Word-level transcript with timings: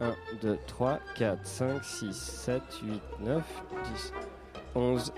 1, 0.00 0.14
2, 0.42 0.58
3, 0.66 0.98
4, 1.16 1.38
5, 1.46 1.84
6, 1.84 2.12
7, 2.12 2.62
8, 2.82 3.02
9, 3.20 3.42
10, 3.94 4.12
11. 4.74 5.12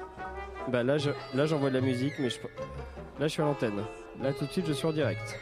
Bah 0.68 0.82
là, 0.82 0.98
je, 0.98 1.10
là 1.34 1.46
j'envoie 1.46 1.70
de 1.70 1.74
la 1.74 1.80
musique, 1.80 2.14
mais 2.18 2.28
je, 2.30 2.38
là 3.18 3.26
je 3.26 3.28
suis 3.28 3.42
à 3.42 3.44
l'antenne. 3.44 3.82
Là 4.20 4.32
tout 4.32 4.46
de 4.46 4.50
suite, 4.52 4.66
je 4.66 4.72
suis 4.72 4.86
en 4.86 4.92
direct. 4.92 5.38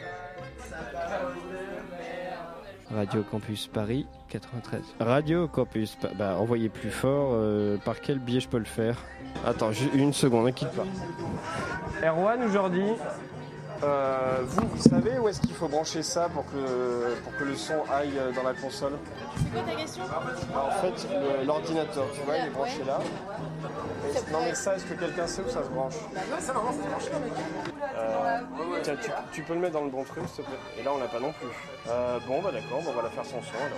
Radio 2.93 3.23
Campus 3.23 3.67
Paris 3.67 4.05
93. 4.29 4.81
Radio 4.99 5.47
Campus, 5.47 5.97
bah 6.17 6.37
envoyez 6.37 6.69
plus 6.69 6.91
fort. 6.91 7.31
euh, 7.33 7.77
par 7.77 7.99
quel 7.99 8.19
biais 8.19 8.39
je 8.39 8.47
peux 8.47 8.59
le 8.59 8.65
faire? 8.65 8.97
Attends, 9.45 9.71
une 9.93 10.13
seconde, 10.13 10.45
ne 10.45 10.51
quitte 10.51 10.69
pas. 10.71 10.85
Erwan 12.05 12.43
aujourd'hui? 12.43 12.85
Euh, 13.85 14.37
vous, 14.43 14.67
vous 14.67 14.81
savez 14.89 15.19
où 15.19 15.27
est-ce 15.29 15.39
qu'il 15.41 15.53
faut 15.53 15.67
brancher 15.67 16.01
ça 16.01 16.27
pour 16.29 16.43
que, 16.45 17.13
pour 17.23 17.35
que 17.37 17.43
le 17.43 17.55
son 17.55 17.75
aille 17.93 18.17
euh, 18.17 18.31
dans 18.31 18.41
la 18.41 18.53
console? 18.53 18.93
C'est 19.37 19.51
quoi 19.51 19.61
ta 19.71 19.79
question? 19.79 20.03
Bah, 20.53 20.65
En 20.67 20.71
fait, 20.81 21.07
le- 21.13 21.45
l'ordinateur, 21.45 22.05
tu 22.13 22.21
vois, 22.21 22.37
il 22.37 22.47
est 22.47 22.49
branché 22.49 22.83
là. 22.83 22.99
Et- 24.09 24.31
non 24.31 24.39
mais 24.43 24.55
ça, 24.55 24.75
est-ce 24.75 24.85
que 24.85 24.95
quelqu'un 24.95 25.27
sait 25.27 25.41
où 25.43 25.49
ça 25.49 25.63
se 25.63 25.69
branche? 25.69 25.93
Euh, 27.97 28.39
Tiens, 28.81 28.95
tu, 29.01 29.11
tu 29.31 29.43
peux 29.43 29.53
le 29.53 29.59
mettre 29.59 29.73
dans 29.73 29.83
le 29.83 29.91
bon 29.91 30.03
truc, 30.03 30.23
s'il 30.33 30.43
te 30.43 30.49
plaît. 30.49 30.59
Et 30.79 30.83
là, 30.83 30.91
on 30.95 30.97
l'a 30.97 31.07
pas 31.07 31.19
non 31.19 31.31
plus. 31.33 31.47
Euh, 31.87 32.17
bon, 32.27 32.41
bah 32.41 32.49
d'accord, 32.51 32.81
on 32.87 32.91
va 32.91 33.03
la 33.03 33.09
faire 33.09 33.25
sans 33.25 33.41
son 33.41 33.57
alors. 33.63 33.77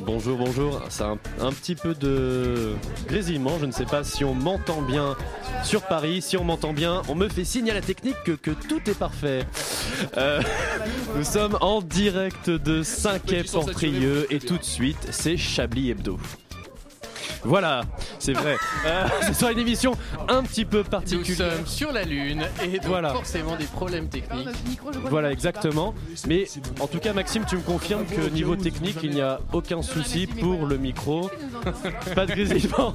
Bonjour, 0.00 0.36
bonjour. 0.36 0.82
C'est 0.88 1.04
un, 1.04 1.16
petit 1.16 1.74
peu 1.74 1.94
de 1.94 2.74
grésillement. 3.06 3.58
Je 3.60 3.66
ne 3.66 3.72
sais 3.72 3.84
pas 3.84 4.04
si 4.04 4.24
on 4.24 4.34
m'entend 4.34 4.82
bien 4.82 5.16
sur 5.64 5.82
Paris. 5.82 6.22
Si 6.22 6.36
on 6.36 6.44
m'entend 6.44 6.72
bien, 6.72 7.02
on 7.08 7.14
me 7.14 7.28
fait 7.28 7.44
signe 7.44 7.70
à 7.70 7.74
la 7.74 7.80
technique 7.80 8.16
que, 8.24 8.50
tout 8.50 8.80
est 8.88 8.98
parfait. 8.98 9.44
Euh, 10.16 10.42
nous 11.16 11.24
sommes 11.24 11.56
en 11.60 11.80
direct 11.80 12.50
de 12.50 12.82
5 12.82 13.24
quai 13.24 13.44
Portrieux 13.44 14.26
et 14.30 14.38
tout 14.38 14.58
de 14.58 14.64
suite, 14.64 15.08
c'est 15.10 15.36
Chablis 15.36 15.90
Hebdo. 15.90 16.18
Voilà, 17.44 17.82
c'est 18.18 18.32
vrai. 18.32 18.56
Euh, 18.86 19.04
ce 19.26 19.32
sera 19.32 19.52
une 19.52 19.58
émission 19.58 19.92
un 20.28 20.42
petit 20.42 20.64
peu 20.64 20.78
Nous 20.78 20.84
particulière. 20.84 21.52
sommes 21.52 21.66
sur 21.66 21.92
la 21.92 22.02
Lune 22.04 22.42
et 22.62 22.78
donc 22.78 22.86
Voilà. 22.86 23.10
forcément 23.10 23.56
des 23.56 23.64
problèmes 23.66 24.08
techniques. 24.08 24.48
Voilà, 25.04 25.30
exactement. 25.30 25.94
Mais 26.26 26.46
en 26.80 26.86
tout 26.86 26.98
cas, 26.98 27.12
Maxime, 27.12 27.44
tu 27.48 27.56
me 27.56 27.62
confirmes 27.62 28.04
que 28.06 28.28
niveau 28.30 28.56
technique, 28.56 28.98
il 29.02 29.10
n'y 29.10 29.20
a 29.20 29.38
aucun 29.52 29.82
souci 29.82 30.26
pour 30.26 30.66
le 30.66 30.76
micro. 30.78 31.30
Pas 32.14 32.26
de 32.26 32.32
grésillement. 32.32 32.94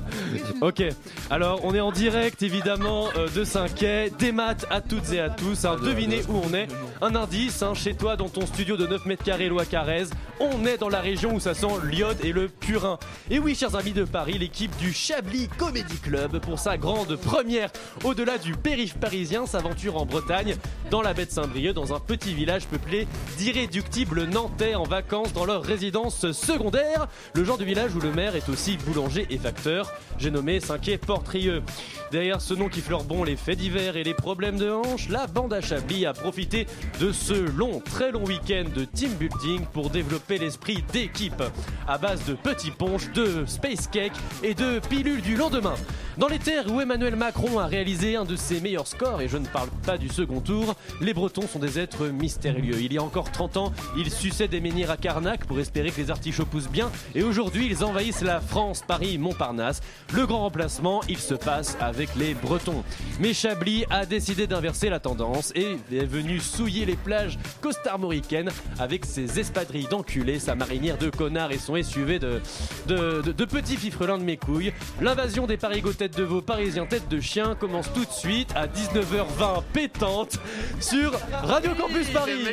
Ok. 0.61 0.83
Alors, 1.29 1.61
on 1.63 1.73
est 1.73 1.79
en 1.79 1.91
direct, 1.91 2.41
évidemment, 2.43 3.07
euh, 3.17 3.27
de 3.35 3.43
Saint-Quay. 3.43 4.11
Des 4.19 4.31
maths 4.31 4.65
à 4.69 4.81
toutes 4.81 5.11
et 5.13 5.19
à 5.19 5.29
tous. 5.29 5.65
Hein. 5.65 5.77
Devinez 5.83 6.21
où 6.29 6.41
on 6.49 6.53
est. 6.53 6.67
Un 7.01 7.15
indice, 7.15 7.61
hein, 7.63 7.73
chez 7.73 7.95
toi, 7.95 8.15
dans 8.15 8.29
ton 8.29 8.45
studio 8.45 8.77
de 8.77 8.85
9 8.87 9.05
mètres 9.05 9.23
carrés, 9.23 9.49
loi 9.49 9.65
Carrez. 9.65 10.05
On 10.39 10.65
est 10.65 10.77
dans 10.77 10.89
la 10.89 11.01
région 11.01 11.35
où 11.35 11.39
ça 11.39 11.53
sent 11.53 11.67
l'iode 11.89 12.17
et 12.23 12.31
le 12.31 12.47
purin. 12.47 12.97
Et 13.29 13.39
oui, 13.39 13.55
chers 13.55 13.75
amis 13.75 13.91
de 13.93 14.03
Paris, 14.03 14.30
l'équipe 14.37 14.75
du 14.77 14.93
Chablis 14.93 15.47
Comedy 15.57 15.97
Club, 15.97 16.39
pour 16.39 16.59
sa 16.59 16.77
grande 16.77 17.15
première 17.15 17.71
au-delà 18.03 18.37
du 18.37 18.53
périph' 18.53 18.99
parisien, 18.99 19.45
s'aventure 19.45 19.97
en 19.97 20.05
Bretagne, 20.05 20.55
dans 20.89 21.01
la 21.01 21.13
baie 21.13 21.25
de 21.25 21.31
Saint-Brieuc, 21.31 21.73
dans 21.73 21.93
un 21.93 21.99
petit 21.99 22.33
village 22.33 22.67
peuplé 22.67 23.07
d'irréductibles 23.37 24.25
nantais 24.25 24.75
en 24.75 24.83
vacances 24.83 25.33
dans 25.33 25.45
leur 25.45 25.63
résidence 25.63 26.31
secondaire. 26.31 27.07
Le 27.33 27.43
genre 27.43 27.57
de 27.57 27.63
village 27.63 27.95
où 27.95 27.99
le 27.99 28.11
maire 28.11 28.35
est 28.35 28.49
aussi 28.49 28.77
boulanger 28.77 29.25
et 29.29 29.37
facteur. 29.37 29.91
J'ai 30.17 30.31
nommé 30.31 30.59
Saint-Quay 30.59 30.97
Portrieux. 30.97 31.63
Derrière 32.11 32.41
ce 32.41 32.53
nom 32.53 32.67
qui 32.67 32.81
fleure 32.81 33.03
bon 33.03 33.23
les 33.23 33.35
faits 33.37 33.57
divers 33.57 33.95
et 33.95 34.03
les 34.03 34.13
problèmes 34.13 34.57
de 34.57 34.69
hanche, 34.69 35.09
la 35.09 35.27
bande 35.27 35.53
à 35.53 35.61
Chablis 35.61 36.05
a 36.05 36.13
profité 36.13 36.67
de 36.99 37.11
ce 37.11 37.33
long, 37.33 37.79
très 37.79 38.11
long 38.11 38.25
week-end 38.25 38.65
de 38.75 38.85
team 38.85 39.11
building 39.13 39.65
pour 39.73 39.89
développer 39.89 40.37
l'esprit 40.37 40.83
d'équipe 40.91 41.41
à 41.87 41.97
base 41.97 42.25
de 42.25 42.33
petits 42.33 42.71
ponches, 42.71 43.11
de 43.13 43.45
space 43.45 43.87
cake 43.87 44.11
et 44.43 44.53
de 44.53 44.79
pilules 44.79 45.21
du 45.21 45.35
lendemain. 45.35 45.75
Dans 46.17 46.27
les 46.27 46.39
terres 46.39 46.65
où 46.71 46.81
Emmanuel 46.81 47.15
Macron 47.15 47.57
a 47.57 47.67
réalisé 47.67 48.17
un 48.17 48.25
de 48.25 48.35
ses 48.35 48.59
meilleurs 48.59 48.85
scores, 48.87 49.21
et 49.21 49.29
je 49.29 49.37
ne 49.37 49.45
parle 49.45 49.69
pas 49.85 49.97
du 49.97 50.09
second 50.09 50.41
tour, 50.41 50.75
les 50.99 51.13
Bretons 51.13 51.47
sont 51.47 51.57
des 51.57 51.79
êtres 51.79 52.07
mystérieux. 52.07 52.75
Il 52.81 52.91
y 52.91 52.97
a 52.97 53.01
encore 53.03 53.31
30 53.31 53.55
ans, 53.57 53.73
ils 53.97 54.11
suçaient 54.11 54.49
des 54.49 54.59
menhirs 54.59 54.91
à 54.91 54.97
Carnac 54.97 55.45
pour 55.45 55.59
espérer 55.59 55.89
que 55.89 56.01
les 56.01 56.11
artichauts 56.11 56.45
poussent 56.45 56.67
bien, 56.69 56.91
et 57.15 57.23
aujourd'hui, 57.23 57.67
ils 57.71 57.83
envahissent 57.85 58.23
la 58.23 58.41
France, 58.41 58.83
Paris, 58.85 59.17
Montparnasse. 59.17 59.79
Le 60.13 60.25
grand 60.27 60.39
remplacement, 60.41 61.01
il 61.07 61.17
se 61.17 61.33
passe 61.33 61.77
avec 61.79 62.09
les 62.17 62.33
Bretons. 62.33 62.83
Mais 63.21 63.33
Chablis 63.33 63.85
a 63.89 64.05
décidé 64.05 64.47
d'inverser 64.47 64.89
la 64.89 64.99
tendance 64.99 65.53
et 65.55 65.77
est 65.93 66.05
venu 66.05 66.39
souiller 66.41 66.85
les 66.85 66.97
plages 66.97 67.39
costarmoricaines 67.61 68.49
avec 68.79 69.05
ses 69.05 69.39
espadrilles 69.39 69.87
d'enculés, 69.89 70.39
sa 70.39 70.55
marinière 70.55 70.97
de 70.97 71.09
connards 71.09 71.51
et 71.51 71.57
son 71.57 71.81
SUV 71.81 72.19
de, 72.19 72.41
de, 72.87 73.21
de- 73.21 73.31
de 73.31 73.45
petits 73.45 73.77
fifrelins 73.77 74.10
de 74.17 74.23
mes 74.23 74.37
couilles. 74.37 74.73
L'invasion 74.99 75.47
des 75.47 75.57
parigots 75.57 75.93
tête 75.93 76.17
de 76.17 76.23
veau, 76.23 76.41
parisiens 76.41 76.85
tête 76.85 77.07
de 77.07 77.19
chien 77.19 77.55
commence 77.55 77.91
tout 77.93 78.03
de 78.03 78.11
suite 78.11 78.49
à 78.55 78.67
19h20 78.67 79.63
pétante 79.71 80.37
sur 80.79 81.13
Radio 81.43 81.71
Campus 81.75 82.09
Paris. 82.09 82.43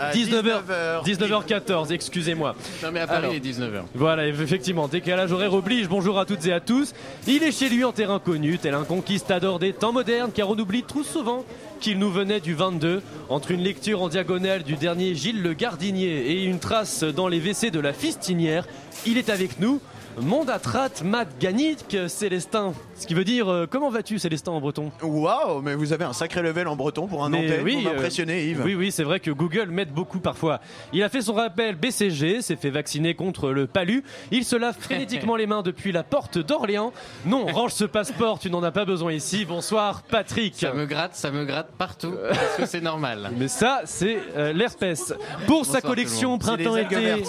Euh, 0.00 1.00
19h14, 1.02 1.92
excusez-moi. 1.92 2.54
Non 2.82 2.90
mais 2.92 3.00
à 3.00 3.06
Paris 3.06 3.28
il 3.32 3.36
est 3.36 3.52
19h. 3.52 3.82
Voilà, 3.94 4.26
effectivement, 4.26 4.88
décalage 4.88 5.32
horaire 5.32 5.52
oblige. 5.52 5.88
Bonjour 5.88 6.18
à 6.18 6.24
toutes 6.24 6.46
et 6.46 6.52
à 6.52 6.60
tous. 6.60 6.94
Il 7.26 7.42
est 7.42 7.52
chez 7.52 7.68
lui 7.68 7.84
en 7.84 7.92
terrain 7.92 8.18
connu, 8.18 8.58
tel 8.58 8.74
un 8.74 8.84
conquistador 8.84 9.58
des 9.58 9.72
temps 9.72 9.92
modernes, 9.92 10.30
car 10.34 10.48
on 10.48 10.58
oublie 10.58 10.82
trop 10.82 11.02
souvent 11.02 11.44
qu'il 11.80 11.98
nous 11.98 12.10
venait 12.10 12.40
du 12.40 12.54
22, 12.54 13.02
entre 13.28 13.50
une 13.50 13.62
lecture 13.62 14.02
en 14.02 14.08
diagonale 14.08 14.62
du 14.62 14.76
dernier 14.76 15.14
Gilles 15.14 15.42
le 15.42 15.54
Gardinier 15.54 16.30
et 16.30 16.44
une 16.44 16.58
trace 16.58 17.04
dans 17.04 17.28
les 17.28 17.40
WC 17.40 17.70
de 17.70 17.80
la 17.80 17.92
Fistinière, 17.92 18.66
il 19.06 19.18
est 19.18 19.30
avec 19.30 19.60
nous 19.60 19.80
Mondatrat 20.18 21.02
Matganik 21.04 21.96
Célestin. 22.08 22.74
Ce 22.96 23.06
qui 23.06 23.14
veut 23.14 23.24
dire 23.24 23.48
euh, 23.48 23.66
comment 23.70 23.90
vas-tu 23.90 24.18
Célestin 24.18 24.52
en 24.52 24.60
breton? 24.60 24.90
Waouh, 25.02 25.62
mais 25.62 25.74
vous 25.74 25.92
avez 25.92 26.04
un 26.04 26.12
sacré 26.12 26.42
level 26.42 26.68
en 26.68 26.76
breton 26.76 27.06
pour 27.06 27.24
un 27.24 27.30
Mais 27.30 27.42
Nantais. 27.42 27.62
oui, 27.62 27.82
vous 27.82 27.88
euh, 27.88 27.92
m'impressionnez, 27.92 28.46
Yves. 28.46 28.62
Oui, 28.64 28.74
oui, 28.74 28.92
c'est 28.92 29.04
vrai 29.04 29.20
que 29.20 29.30
Google 29.30 29.68
m'aide 29.70 29.92
beaucoup 29.92 30.18
parfois. 30.18 30.60
Il 30.92 31.02
a 31.02 31.08
fait 31.08 31.22
son 31.22 31.34
rappel 31.34 31.76
BCG, 31.76 32.42
s'est 32.42 32.56
fait 32.56 32.70
vacciner 32.70 33.14
contre 33.14 33.50
le 33.50 33.66
palu. 33.66 34.02
Il 34.30 34.44
se 34.44 34.56
lave 34.56 34.76
frénétiquement 34.78 35.36
les 35.36 35.46
mains 35.46 35.62
depuis 35.62 35.92
la 35.92 36.02
porte 36.02 36.38
d'Orléans. 36.38 36.92
Non, 37.24 37.46
range 37.46 37.72
ce 37.72 37.84
passeport, 37.84 38.38
tu 38.38 38.50
n'en 38.50 38.62
as 38.62 38.72
pas 38.72 38.84
besoin 38.84 39.12
ici. 39.12 39.44
Bonsoir, 39.44 40.02
Patrick. 40.02 40.54
Ça 40.56 40.72
me 40.72 40.86
gratte, 40.86 41.14
ça 41.14 41.30
me 41.30 41.44
gratte 41.44 41.70
partout. 41.78 42.14
Parce 42.28 42.56
que 42.56 42.66
c'est 42.66 42.80
normal? 42.82 43.30
Mais 43.36 43.48
ça, 43.48 43.82
c'est 43.84 44.18
euh, 44.36 44.52
l'herpès. 44.52 45.14
Pour 45.46 45.64
sa 45.64 45.74
Bonsoir 45.74 45.82
collection 45.82 46.38
printemps-été, 46.38 47.22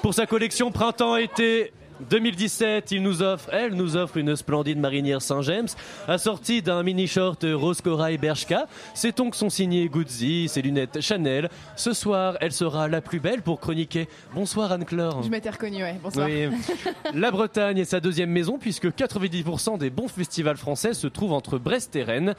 pour 0.00 0.14
sa 0.14 0.26
collection 0.26 0.72
printemps-été 0.72 1.72
2017, 2.10 2.90
il 2.92 3.02
nous 3.02 3.22
offre, 3.22 3.48
elle 3.52 3.74
nous 3.74 3.96
offre 3.96 4.16
une 4.16 4.36
splendide 4.36 4.78
marinière 4.78 5.22
Saint-James, 5.22 5.68
assortie 6.08 6.62
d'un 6.62 6.82
mini 6.82 7.06
short 7.06 7.44
rose 7.54 7.80
corail 7.80 8.18
Bershka. 8.18 8.66
Ses 8.94 9.12
tongs 9.12 9.32
sont 9.32 9.50
signés 9.50 9.88
Gucci, 9.88 10.48
ses 10.48 10.62
lunettes 10.62 11.00
Chanel. 11.00 11.48
Ce 11.76 11.92
soir, 11.92 12.36
elle 12.40 12.52
sera 12.52 12.88
la 12.88 13.00
plus 13.00 13.20
belle 13.20 13.42
pour 13.42 13.60
chroniquer. 13.60 14.08
Bonsoir 14.34 14.72
Anne-Claire. 14.72 15.22
Je 15.22 15.28
m'étais 15.28 15.50
reconnue, 15.50 15.82
ouais. 15.82 15.98
Bonsoir. 16.02 16.26
Oui. 16.26 16.48
La 17.14 17.30
Bretagne 17.30 17.78
est 17.78 17.84
sa 17.84 18.00
deuxième 18.00 18.30
maison 18.30 18.58
puisque 18.58 18.86
90% 18.86 19.78
des 19.78 19.90
bons 19.90 20.08
festivals 20.08 20.56
français 20.56 20.94
se 20.94 21.06
trouvent 21.06 21.32
entre 21.32 21.58
Brest 21.58 21.94
et 21.96 22.02
Rennes. 22.02 22.34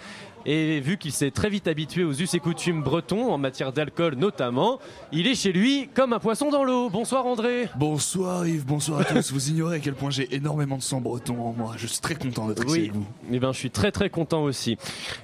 Et 0.45 0.81
vu 0.81 0.97
qu'il 0.97 1.13
s'est 1.13 1.31
très 1.31 1.49
vite 1.49 1.67
habitué 1.67 2.03
aux 2.03 2.13
us 2.13 2.33
et 2.33 2.39
coutumes 2.39 2.83
bretons, 2.83 3.31
en 3.31 3.37
matière 3.37 3.71
d'alcool 3.71 4.15
notamment, 4.15 4.79
il 5.13 5.27
est 5.27 5.35
chez 5.35 5.53
lui 5.53 5.89
comme 5.93 6.11
un 6.11 6.19
poisson 6.19 6.49
dans 6.49 6.65
l'eau. 6.65 6.89
Bonsoir 6.89 7.25
André. 7.25 7.69
Bonsoir 7.77 8.45
Yves, 8.45 8.65
bonsoir 8.65 9.01
à 9.01 9.05
tous. 9.05 9.31
Vous 9.31 9.49
ignorez 9.53 9.77
à 9.77 9.79
quel 9.79 9.93
point 9.93 10.09
j'ai 10.09 10.33
énormément 10.35 10.77
de 10.77 10.81
sang 10.81 10.99
breton 10.99 11.39
en 11.39 11.53
moi. 11.53 11.73
Je 11.77 11.87
suis 11.87 11.99
très 11.99 12.15
content 12.15 12.47
d'être 12.47 12.63
ici 12.65 12.71
Oui, 12.73 12.79
avec 12.79 12.93
vous. 12.93 13.05
eh 13.31 13.39
ben, 13.39 13.51
je 13.53 13.57
suis 13.59 13.69
très 13.71 13.91
très 13.91 14.09
content 14.09 14.43
aussi. 14.43 14.77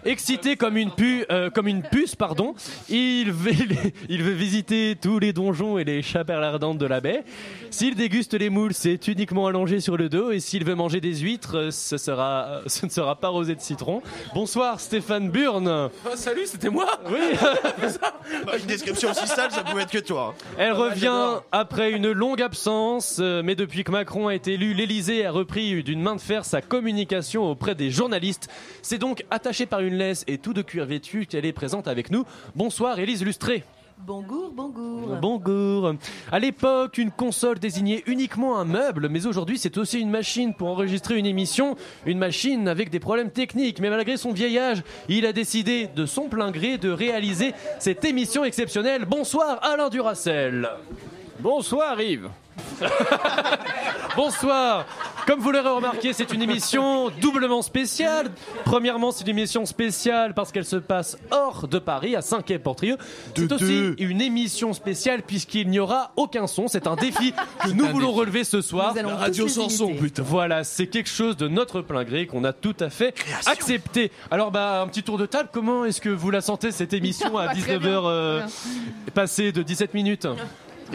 Excité 0.05 0.55
comme 0.55 0.77
une, 0.77 0.91
pu- 0.91 1.25
euh, 1.31 1.49
comme 1.49 1.67
une 1.67 1.81
puce, 1.81 2.15
pardon, 2.15 2.53
il 2.89 3.31
veut, 3.31 3.51
il 4.09 4.23
veut 4.23 4.31
visiter 4.33 4.95
tous 5.01 5.19
les 5.19 5.33
donjons 5.33 5.77
et 5.77 5.83
les 5.83 6.01
chapelles 6.01 6.43
ardentes 6.43 6.77
de 6.77 6.85
la 6.85 7.01
baie. 7.01 7.23
S'il 7.71 7.95
déguste 7.95 8.33
les 8.33 8.49
moules, 8.49 8.73
c'est 8.73 9.07
uniquement 9.07 9.47
allongé 9.47 9.79
sur 9.79 9.97
le 9.97 10.09
dos. 10.09 10.31
Et 10.31 10.39
s'il 10.39 10.63
veut 10.65 10.75
manger 10.75 11.01
des 11.01 11.15
huîtres, 11.17 11.57
euh, 11.57 11.71
ce, 11.71 11.97
sera, 11.97 12.45
euh, 12.45 12.61
ce 12.67 12.85
ne 12.85 12.91
sera 12.91 13.15
pas 13.15 13.29
rosé 13.29 13.55
de 13.55 13.61
citron. 13.61 14.01
Bonsoir 14.33 14.79
Stéphane 14.79 15.29
Burn. 15.29 15.89
salut, 16.15 16.45
c'était 16.45 16.69
moi 16.69 16.87
Oui. 17.09 17.17
Bah, 18.45 18.53
Une 18.59 18.65
description 18.67 19.09
aussi 19.09 19.27
sale, 19.27 19.51
ça 19.51 19.63
pouvait 19.63 19.83
être 19.83 19.91
que 19.91 19.97
toi. 19.97 20.35
Elle 20.57 20.73
revient 20.73 21.39
après 21.51 21.91
une 21.91 22.11
longue 22.11 22.41
absence, 22.41 23.17
euh, 23.19 23.41
mais 23.43 23.55
depuis 23.55 23.83
que 23.83 23.91
Macron 23.91 24.18
a 24.27 24.35
été 24.35 24.53
élu, 24.53 24.73
l'Elysée 24.73 25.25
a 25.25 25.31
repris 25.31 25.83
d'une 25.83 26.01
main 26.01 26.15
de 26.15 26.21
fer 26.21 26.45
sa 26.45 26.61
communication 26.61 27.49
auprès 27.49 27.75
des 27.75 27.91
journalistes. 27.91 28.49
C'est 28.81 28.97
donc 28.97 29.23
attachée 29.31 29.65
par 29.65 29.79
une 29.79 29.95
laisse 29.95 30.23
et 30.27 30.37
tout 30.37 30.53
de 30.53 30.61
cuir 30.61 30.85
vêtu 30.85 31.25
qu'elle 31.25 31.45
est 31.45 31.53
présente 31.53 31.87
avec 31.87 32.11
nous. 32.11 32.25
Bonsoir 32.55 32.99
Élise 32.99 33.23
Lustré. 33.23 33.63
Bonjour, 34.01 34.51
bonjour. 34.53 35.17
Bonjour. 35.21 35.93
À 36.31 36.39
l'époque, 36.39 36.97
une 36.97 37.11
console 37.11 37.59
désignait 37.59 38.01
uniquement 38.07 38.57
un 38.57 38.63
meuble, 38.63 39.09
mais 39.09 39.25
aujourd'hui, 39.25 39.57
c'est 39.57 39.77
aussi 39.77 39.99
une 39.99 40.09
machine 40.09 40.53
pour 40.53 40.69
enregistrer 40.69 41.17
une 41.17 41.25
émission. 41.25 41.75
Une 42.05 42.17
machine 42.17 42.69
avec 42.69 42.89
des 42.89 43.01
problèmes 43.01 43.29
techniques. 43.29 43.81
Mais 43.81 43.89
malgré 43.89 44.15
son 44.15 44.31
vieil 44.31 44.57
âge, 44.57 44.83
il 45.09 45.25
a 45.25 45.33
décidé 45.33 45.87
de 45.93 46.05
son 46.05 46.29
plein 46.29 46.51
gré 46.51 46.77
de 46.77 46.89
réaliser 46.89 47.53
cette 47.77 48.05
émission 48.05 48.45
exceptionnelle. 48.45 49.03
Bonsoir 49.03 49.59
Alain 49.63 49.89
Duracel. 49.89 50.69
Bonsoir 51.41 51.99
Yves. 52.01 52.29
Bonsoir. 54.15 54.85
Comme 55.27 55.39
vous 55.41 55.51
l'aurez 55.51 55.69
remarqué, 55.69 56.11
c'est 56.13 56.33
une 56.33 56.41
émission 56.41 57.09
doublement 57.21 57.61
spéciale. 57.61 58.31
Premièrement, 58.65 59.11
c'est 59.11 59.23
une 59.25 59.37
émission 59.37 59.65
spéciale 59.65 60.33
parce 60.33 60.51
qu'elle 60.51 60.65
se 60.65 60.75
passe 60.77 61.17
hors 61.29 61.67
de 61.67 61.77
Paris, 61.77 62.15
à 62.15 62.21
5 62.21 62.43
quai 62.45 62.57
Portrieux. 62.57 62.97
C'est 63.35 63.51
aussi 63.51 63.93
une 63.99 64.21
émission 64.21 64.73
spéciale 64.73 65.21
puisqu'il 65.21 65.69
n'y 65.69 65.79
aura 65.79 66.11
aucun 66.15 66.47
son. 66.47 66.67
C'est 66.67 66.87
un 66.87 66.95
défi 66.95 67.33
que 67.63 67.69
nous 67.69 67.85
voulons 67.85 68.11
relever 68.11 68.43
ce 68.43 68.61
soir. 68.61 68.93
Nous 68.93 68.99
allons 68.99 69.15
radio 69.15 69.47
sans 69.47 69.69
son, 69.69 69.93
putain. 69.93 70.23
Voilà, 70.23 70.63
c'est 70.63 70.87
quelque 70.87 71.09
chose 71.09 71.37
de 71.37 71.47
notre 71.47 71.81
plein 71.81 72.03
gré 72.03 72.25
qu'on 72.25 72.43
a 72.43 72.53
tout 72.53 72.75
à 72.79 72.89
fait 72.89 73.13
accepté. 73.45 74.11
Alors, 74.31 74.49
bah, 74.49 74.81
un 74.81 74.87
petit 74.87 75.03
tour 75.03 75.17
de 75.19 75.27
table. 75.27 75.49
Comment 75.53 75.85
est-ce 75.85 76.01
que 76.01 76.09
vous 76.09 76.31
la 76.31 76.41
sentez 76.41 76.71
cette 76.71 76.93
émission 76.93 77.37
à 77.37 77.47
Bah, 77.47 77.51
très 77.53 77.77
19h 77.77 77.79
bien, 77.79 78.05
euh, 78.05 78.47
passée 79.13 79.51
de 79.51 79.61
17 79.61 79.93
minutes? 79.93 80.27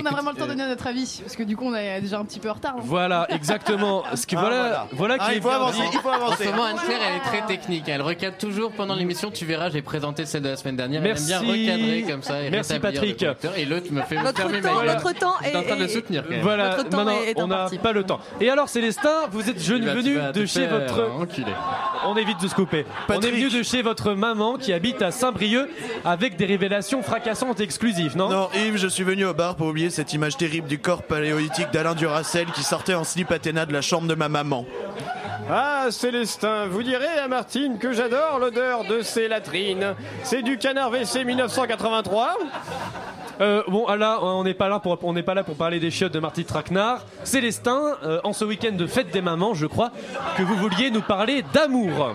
On 0.03 0.07
a 0.07 0.11
vraiment 0.11 0.31
le 0.31 0.37
temps 0.37 0.47
de 0.47 0.51
euh, 0.51 0.55
donner 0.55 0.69
notre 0.69 0.87
avis, 0.87 1.21
parce 1.23 1.37
que 1.37 1.43
du 1.43 1.57
coup 1.57 1.67
on 1.67 1.75
est 1.75 2.01
déjà 2.01 2.19
un 2.19 2.25
petit 2.25 2.41
peu 2.41 2.51
en 2.51 2.55
retard. 2.55 2.75
hein. 2.79 2.83
Voilà, 2.85 3.27
exactement. 3.31 4.03
Ce 4.15 4.27
que 4.27 4.37
Ah, 4.37 4.41
voilà, 4.41 4.87
voilà, 4.93 5.17
Ah, 5.21 5.31
qui 5.31 5.37
est 5.37 5.41
bien 5.41 5.51
dit. 5.71 5.97
En 5.97 6.33
ce 6.37 6.45
moment, 6.45 6.65
Anne-Claire, 6.65 6.99
elle 7.09 7.17
est 7.17 7.21
très 7.39 7.47
technique. 7.47 7.89
Elle 7.89 8.03
recadre 8.03 8.37
toujours 8.37 8.73
pendant 8.73 8.95
l'émission. 8.95 9.31
Tu 9.31 9.45
verras, 9.45 9.71
j'ai 9.71 9.83
présenté 9.83 10.27
celle 10.27 10.43
de 10.43 10.49
la 10.51 10.57
semaine 10.57 10.77
dernière. 10.77 11.03
Merci. 11.03 11.33
Elle 11.33 11.39
aime 11.49 11.55
bien 11.55 11.75
recadrer 11.77 12.03
comme 12.11 12.23
ça. 12.23 12.43
Et 12.43 12.51
Merci, 12.51 12.73
rétablir 12.75 13.01
Patrick. 13.01 13.21
le. 13.23 13.59
Et 13.61 13.65
l'autre 13.65 13.87
me 13.93 14.03
fait 14.03 14.17
Notre 14.23 14.39
fermer 14.41 14.61
temps- 14.61 14.75
ma 14.75 14.85
gueule. 14.85 14.95
notre 14.97 15.13
temps 15.19 15.35
J'étais 15.45 15.57
en 15.57 15.63
train 15.63 15.75
de 15.77 15.81
le 15.81 15.85
est- 15.87 15.89
soutenir. 15.89 16.23
quand 16.25 16.31
même. 16.31 16.41
Voilà, 16.43 16.77
Notre 16.77 16.89
temps 16.91 16.97
non, 16.99 17.05
non, 17.05 17.11
est- 17.23 17.31
est 17.31 17.41
on 17.41 17.47
n'a 17.49 17.55
imparti. 17.57 17.79
pas 17.79 17.93
le 17.93 18.03
temps. 18.05 18.21
Et 18.41 18.51
alors, 18.51 18.69
Célestin, 18.69 19.11
vous 19.31 19.49
êtes 19.49 19.57
vas- 19.57 19.63
tu 19.63 19.81
venu 19.81 20.15
vas 20.17 20.33
de 20.33 20.47
chez 20.47 20.61
faire 20.67 20.71
votre. 20.81 21.11
enculer. 21.21 21.53
On 22.07 22.17
évite 22.17 22.41
de 22.43 22.49
se 22.49 22.55
couper. 22.55 22.85
On 23.09 23.21
est 23.21 23.31
venu 23.31 23.49
de 23.51 23.63
chez 23.63 23.83
votre 23.83 24.13
maman 24.15 24.57
qui 24.57 24.73
habite 24.73 25.01
à 25.03 25.11
Saint-Brieuc 25.11 25.69
avec 26.05 26.37
des 26.37 26.45
révélations 26.47 27.03
fracassantes 27.03 27.61
et 27.61 27.63
exclusives, 27.65 28.17
non? 28.17 28.29
Non, 28.29 28.49
Yves, 28.55 28.77
je 28.77 28.89
suis 28.89 29.05
venu 29.05 29.25
au 29.25 29.35
bar 29.35 29.57
pour 29.57 29.69
oublier 29.69 29.84
cette 29.91 30.13
image 30.13 30.37
terrible 30.37 30.69
du 30.69 30.79
corps 30.79 31.03
paléolithique 31.03 31.71
d'Alain 31.73 31.95
Duracel 31.95 32.47
qui 32.53 32.63
sortait 32.63 32.95
en 32.95 33.05
slip 33.05 33.31
Athéna 33.31 33.67
de 33.67 33.73
la 33.73 33.81
chambre 33.81 34.09
de 34.09 34.15
ma 34.15 34.29
maman. 34.29 34.65
Ah, 35.51 35.89
Célestin, 35.91 36.67
vous 36.67 36.83
direz 36.83 37.19
à 37.23 37.29
Martine 37.29 37.79
que 37.79 37.93
j'adore 37.93 38.39
l'odeur 38.39 38.85
de 38.85 39.03
ces 39.03 39.29
latrines. 39.29 39.95
C'est 40.23 40.43
du 40.43 40.57
canard 40.57 40.91
WC 40.91 41.25
1983 41.25 42.39
Euh, 43.41 43.63
bon, 43.69 43.87
là, 43.89 44.19
on 44.23 44.45
n'est 44.45 44.55
pas 44.55 44.69
là 44.69 44.79
pour 44.79 44.99
on 45.03 45.13
n'est 45.13 45.23
pas 45.23 45.35
là 45.35 45.43
pour 45.43 45.57
parler 45.57 45.81
des 45.81 45.91
chiottes 45.91 46.13
de 46.13 46.21
Marty 46.21 46.45
Traquenard. 46.45 47.05
Célestin, 47.25 47.97
euh, 48.05 48.21
en 48.25 48.33
ce 48.33 48.45
week-end 48.45 48.73
de 48.73 48.87
fête 48.87 49.11
des 49.11 49.21
mamans, 49.21 49.55
je 49.55 49.67
crois 49.67 49.91
que 50.37 50.43
vous 50.43 50.57
vouliez 50.57 50.91
nous 50.91 51.03
parler 51.03 51.45
d'amour. 51.53 52.15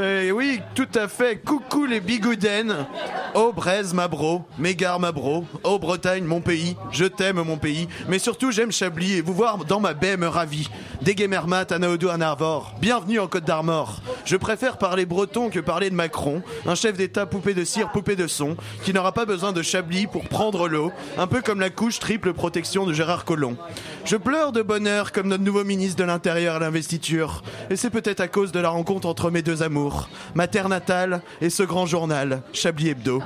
Eh 0.00 0.30
oui, 0.32 0.60
tout 0.74 0.88
à 0.94 1.08
fait. 1.08 1.36
Coucou 1.36 1.86
les 1.86 2.00
bigoudens. 2.00 2.86
Oh 3.34 3.52
Braise, 3.54 3.92
ma 3.94 4.08
bro. 4.08 4.42
Mégare, 4.58 5.00
ma 5.00 5.12
bro. 5.12 5.44
Oh 5.64 5.78
Bretagne, 5.78 6.24
mon 6.24 6.40
pays. 6.40 6.76
Je 6.92 7.04
t'aime, 7.04 7.42
mon 7.42 7.56
pays. 7.56 7.88
Mais 8.08 8.18
surtout, 8.18 8.50
j'aime 8.52 8.70
Chablis 8.72 9.14
et 9.14 9.20
vous 9.20 9.34
voir 9.34 9.58
dans 9.64 9.80
ma 9.80 9.94
baie 9.94 10.16
me 10.16 10.28
ravit. 10.28 10.68
Déguémermat, 11.02 11.66
Anaodo, 11.70 12.08
Anarvor. 12.08 12.74
Bienvenue 12.80 13.18
en 13.18 13.26
Côte 13.26 13.44
d'Armor. 13.44 14.00
Je 14.24 14.36
préfère 14.36 14.78
parler 14.78 15.04
breton 15.04 15.50
que 15.50 15.60
parler 15.60 15.90
de 15.90 15.94
Macron. 15.94 16.42
Un 16.66 16.74
chef 16.74 16.96
d'État 16.96 17.26
poupée 17.26 17.54
de 17.54 17.64
cire, 17.64 17.90
poupée 17.90 18.16
de 18.16 18.26
son, 18.26 18.56
qui 18.84 18.92
n'aura 18.92 19.12
pas 19.12 19.26
besoin 19.26 19.52
de 19.52 19.62
Chablis 19.62 20.06
pour 20.06 20.24
prendre 20.28 20.43
l'eau. 20.52 20.92
Un 21.18 21.26
peu 21.26 21.40
comme 21.40 21.60
la 21.60 21.70
couche 21.70 21.98
triple 21.98 22.32
protection 22.32 22.86
de 22.86 22.92
Gérard 22.92 23.24
Collomb. 23.24 23.56
Je 24.04 24.16
pleure 24.16 24.52
de 24.52 24.62
bonheur 24.62 25.12
comme 25.12 25.28
notre 25.28 25.42
nouveau 25.42 25.64
ministre 25.64 25.96
de 25.96 26.04
l'Intérieur 26.04 26.56
à 26.56 26.58
l'investiture. 26.58 27.42
Et 27.70 27.76
c'est 27.76 27.90
peut-être 27.90 28.20
à 28.20 28.28
cause 28.28 28.52
de 28.52 28.60
la 28.60 28.68
rencontre 28.68 29.08
entre 29.08 29.30
mes 29.30 29.42
deux 29.42 29.62
amours, 29.62 30.08
ma 30.34 30.46
terre 30.46 30.68
natale 30.68 31.22
et 31.40 31.50
ce 31.50 31.62
grand 31.62 31.86
journal, 31.86 32.42
Chablis 32.52 32.90
Hebdo. 32.90 33.22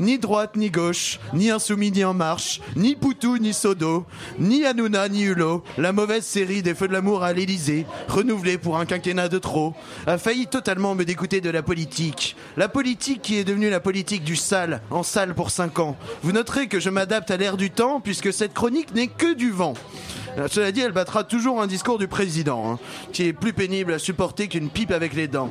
Ni 0.00 0.18
droite 0.18 0.56
ni 0.56 0.70
gauche, 0.70 1.20
ni 1.34 1.50
insoumis 1.50 1.92
ni 1.92 2.04
en 2.04 2.14
marche, 2.14 2.60
ni 2.76 2.96
Poutou 2.96 3.38
ni 3.38 3.52
Sodo, 3.52 4.06
ni 4.38 4.64
Hanouna 4.64 5.08
ni 5.08 5.22
Hulot, 5.22 5.62
la 5.78 5.92
mauvaise 5.92 6.24
série 6.24 6.62
des 6.62 6.74
Feux 6.74 6.88
de 6.88 6.92
l'amour 6.92 7.22
à 7.22 7.32
l'Élysée, 7.32 7.86
renouvelée 8.08 8.58
pour 8.58 8.78
un 8.78 8.86
quinquennat 8.86 9.28
de 9.28 9.38
trop, 9.38 9.74
a 10.06 10.18
failli 10.18 10.46
totalement 10.46 10.94
me 10.94 11.04
dégoûter 11.04 11.40
de 11.40 11.50
la 11.50 11.62
politique. 11.62 12.36
La 12.56 12.68
politique 12.68 13.22
qui 13.22 13.36
est 13.36 13.44
devenue 13.44 13.70
la 13.70 13.80
politique 13.80 14.24
du 14.24 14.36
sale, 14.36 14.80
en 14.90 15.02
salle 15.02 15.34
pour 15.34 15.50
5 15.50 15.78
ans. 15.78 15.96
Vous 16.22 16.32
noterez 16.32 16.61
que 16.68 16.80
je 16.80 16.90
m'adapte 16.90 17.30
à 17.30 17.36
l'ère 17.36 17.56
du 17.56 17.70
temps 17.70 18.00
puisque 18.00 18.32
cette 18.32 18.54
chronique 18.54 18.94
n'est 18.94 19.08
que 19.08 19.34
du 19.34 19.50
vent. 19.50 19.74
Euh, 20.38 20.48
Cela 20.50 20.72
dit, 20.72 20.80
elle 20.80 20.92
battra 20.92 21.24
toujours 21.24 21.60
un 21.60 21.66
discours 21.66 21.98
du 21.98 22.08
président, 22.08 22.72
hein, 22.72 22.78
qui 23.12 23.24
est 23.24 23.32
plus 23.32 23.52
pénible 23.52 23.92
à 23.92 23.98
supporter 23.98 24.48
qu'une 24.48 24.70
pipe 24.70 24.90
avec 24.90 25.14
les 25.14 25.28
dents. 25.28 25.50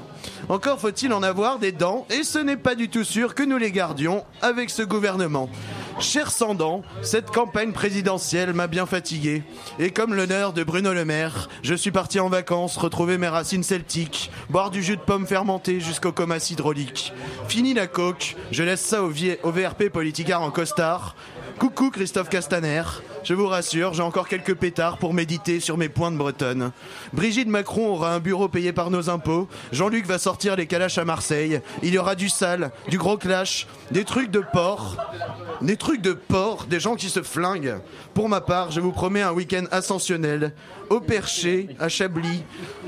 Encore 0.50 0.80
faut-il 0.80 1.14
en 1.14 1.24
avoir 1.24 1.60
des 1.60 1.72
dents, 1.72 2.06
et 2.10 2.24
ce 2.24 2.40
n'est 2.40 2.58
pas 2.58 2.76
du 2.76 2.90
tout 2.90 3.04
sûr 3.04 3.36
que 3.36 3.44
nous 3.44 3.58
les 3.58 3.72
gardions 3.72 4.24
avec 4.42 4.70
ce 4.70 4.82
gouvernement. 4.82 5.50
Cher 6.00 6.32
Sandan, 6.32 6.82
cette 7.04 7.30
campagne 7.30 7.74
présidentielle 7.74 8.54
m'a 8.54 8.68
bien 8.68 8.88
fatigué. 8.88 9.44
Et 9.78 9.92
comme 9.92 10.16
l'honneur 10.16 10.52
de 10.52 10.64
Bruno 10.64 10.94
Le 10.94 11.06
Maire, 11.06 11.48
je 11.62 11.76
suis 11.76 11.92
parti 11.92 12.20
en 12.20 12.28
vacances 12.28 12.78
retrouver 12.78 13.20
mes 13.20 13.28
racines 13.28 13.64
celtiques, 13.64 14.32
boire 14.50 14.72
du 14.72 14.82
jus 14.82 14.98
de 14.98 15.02
pomme 15.02 15.28
fermenté 15.28 15.80
jusqu'au 15.80 16.12
coma 16.12 16.38
hydraulique. 16.38 17.14
Fini 17.48 17.76
la 17.76 17.86
coque, 17.86 18.36
je 18.52 18.64
laisse 18.64 18.82
ça 18.82 19.04
au, 19.04 19.10
VRP 19.10 19.90
politicard 19.90 20.42
en 20.42 20.50
costard. 20.50 21.16
Coucou 21.60 21.92
Christophe 21.92 22.30
Castaner, 22.30 22.84
je 23.24 23.34
vous 23.34 23.48
rassure, 23.48 23.94
j'ai 23.94 24.02
encore 24.02 24.28
quelques 24.28 24.56
pétards 24.56 24.98
pour 24.98 25.14
méditer 25.14 25.60
sur 25.60 25.78
mes 25.78 25.90
pointes 25.90 26.18
bretonnes. 26.18 26.72
Brigitte 27.14 27.48
Macron 27.48 27.88
aura 27.90 28.14
un 28.14 28.20
bureau 28.20 28.48
payé 28.48 28.74
par 28.74 28.90
nos 28.90 29.10
impôts, 29.10 29.48
Jean-Luc 29.72 30.06
va 30.06 30.18
sortir 30.18 30.56
les 30.56 30.66
calaches 30.66 30.98
à 30.98 31.06
Marseille, 31.06 31.62
il 31.84 31.94
y 31.94 31.98
aura 31.98 32.16
du 32.16 32.30
sale, 32.30 32.72
du 32.90 32.98
gros 32.98 33.18
clash, 33.18 33.68
des 33.92 34.06
trucs 34.06 34.32
de 34.32 34.44
porc, 34.54 34.98
des 35.62 35.78
trucs 35.78 36.02
de 36.02 36.14
porc, 36.14 36.66
des 36.66 36.80
gens 36.80 36.96
qui 36.96 37.10
se 37.10 37.22
flinguent. 37.22 37.80
Pour 38.14 38.30
ma 38.30 38.42
part, 38.42 38.72
je 38.72 38.82
vous 38.82 38.92
promets 38.92 39.22
un 39.22 39.32
week-end 39.32 39.66
ascensionnel, 39.72 40.54
au 40.92 41.00
perché, 41.00 41.70
à 41.80 41.88
Chablis, 41.88 42.44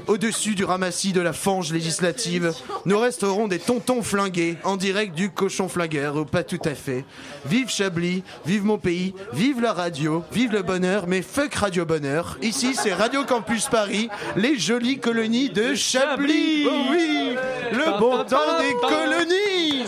au-dessus 0.07 0.55
du 0.55 0.65
ramassis 0.65 1.13
de 1.13 1.21
la 1.21 1.31
fange 1.31 1.71
législative. 1.71 2.53
Nous 2.85 2.99
resterons 2.99 3.47
des 3.47 3.59
tontons 3.59 4.01
flingués, 4.01 4.57
en 4.65 4.75
direct 4.75 5.15
du 5.15 5.29
cochon 5.29 5.69
flingueur, 5.69 6.17
ou 6.17 6.25
pas 6.25 6.43
tout 6.43 6.59
à 6.65 6.75
fait. 6.75 7.05
Vive 7.45 7.69
Chablis, 7.69 8.23
vive 8.45 8.65
mon 8.65 8.77
pays, 8.77 9.13
vive 9.31 9.61
la 9.61 9.71
radio, 9.71 10.21
vive 10.33 10.51
le 10.51 10.63
bonheur, 10.63 11.05
mais 11.07 11.21
fuck 11.21 11.55
Radio 11.55 11.85
Bonheur. 11.85 12.37
Ici, 12.41 12.75
c'est 12.75 12.93
Radio 12.93 13.23
Campus 13.23 13.67
Paris, 13.67 14.09
les 14.35 14.59
jolies 14.59 14.99
colonies 14.99 15.49
de 15.49 15.73
Chablis. 15.73 16.65
Oh 16.67 16.71
oui, 16.91 17.35
le 17.71 17.99
bon 17.99 18.21
temps 18.25 18.59
des 18.59 18.73
colonies. 18.81 19.85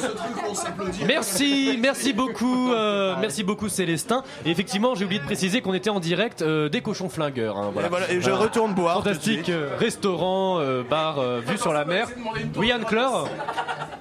Merci, 1.06 1.78
merci 1.82 2.14
beaucoup, 2.14 2.72
euh, 2.72 3.16
merci 3.20 3.44
beaucoup 3.44 3.68
Célestin. 3.68 4.24
Et 4.46 4.52
effectivement, 4.52 4.96
j'ai 4.96 5.04
oublié 5.04 5.20
de 5.20 5.26
préciser 5.26 5.62
qu'on 5.62 5.74
était 5.74 5.90
en 5.90 6.00
direct 6.00 6.42
euh, 6.42 6.70
des 6.70 6.82
cochons 6.82 7.10
flingueurs. 7.10 7.58
hein, 7.58 7.72
voilà. 7.74 7.90
Et 8.10 8.22
je 8.22 8.32
retourne 8.32 8.74
boire 8.74 8.98
Fantastique 8.98 9.50
euh, 9.50 9.70
restaurant, 9.80 10.60
euh, 10.60 10.84
bar, 10.84 11.20
euh, 11.20 11.42
vue 11.46 11.58
sur 11.58 11.74
la 11.74 11.86
mer. 11.86 12.08
Oui, 12.56 12.72
Anne-Claire 12.72 13.26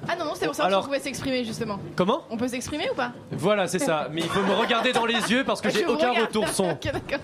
Ah 0.09 0.17
non, 0.17 0.27
non, 0.27 0.33
c'est 0.35 0.47
pour 0.47 0.55
ça 0.55 0.65
Alors- 0.65 0.81
qu'on 0.83 0.87
pouvait 0.87 1.01
s'exprimer 1.01 1.45
justement. 1.45 1.79
Comment 1.97 2.23
On 2.31 2.37
peut 2.37 2.49
s'exprimer 2.49 2.89
ou 2.91 2.95
pas 2.95 3.13
Voilà, 3.33 3.67
c'est 3.69 3.79
ça. 3.79 4.09
Mais 4.13 4.21
il 4.23 4.29
faut 4.29 4.43
me 4.43 4.55
regarder 4.55 4.93
dans 4.93 5.07
les 5.07 5.15
yeux 5.31 5.45
parce 5.45 5.61
que 5.61 5.71
j'ai 5.75 5.81
Je 5.81 5.87
vous 5.87 5.93
aucun 5.95 6.11
regarde. 6.11 6.27
retour 6.29 6.49
son. 6.49 6.71
Ok, 6.71 6.85
d'accord. 6.85 7.19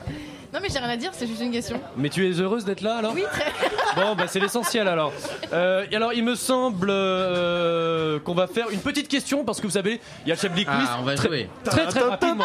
Non 0.53 0.59
mais 0.61 0.69
j'ai 0.69 0.81
rien 0.81 0.89
à 0.89 0.97
dire, 0.97 1.11
c'est 1.13 1.29
juste 1.29 1.41
une 1.43 1.53
question. 1.53 1.81
Mais 1.97 2.09
tu 2.09 2.29
es 2.29 2.33
heureuse 2.41 2.65
d'être 2.65 2.81
là 2.81 2.97
alors 2.97 3.13
Oui, 3.15 3.23
très. 3.33 3.53
Bon, 4.03 4.17
bah 4.17 4.25
c'est 4.27 4.41
l'essentiel 4.41 4.89
alors. 4.89 5.13
Euh, 5.53 5.85
et 5.93 5.95
alors, 5.97 6.13
il 6.13 6.25
me 6.25 6.35
semble 6.35 6.89
euh, 6.91 8.19
qu'on 8.21 8.35
va 8.35 8.49
faire 8.49 8.69
une 8.71 8.81
petite 8.81 9.07
question 9.07 9.45
parce 9.45 9.61
que 9.61 9.67
vous 9.69 9.73
savez, 9.73 10.01
il 10.25 10.29
y 10.29 10.33
a 10.33 10.35
le 10.35 10.41
Chablis 10.41 10.65
Quiz. 10.65 10.75
Ah, 10.77 10.97
on 11.01 11.05
va 11.05 11.15
très, 11.15 11.29
jouer. 11.29 11.49
Très 11.65 11.87
très 11.87 12.01
rapidement. 12.01 12.45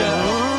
Très 0.00 0.08
rapidement. 0.08 0.49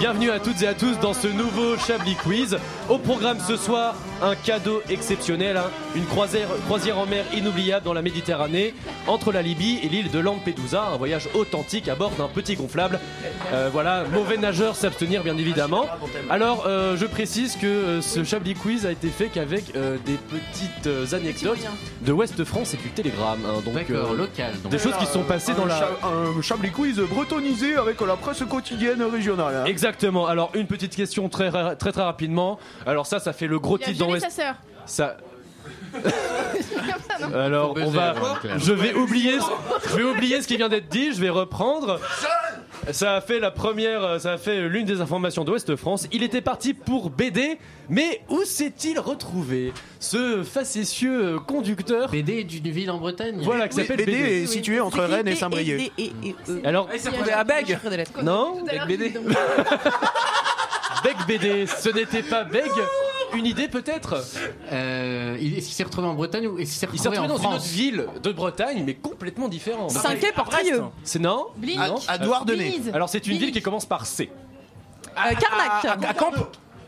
Bienvenue, 0.00 0.30
à 0.30 0.40
toutes 0.40 0.62
et 0.62 0.66
à 0.66 0.72
tous 0.72 0.98
dans 0.98 1.12
ce 1.12 1.28
nouveau 1.28 1.76
Chablis 1.76 2.14
Quiz. 2.14 2.56
Au 2.88 2.96
programme 2.96 3.36
ce 3.46 3.54
soir, 3.56 3.94
un 4.22 4.34
cadeau 4.34 4.80
exceptionnel, 4.88 5.58
hein. 5.58 5.70
une 5.94 6.06
croisière, 6.06 6.48
croisière 6.64 6.98
en 6.98 7.04
mer 7.04 7.22
inoubliable 7.34 7.84
dans 7.84 7.92
la 7.92 8.00
Méditerranée, 8.00 8.74
entre 9.06 9.30
la 9.30 9.42
Libye 9.42 9.78
et 9.82 9.88
l'île 9.90 10.10
de 10.10 10.18
Lampedusa, 10.18 10.84
un 10.94 10.96
voyage 10.96 11.28
authentique 11.34 11.86
à 11.88 11.96
bord 11.96 12.12
d'un 12.12 12.28
petit 12.28 12.56
gonflable. 12.56 12.98
Euh, 13.52 13.68
voilà, 13.70 14.04
mauvais 14.10 14.38
nageur 14.38 14.74
s'abstenir 14.74 15.22
bien 15.22 15.36
évidemment. 15.36 15.84
Alors, 16.30 16.64
euh, 16.66 16.96
je 16.96 17.04
précise 17.04 17.56
que 17.56 17.66
euh, 17.66 18.00
ce 18.00 18.24
Chablis 18.24 18.54
Quiz 18.54 18.86
a 18.86 18.92
été 18.92 19.08
fait 19.08 19.26
qu'avec 19.26 19.76
euh, 19.76 19.98
des 20.06 20.16
petites 20.16 20.86
euh, 20.86 21.04
anecdotes 21.14 21.58
de 22.00 22.12
Ouest 22.12 22.42
France 22.44 22.72
et 22.72 22.78
du 22.78 22.88
Télégramme. 22.88 23.40
hein. 23.46 23.60
donc, 23.64 23.74
D'accord, 23.74 24.14
local, 24.14 24.54
donc. 24.62 24.72
Des 24.72 24.78
choses 24.78 24.96
qui 24.98 25.06
sont 25.06 25.24
passées 25.24 25.52
dans 25.52 25.66
la... 25.66 25.90
Un 26.02 26.40
Chablis 26.40 26.70
Quiz 26.70 26.96
bretonisé 27.00 27.76
avec 27.76 28.00
la 28.00 28.16
presse 28.16 28.42
quotidienne 28.48 29.02
régionale. 29.02 29.56
hein. 29.56 29.64
Exactement. 29.66 29.89
Alors 30.26 30.50
une 30.54 30.66
petite 30.66 30.94
question 30.94 31.28
très 31.28 31.48
ra- 31.48 31.76
très 31.76 31.92
très 31.92 32.02
rapidement. 32.02 32.58
Alors 32.86 33.06
ça, 33.06 33.18
ça 33.18 33.32
fait 33.32 33.46
le 33.46 33.58
gros 33.58 33.78
Il 33.78 33.82
a 33.84 33.86
titre 33.86 33.98
dans 34.00 34.06
violé 34.06 34.20
West. 34.22 34.36
sa 34.36 34.42
sœur. 34.42 34.54
Ça. 34.86 35.16
Comme 35.92 36.02
ça, 36.02 37.28
non 37.28 37.34
Alors 37.36 37.74
on 37.76 37.90
va. 37.90 38.14
Je 38.58 38.72
vais 38.72 38.94
oublier. 38.94 39.38
Je 39.88 39.96
vais 39.96 40.04
oublier 40.04 40.40
ce 40.42 40.48
qui 40.48 40.56
vient 40.56 40.68
d'être 40.68 40.88
dit. 40.88 41.12
Je 41.12 41.20
vais 41.20 41.30
reprendre. 41.30 42.00
Ça 42.92 43.16
a 43.16 43.20
fait 43.20 43.38
la 43.38 43.50
première. 43.50 44.20
Ça 44.20 44.32
a 44.32 44.38
fait 44.38 44.68
l'une 44.68 44.86
des 44.86 45.00
informations 45.00 45.44
d'Ouest 45.44 45.76
France. 45.76 46.06
Il 46.12 46.22
était 46.22 46.40
parti 46.40 46.74
pour 46.74 47.10
BD, 47.10 47.58
mais 47.88 48.22
où 48.28 48.42
s'est-il 48.44 48.98
retrouvé 48.98 49.72
Ce 49.98 50.42
facétieux 50.42 51.38
conducteur. 51.40 52.10
BD 52.10 52.44
d'une 52.44 52.70
ville 52.70 52.90
en 52.90 52.98
Bretagne. 52.98 53.40
Voilà, 53.42 53.68
qui 53.68 53.76
s'appelle 53.76 53.98
BD 53.98 54.12
BD. 54.12 54.42
est 54.42 54.46
situé 54.46 54.80
entre 54.80 55.00
Rennes 55.02 55.28
et 55.28 55.36
Saint-Brieuc. 55.36 55.92
Alors, 56.64 56.88
ça 56.98 57.10
à 57.36 57.44
Beg 57.44 57.78
non 58.22 58.64
l'heure, 58.70 58.86
BD. 58.86 59.12
Beg 61.04 61.16
BD. 61.26 61.66
Ce 61.66 61.88
n'était 61.90 62.22
pas 62.22 62.44
Beg. 62.44 62.70
Une 63.34 63.46
idée 63.46 63.68
peut-être 63.68 64.16
Euh, 64.72 65.36
il- 65.40 65.56
Est-ce 65.58 65.66
qu'il 65.66 65.74
s'est 65.74 65.84
retrouvé 65.84 66.06
en 66.08 66.14
Bretagne 66.14 66.46
ou 66.46 66.58
est-ce 66.58 66.70
qu'il 66.70 66.78
s'est 66.78 66.88
Il 66.92 66.98
s'est 67.00 67.08
retrouvé, 67.08 67.18
retrouvé 67.18 67.28
dans 67.28 67.50
une 67.50 67.54
autre 67.56 67.64
France 67.64 67.66
ville 67.72 68.06
de 68.22 68.32
Bretagne, 68.32 68.82
mais 68.84 68.94
complètement 68.94 69.48
différente. 69.48 69.90
Cinquet 69.90 70.32
Portrieux. 70.32 70.82
C'est 71.04 71.18
non 71.20 71.46
Blinic. 71.56 71.78
Non. 71.88 71.98
À 72.08 72.18
Douarnenez. 72.18 72.80
Alors 72.92 73.08
c'est 73.08 73.18
une 73.26 73.32
ville 73.32 73.38
Blinic. 73.38 73.54
qui 73.56 73.62
commence 73.62 73.86
par 73.86 74.06
C. 74.06 74.30
Euh, 75.08 75.34
Carnac. 75.34 75.84
À, 75.84 76.08
à 76.08 76.14
Camp 76.14 76.32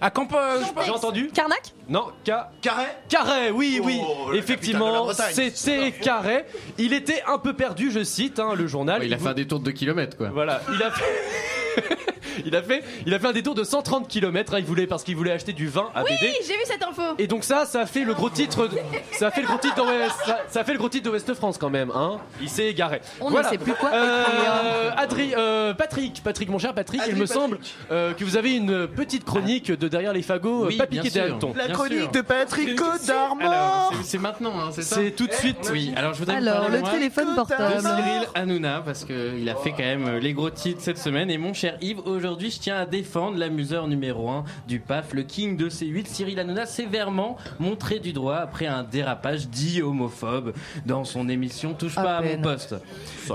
À 0.01 0.11
Camp. 0.11 0.29
euh, 0.35 0.59
je 0.61 0.67
sais 0.67 0.73
pas. 0.73 0.85
J'ai 0.85 0.91
entendu 0.91 1.31
Carnac 1.33 1.73
Non, 1.89 2.07
K. 2.25 2.33
Carré 2.61 2.87
Carré, 3.09 3.51
oui, 3.51 3.81
oui, 3.83 4.01
Oh, 4.03 4.31
la 4.33 4.39
effectivement, 4.39 4.87
capitale 4.87 5.03
de 5.03 5.09
la 5.09 5.27
Bretagne. 5.29 5.53
c'était 5.55 5.93
Carré. 5.93 6.45
Il 6.79 6.93
était 6.93 7.23
un 7.27 7.39
peu 7.39 7.53
perdu, 7.55 7.91
je 7.91 8.03
cite 8.05 8.39
hein, 8.41 8.55
le 8.55 8.67
journal. 8.67 9.01
Ouais, 9.01 9.07
Il 9.07 9.15
a 9.15 9.19
fait 9.19 9.29
un 9.29 9.35
détour 9.35 9.59
de 9.61 9.65
2 9.67 9.73
km 9.73 10.17
quoi. 10.17 10.29
Voilà, 10.31 10.61
il 10.75 10.83
a 10.83 10.91
fait. 10.91 11.05
il 12.47 12.55
a 12.57 12.63
fait, 12.63 12.83
il 13.07 13.15
a 13.15 13.19
fait 13.19 13.27
un 13.27 13.33
détour 13.33 13.55
de 13.55 13.65
130 13.65 14.09
km. 14.09 14.55
il 14.59 14.65
voulait 14.65 14.87
parce 14.87 15.03
qu'il 15.05 15.17
voulait 15.17 15.33
acheter 15.33 15.53
du 15.53 15.69
vin 15.69 15.89
à 15.95 16.03
Oui, 16.05 16.11
BD. 16.21 16.33
j'ai 16.47 16.55
vu 16.55 16.63
cette 16.65 16.83
info. 16.83 17.03
Et 17.19 17.27
donc 17.27 17.45
ça, 17.45 17.65
ça 17.67 17.81
a 17.83 17.87
fait 17.87 18.05
le 18.05 18.15
gros 18.15 18.31
titre. 18.31 18.67
de- 18.69 18.79
Ça 19.13 19.29
a 19.29 19.31
fait 19.31 19.43
le 19.43 19.47
gros 19.47 19.59
titre 19.59 19.77
d'Ouest. 19.77 20.17
Ça, 20.27 20.39
ça 20.49 20.61
a 20.61 20.65
fait 20.65 20.73
le 20.73 20.79
gros 20.79 20.89
titre 20.89 21.05
de 21.07 21.11
West 21.11 21.33
France 21.35 21.59
quand 21.59 21.71
même, 21.71 21.91
hein. 21.95 22.19
Il 22.41 22.49
s'est 22.49 22.67
égaré. 22.67 23.01
On 23.21 23.31
ne 23.31 23.43
sait 23.43 23.59
plus 23.59 23.75
quoi 23.75 23.91
Euh, 23.93 24.91
Adri, 24.97 25.33
euh, 25.37 25.75
Patrick, 25.75 26.23
Patrick, 26.23 26.49
mon 26.49 26.59
cher 26.59 26.75
Patrick, 26.75 27.01
il 27.09 27.17
me 27.17 27.27
semble 27.27 27.59
euh, 27.91 28.13
que 28.15 28.25
vous 28.25 28.37
avez 28.37 28.55
une 28.55 28.87
petite 28.89 29.25
chronique 29.25 29.71
de 29.71 29.89
derrière 29.89 30.13
les 30.13 30.23
fagots, 30.23 30.67
Oui, 30.67 30.77
pas 30.77 30.87
bien 30.87 31.03
piqué 31.03 31.13
sûr. 31.15 31.25
des 31.25 31.31
hannetons. 31.31 31.53
La 31.57 31.67
Bien 31.67 31.75
chronique 31.75 31.99
sûr. 32.01 32.11
de 32.11 32.21
Patrick 32.21 32.69
Alors, 32.81 32.93
Codarmor 32.99 33.93
c'est- 33.99 34.03
c'est 34.13 34.19
maintenant, 34.19 34.53
hein, 34.59 34.71
c'est 34.73 34.83
ça 34.83 34.97
C'est 34.97 35.11
tout 35.13 35.27
de 35.27 35.33
suite. 35.33 35.69
Oui, 35.73 35.93
alors 35.97 36.15
je 36.15 36.19
voudrais 36.21 36.41
vous 36.41 36.49
Alors, 36.49 36.61
parler, 36.63 36.77
le 36.77 36.81
moi, 36.83 36.91
téléphone 36.91 37.31
de 37.31 37.35
portable. 37.35 37.81
Cyril 37.81 38.27
Hanouna 38.35 38.83
parce 38.85 39.05
qu'il 39.05 39.49
a 39.49 39.55
fait 39.57 39.71
quand 39.71 39.79
même 39.79 40.07
euh, 40.07 40.19
les 40.21 40.33
gros 40.33 40.51
titres 40.51 40.81
cette 40.83 40.99
semaine. 40.99 41.31
Et 41.31 41.39
mon 41.39 41.53
cher 41.63 41.77
Yves, 41.81 42.01
aujourd'hui, 42.07 42.51
je 42.51 42.59
tiens 42.59 42.75
à 42.75 42.87
défendre 42.87 43.39
l'amuseur 43.39 43.87
numéro 43.87 44.29
1 44.29 44.43
du 44.67 44.81
PAF, 44.81 45.13
le 45.15 45.23
king 45.23 45.57
de 45.57 45.69
C8, 45.69 46.07
Cyril 46.07 46.41
Hanouna, 46.41 46.67
sévèrement 46.67 47.37
montré 47.61 48.01
du 48.01 48.13
doigt 48.13 48.39
après 48.39 48.67
un 48.67 48.83
dérapage 48.83 49.49
dit 49.49 49.81
homophobe 49.81 50.55
dans 50.87 51.05
son 51.05 51.29
émission 51.29 51.75
Touche 51.75 51.95
pas 51.95 52.17
à 52.17 52.21
mon 52.21 52.43
poste. 52.43 52.75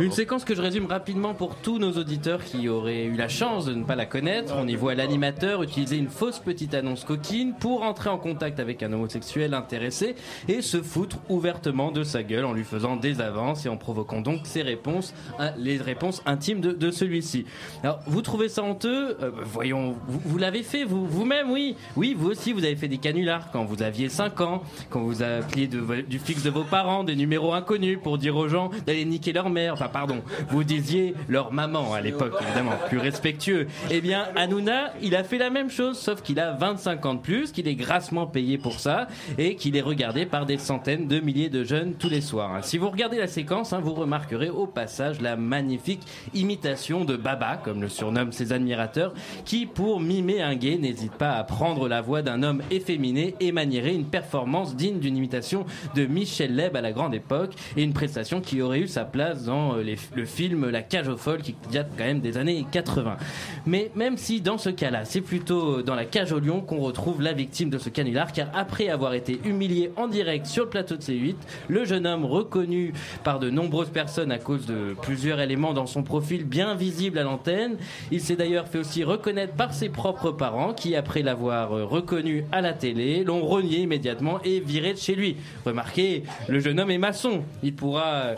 Une 0.01 0.12
séquence 0.12 0.43
que 0.43 0.55
je 0.55 0.62
résume 0.62 0.88
rapidement 0.88 1.36
pour 1.36 1.55
tous 1.55 1.79
nos 1.79 1.93
auditeurs 1.93 2.43
qui 2.43 2.67
auraient 2.67 3.05
eu 3.05 3.15
la 3.15 3.29
chance 3.29 3.63
de 3.63 3.74
ne 3.74 3.86
pas 3.86 3.96
la 3.96 4.05
connaître. 4.05 4.53
On 4.57 4.67
y 4.67 4.75
voit 4.75 4.93
l'animateur 4.93 5.63
utiliser 5.63 5.96
une 5.96 6.10
fausse 6.10 6.39
petite 6.39 6.74
annonce 6.74 7.05
coquine 7.05 7.53
pour 7.57 7.84
entrer 7.84 8.10
en 8.10 8.17
contact 8.17 8.60
avec 8.60 8.84
un 8.84 8.91
homosexuel 8.91 9.53
intéressé 9.53 10.17
et 10.50 10.62
se 10.62 10.81
foutre 10.81 11.15
ouvertement 11.29 11.93
de 11.93 12.03
sa 12.03 12.24
gueule 12.24 12.43
en 12.43 12.51
lui 12.51 12.65
faisant 12.65 12.98
des 12.98 13.22
avances 13.22 13.65
et 13.65 13.69
en 13.69 13.77
provoquant 13.77 14.19
donc 14.19 14.41
ses 14.43 14.63
réponses, 14.63 15.13
les 15.57 15.77
réponses 15.77 16.22
intimes 16.25 16.60
de, 16.60 16.74
de 16.74 16.91
celui-ci. 16.91 17.46
Alors, 17.84 18.01
vous 18.17 18.17
trouvez 18.22 18.50
ça 18.50 18.64
honteux 18.64 19.18
Euh, 19.22 19.32
Voyons, 19.46 19.96
vous, 20.08 20.22
vous 20.26 20.38
l'avez 20.38 20.64
fait 20.64 20.84
vous, 20.84 21.06
vous-même, 21.06 21.50
oui. 21.52 21.76
Oui, 21.96 22.16
vous 22.18 22.30
aussi, 22.30 22.54
vous 22.54 22.64
avez 22.64 22.76
fait 22.76 22.88
des 22.88 22.98
canulars 22.98 23.52
quand 23.52 23.64
vous 23.66 23.82
aviez 23.84 24.10
5 24.10 24.42
ans, 24.42 24.64
quand 24.90 25.02
vous 25.02 25.24
appeliez 25.24 25.68
du 25.68 26.20
fixe 26.20 26.44
de 26.44 26.50
vos 26.50 26.64
parents 26.64 27.04
des 27.04 27.16
numéros 27.16 27.54
inconnus 27.54 27.98
pour 28.02 28.18
dire 28.18 28.36
aux 28.36 28.48
gens 28.48 28.70
d'aller 28.86 29.06
niquer 29.06 29.34
leur 29.34 29.50
mère. 29.50 29.74
Enfin, 29.74 29.88
pardon, 29.88 30.22
vous 30.50 30.64
disiez 30.64 31.14
leur 31.28 31.52
maman 31.52 31.94
à 31.94 32.02
l'époque, 32.02 32.34
évidemment, 32.42 32.74
plus 32.88 32.98
respectueux. 33.00 33.68
Eh 33.92 34.02
bien, 34.02 34.26
Hanouna, 34.36 34.94
il 35.02 35.16
a 35.16 35.24
fait 35.24 35.38
la 35.38 35.50
même 35.50 35.70
chose, 35.70 35.98
sauf 35.98 36.22
qu'il 36.22 36.40
a 36.40 36.54
25 36.54 37.06
ans 37.06 37.14
de 37.16 37.20
plus, 37.22 37.52
qu'il 37.52 37.68
est 37.68 37.76
grassement 37.76 38.28
payé 38.28 38.58
pour 38.58 38.80
ça 38.80 39.08
et 39.38 39.56
qu'il 39.56 39.76
est 39.76 39.82
regardé 39.82 40.26
par 40.26 40.46
des 40.46 40.58
centaines 40.58 41.08
de 41.08 41.20
milliers 41.20 41.50
de 41.50 41.64
jeunes 41.64 41.94
tous 41.96 42.10
les 42.10 42.22
soirs. 42.22 42.54
hein. 42.56 42.62
Si 42.62 42.78
vous 42.78 42.90
regardez 42.90 43.18
la 43.18 43.28
séquence, 43.28 43.74
hein, 43.74 43.80
vous 43.82 43.94
remarquerez 43.94 44.50
au 44.50 44.66
passage 44.68 45.22
la 45.22 45.36
magnifique 45.36 46.02
imitation 46.34 47.04
de 47.06 47.16
Baba, 47.16 47.58
comme 47.64 47.82
le 47.82 47.90
surnomment 48.08 48.32
ses 48.32 48.54
admirateurs, 48.54 49.14
qui, 49.44 49.66
pour 49.66 50.00
mimer 50.00 50.42
un 50.42 50.56
gay, 50.56 50.78
n'hésite 50.78 51.12
pas 51.12 51.34
à 51.34 51.44
prendre 51.44 51.90
la 51.90 52.02
voix 52.02 52.22
d'un 52.22 52.42
homme 52.42 52.62
efféminé 52.72 53.36
et 53.42 53.52
maniérer 53.52 53.94
une 53.94 54.06
performance 54.06 54.78
digne 54.78 55.00
d'une 55.00 55.18
imitation 55.18 55.66
de 55.94 56.06
Michel 56.06 56.56
Leb 56.56 56.78
à 56.78 56.82
la 56.82 56.94
grande 56.94 57.14
époque 57.14 57.52
et 57.76 57.84
une 57.84 57.92
prestation 57.92 58.40
qui 58.40 58.62
aurait 58.62 58.80
eu 58.80 58.88
sa 58.88 59.04
place 59.04 59.44
dans 59.44 59.76
euh, 59.76 59.96
le 60.16 60.26
film 60.26 60.70
La 60.70 60.82
cage 60.84 61.10
aux 61.10 61.18
folles 61.18 61.42
qui 61.42 61.54
date 61.74 61.92
quand 61.98 62.06
même 62.06 62.22
des 62.22 62.38
années 62.38 62.66
80. 62.72 63.18
Mais 63.66 63.92
même 63.96 64.16
si 64.16 64.40
dans 64.40 64.58
ce 64.58 64.70
cas-là, 64.70 65.04
c'est 65.04 65.20
plutôt 65.20 65.82
dans 65.82 65.96
la 65.96 66.06
cage 66.06 66.32
au 66.32 66.40
lion 66.40 66.62
qu'on 66.62 66.80
retrouve 66.80 67.22
la 67.22 67.34
victime 67.34 67.70
de 67.70 67.78
ce 67.78 67.90
canular, 67.90 68.32
car 68.32 68.48
après 68.54 68.88
avoir 68.88 69.16
été 69.16 69.42
humilié 69.44 69.92
en 69.98 70.08
direct 70.08 70.46
sur 70.46 70.64
le 70.64 70.70
plateau 70.70 70.96
de 70.96 71.02
C8, 71.02 71.36
le 71.68 71.84
jeune 71.84 72.08
homme 72.08 72.24
reconnu 72.24 72.94
par 73.26 73.40
de 73.40 73.50
nombreuses 73.50 73.90
personnes 73.90 74.32
à 74.32 74.38
cause 74.38 74.66
de 74.66 74.96
plusieurs 75.02 75.42
éléments 75.42 75.74
dans 75.74 75.88
son 75.88 76.04
profil 76.04 76.46
bien 76.46 76.74
visible 76.76 77.18
à 77.20 77.24
l'antenne, 77.24 77.78
il 78.12 78.22
s'est 78.22 78.36
d'ailleurs 78.36 78.68
fait 78.68 78.80
aussi 78.80 79.04
reconnaître 79.04 79.54
par 79.54 79.74
ses 79.74 79.89
propres 79.89 80.32
parents 80.32 80.74
qui, 80.74 80.96
après 80.96 81.22
l'avoir 81.22 81.74
euh, 81.74 81.86
reconnu 81.86 82.46
à 82.51 82.62
la 82.62 82.74
télé, 82.74 83.24
l'ont 83.24 83.46
renié 83.46 83.80
immédiatement 83.80 84.39
et 84.44 84.60
viré 84.60 84.94
de 84.94 84.98
chez 84.98 85.16
lui. 85.16 85.38
Remarquez, 85.66 86.24
le 86.48 86.60
jeune 86.60 86.80
homme 86.80 86.92
est 86.92 86.98
maçon. 86.98 87.44
Il 87.63 87.74
pourra 87.74 88.06
euh, 88.06 88.36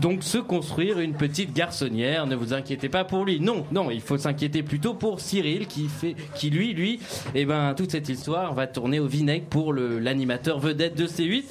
donc 0.00 0.22
se 0.22 0.38
construire 0.38 0.98
une 1.00 1.14
petite 1.14 1.52
garçonnière. 1.52 2.26
Ne 2.26 2.36
vous 2.36 2.52
inquiétez 2.52 2.88
pas 2.88 3.04
pour 3.04 3.24
lui. 3.24 3.40
Non, 3.40 3.64
non, 3.72 3.90
il 3.90 4.00
faut 4.00 4.18
s'inquiéter 4.18 4.62
plutôt 4.62 4.94
pour 4.94 5.20
Cyril 5.20 5.66
qui 5.66 5.88
fait, 5.88 6.16
qui 6.34 6.50
lui, 6.50 6.72
lui, 6.72 7.00
eh 7.34 7.44
ben, 7.44 7.74
toute 7.74 7.90
cette 7.90 8.08
histoire 8.08 8.54
va 8.54 8.66
tourner 8.66 9.00
au 9.00 9.06
vinaigre 9.06 9.46
pour 9.48 9.72
l'animateur 9.72 10.58
vedette 10.58 10.96
de 10.96 11.06
C8. 11.06 11.44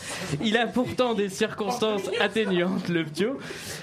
Il 0.44 0.58
a 0.58 0.68
pourtant 0.68 1.14
des 1.14 1.30
circonstances 1.30 2.10
atténuantes, 2.20 2.88
le 2.90 3.04
ptio. 3.04 3.38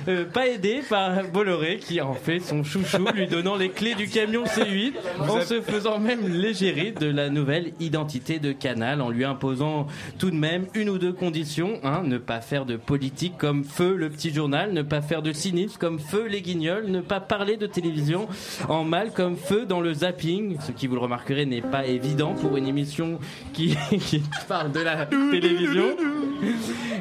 Euh, 0.09 0.25
pas 0.25 0.47
aidé 0.49 0.81
par 0.89 1.25
Bolloré 1.33 1.79
qui 1.79 2.01
en 2.01 2.15
fait 2.15 2.41
son 2.41 2.65
chouchou, 2.65 3.07
lui 3.15 3.27
donnant 3.27 3.57
les 3.57 3.66
clés 3.69 3.95
du 3.95 4.09
camion 4.09 4.45
C8 4.45 4.95
en 5.21 5.41
se 5.41 5.61
faisant 5.61 5.99
même 5.99 6.27
l'égérie 6.29 6.93
de 6.93 7.07
la 7.07 7.31
nouvelle 7.31 7.73
identité 7.81 8.39
de 8.39 8.53
Canal 8.53 9.01
en 9.01 9.11
lui 9.11 9.25
imposant 9.25 9.87
tout 10.19 10.31
de 10.31 10.37
même 10.37 10.67
une 10.75 10.89
ou 10.89 10.99
deux 10.99 11.13
conditions 11.13 11.81
hein, 11.85 12.03
ne 12.05 12.19
pas 12.19 12.41
faire 12.41 12.67
de 12.67 12.77
politique 12.77 13.37
comme 13.39 13.65
Feu 13.65 13.97
le 13.97 14.11
petit 14.11 14.33
journal, 14.33 14.73
ne 14.73 14.83
pas 14.83 15.01
faire 15.01 15.23
de 15.23 15.33
cynisme 15.33 15.79
comme 15.79 15.99
Feu 15.99 16.27
les 16.27 16.43
guignols, 16.43 16.87
ne 16.87 17.01
pas 17.01 17.21
parler 17.21 17.57
de 17.57 17.67
télévision 17.67 18.29
en 18.69 18.85
mal 18.85 19.13
comme 19.13 19.37
Feu 19.37 19.67
dans 19.67 19.81
le 19.81 19.95
zapping, 19.95 20.59
ce 20.61 20.73
qui 20.73 20.87
vous 20.87 20.95
le 20.95 21.01
remarquerez 21.01 21.47
n'est 21.47 21.63
pas 21.63 21.87
évident 21.87 22.35
pour 22.35 22.57
une 22.57 22.67
émission 22.67 23.19
qui, 23.53 23.77
qui 24.01 24.23
parle 24.49 24.73
de 24.73 24.81
la 24.81 25.07
télévision. 25.07 25.97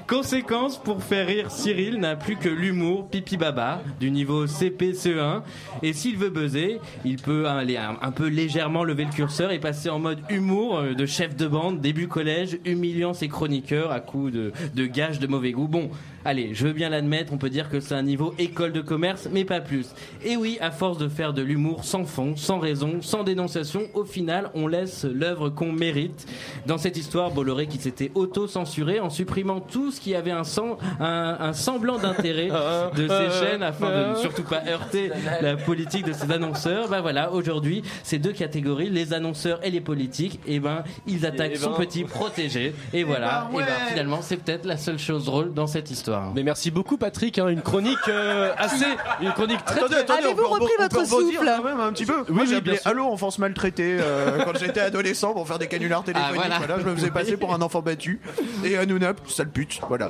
Conséquence, 0.08 0.78
pour 0.78 1.04
faire 1.04 1.28
rire 1.28 1.52
Cyril, 1.52 1.98
n'a 2.00 2.16
plus 2.16 2.36
que 2.36 2.50
l'humour 2.50 3.10
pipi 3.10 3.38
baba 3.38 3.82
du 4.00 4.12
niveau 4.12 4.46
CP-CE1. 4.46 5.42
Et 5.82 5.94
s'il 5.94 6.18
veut 6.18 6.30
buzzer, 6.30 6.55
il 7.04 7.18
peut 7.18 7.48
aller 7.48 7.78
un, 7.78 8.12
peu 8.12 8.28
légèrement 8.28 8.84
lever 8.84 9.06
le 9.06 9.12
curseur 9.12 9.52
et 9.52 9.60
passer 9.60 9.90
en 9.90 10.00
mode 10.00 10.20
humour 10.30 10.78
euh, 10.78 10.94
de 10.94 11.06
chef 11.06 11.36
de 11.36 11.48
bande, 11.48 11.82
début 11.82 12.08
collège, 12.08 12.58
humiliant 12.66 13.14
ses 13.14 13.28
chroniqueurs 13.28 13.92
à 13.92 14.00
coups 14.00 14.34
de, 14.34 14.52
de 14.74 14.86
gages 14.86 15.20
de 15.20 15.28
mauvais 15.28 15.52
goût. 15.52 15.68
Bon, 15.68 15.90
allez, 16.26 16.54
je 16.54 16.68
veux 16.68 16.74
bien 16.74 16.90
l'admettre, 16.90 17.32
on 17.32 17.38
peut 17.38 17.50
dire 17.50 17.70
que 17.70 17.80
c'est 17.80 17.96
un 17.96 18.02
niveau 18.04 18.34
école 18.40 18.74
de 18.74 18.82
commerce, 18.82 19.30
mais 19.32 19.46
pas 19.46 19.62
plus. 19.62 19.88
Et 20.24 20.36
oui, 20.36 20.58
à 20.60 20.72
force 20.72 20.98
de 20.98 21.08
faire 21.08 21.34
de 21.34 21.42
l'humour 21.42 21.84
sans 21.86 22.04
fond, 22.06 22.36
sans 22.36 22.60
raison, 22.60 23.02
sans 23.02 23.24
dénonciation, 23.24 23.84
au 23.94 24.04
final, 24.04 24.50
on 24.56 24.68
laisse 24.68 25.06
l'œuvre 25.06 25.50
qu'on 25.50 25.72
mérite. 25.72 26.26
Dans 26.66 26.78
cette 26.78 26.98
histoire, 26.98 27.32
Bolloré 27.32 27.68
qui 27.68 27.78
s'était 27.78 28.12
auto-censuré 28.16 29.00
en 29.00 29.10
supprimant 29.10 29.60
tout 29.62 29.92
ce 29.92 30.02
qui 30.02 30.16
avait 30.16 30.32
un, 30.32 30.44
sang- 30.44 30.78
un, 31.00 31.38
un 31.40 31.54
semblant 31.54 31.98
d'intérêt 31.98 32.50
de 32.96 33.08
ses 33.08 33.40
chaînes 33.46 33.64
afin 33.64 33.90
de 33.90 34.10
ne 34.12 34.16
surtout 34.16 34.44
pas 34.44 34.64
heurter 34.68 35.12
la 35.42 35.56
politique 35.56 36.06
de 36.06 36.14
ses 36.14 36.32
annonceurs. 36.32 36.90
Bah 36.90 37.02
voilà, 37.02 37.32
aujourd'hui, 37.32 37.84
ces 38.04 38.18
deux 38.18 38.34
catégories, 38.34 38.90
les 38.90 39.14
annonceurs 39.14 39.60
et 39.64 39.70
les 39.70 39.82
politiques, 39.82 40.40
et 40.48 40.60
ben, 40.60 40.84
ils 41.08 41.26
attaquent 41.26 41.52
Eh 41.56 41.58
son 41.60 41.72
ben. 41.72 41.78
petit 41.78 42.04
protégé. 42.04 42.74
Et 42.94 43.04
voilà, 43.04 43.48
ben, 43.52 43.60
et 43.60 43.62
ben, 43.64 43.68
ouais. 43.68 43.90
finalement, 43.90 44.20
c'est 44.22 44.38
peut-être 44.38 44.66
la 44.66 44.78
seule 44.78 44.98
chose 45.00 45.26
drôle 45.26 45.54
dans 45.54 45.68
cette 45.68 45.92
histoire. 45.92 46.15
Mais 46.36 46.44
merci 46.44 46.72
beaucoup 46.72 46.98
Patrick, 46.98 47.38
hein, 47.40 47.48
une 47.48 47.62
chronique 47.62 47.98
euh, 48.08 48.52
assez, 48.58 48.86
une 49.22 49.32
chronique 49.34 49.64
très 49.66 49.78
Attendez, 49.80 49.94
très- 49.96 50.02
attendez, 50.04 50.28
on 50.32 50.36
peut, 50.36 50.44
on 50.50 50.58
peut- 50.58 50.66
on 50.80 50.88
peut 50.88 50.98
rebondir 51.00 51.40
souffle? 51.40 51.54
quand 51.58 51.64
même 51.64 51.80
un 51.80 51.92
petit 51.94 52.06
peu. 52.06 52.20
Oui, 52.20 52.26
Moi, 52.30 52.44
oui, 52.44 52.50
j'ai 52.50 52.62
bien 52.62 52.74
appelé 52.74 52.78
sûr. 52.78 52.92
Allô 52.92 53.06
enfance 53.06 53.40
maltraitée 53.40 53.98
euh, 54.00 54.44
quand 54.44 54.58
j'étais 54.58 54.80
adolescent 54.82 55.34
pour 55.34 55.48
faire 55.48 55.60
des 55.60 55.68
canulars 55.68 56.04
téléphoniques. 56.04 56.36
voilà. 56.36 56.58
voilà. 56.58 56.80
je 56.80 56.86
me 56.86 56.96
faisais 56.96 57.12
passer 57.12 57.38
pour 57.38 57.54
un 57.54 57.62
enfant 57.62 57.82
battu. 57.82 58.20
Et 58.64 58.78
Hanouna, 58.78 59.14
sale 59.28 59.50
pute. 59.50 59.80
Voilà. 59.88 60.08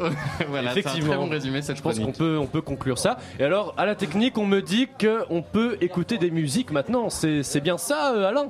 voilà, 0.48 0.72
c'est 0.74 0.78
un 0.78 0.80
Effectivement. 0.80 1.08
très 1.14 1.18
bon 1.18 1.30
résumé 1.30 1.62
cette 1.62 1.78
Je 1.78 1.82
pense 1.82 1.96
qu'on 1.96 2.02
chronique. 2.02 2.18
peut, 2.18 2.38
on 2.40 2.48
peut 2.48 2.62
conclure 2.62 2.98
ça. 2.98 3.18
Et 3.40 3.44
alors, 3.44 3.74
à 3.78 3.86
la 3.86 3.96
technique, 3.96 4.38
on 4.38 4.46
me 4.46 4.62
dit 4.62 4.88
qu'on 5.00 5.42
peut 5.42 5.78
écouter 5.82 6.18
des 6.18 6.32
musiques 6.32 6.72
maintenant. 6.72 7.10
C'est 7.10 7.44
c'est 7.44 7.62
bien 7.62 7.78
ça, 7.78 8.14
euh, 8.14 8.28
Alain? 8.30 8.48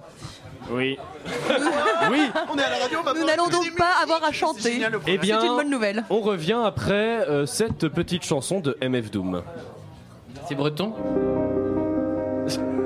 Oui. 0.69 0.98
Oui. 2.12 2.19
On 2.51 2.57
est 2.57 2.62
à 2.63 2.69
la 2.69 2.77
radio, 2.84 3.00
Nous 3.15 3.25
n'allons 3.25 3.48
donc 3.48 3.75
pas 3.75 3.93
avoir 4.03 4.24
à 4.24 4.31
chanter. 4.31 4.79
Eh 5.07 5.17
bien, 5.17 5.39
C'est 5.41 5.48
une 5.48 5.55
bonne 5.55 5.69
nouvelle. 5.72 6.03
on 6.10 6.19
revient 6.22 6.62
après 6.63 7.27
euh, 7.27 7.45
cette 7.45 7.88
petite 7.88 8.24
chanson 8.24 8.60
de 8.60 8.77
MF 8.81 9.10
Doom. 9.10 9.41
C'est 10.48 10.55
breton? 10.55 10.93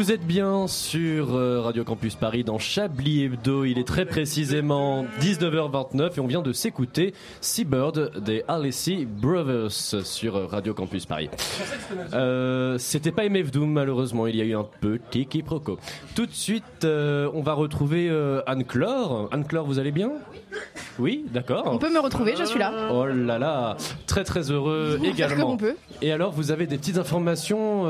Vous 0.00 0.12
êtes 0.12 0.26
bien 0.26 0.66
sur 0.66 1.34
euh, 1.36 1.60
Radio 1.60 1.84
Campus 1.84 2.14
Paris 2.14 2.42
dans 2.42 2.58
Chablis 2.58 3.24
Hebdo. 3.24 3.66
Il 3.66 3.78
est 3.78 3.86
très 3.86 4.06
précisément 4.06 5.04
19h29 5.20 6.16
et 6.16 6.20
on 6.20 6.26
vient 6.26 6.40
de 6.40 6.54
s'écouter 6.54 7.12
Seabird 7.42 8.18
des 8.24 8.42
Alessi 8.48 9.04
Brothers 9.04 9.70
sur 9.70 10.36
euh, 10.36 10.46
Radio 10.46 10.72
Campus 10.72 11.04
Paris. 11.04 11.28
Euh, 12.14 12.78
C'était 12.78 13.12
pas 13.12 13.28
MF 13.28 13.50
Doom 13.50 13.70
malheureusement, 13.70 14.26
il 14.26 14.36
y 14.36 14.40
a 14.40 14.44
eu 14.44 14.54
un 14.56 14.64
petit 14.80 15.26
quiproquo. 15.26 15.78
Tout 16.16 16.24
de 16.24 16.32
suite, 16.32 16.64
euh, 16.84 17.30
on 17.34 17.42
va 17.42 17.52
retrouver 17.52 18.08
euh, 18.08 18.40
Anne-Claire. 18.46 19.28
Anne-Claire, 19.32 19.64
vous 19.64 19.78
allez 19.78 19.92
bien? 19.92 20.12
Oui, 20.98 21.26
d'accord. 21.30 21.64
On 21.66 21.76
peut 21.78 21.92
me 21.92 22.00
retrouver, 22.00 22.34
je 22.38 22.44
suis 22.44 22.58
là. 22.58 22.88
Oh 22.90 23.04
là 23.06 23.38
là, 23.38 23.76
très 24.06 24.24
très 24.24 24.50
heureux 24.50 24.98
également. 25.04 25.58
peut. 25.58 25.76
Et 26.00 26.10
alors, 26.10 26.32
vous 26.32 26.50
avez 26.52 26.66
des 26.66 26.78
petites 26.78 26.96
informations 26.96 27.86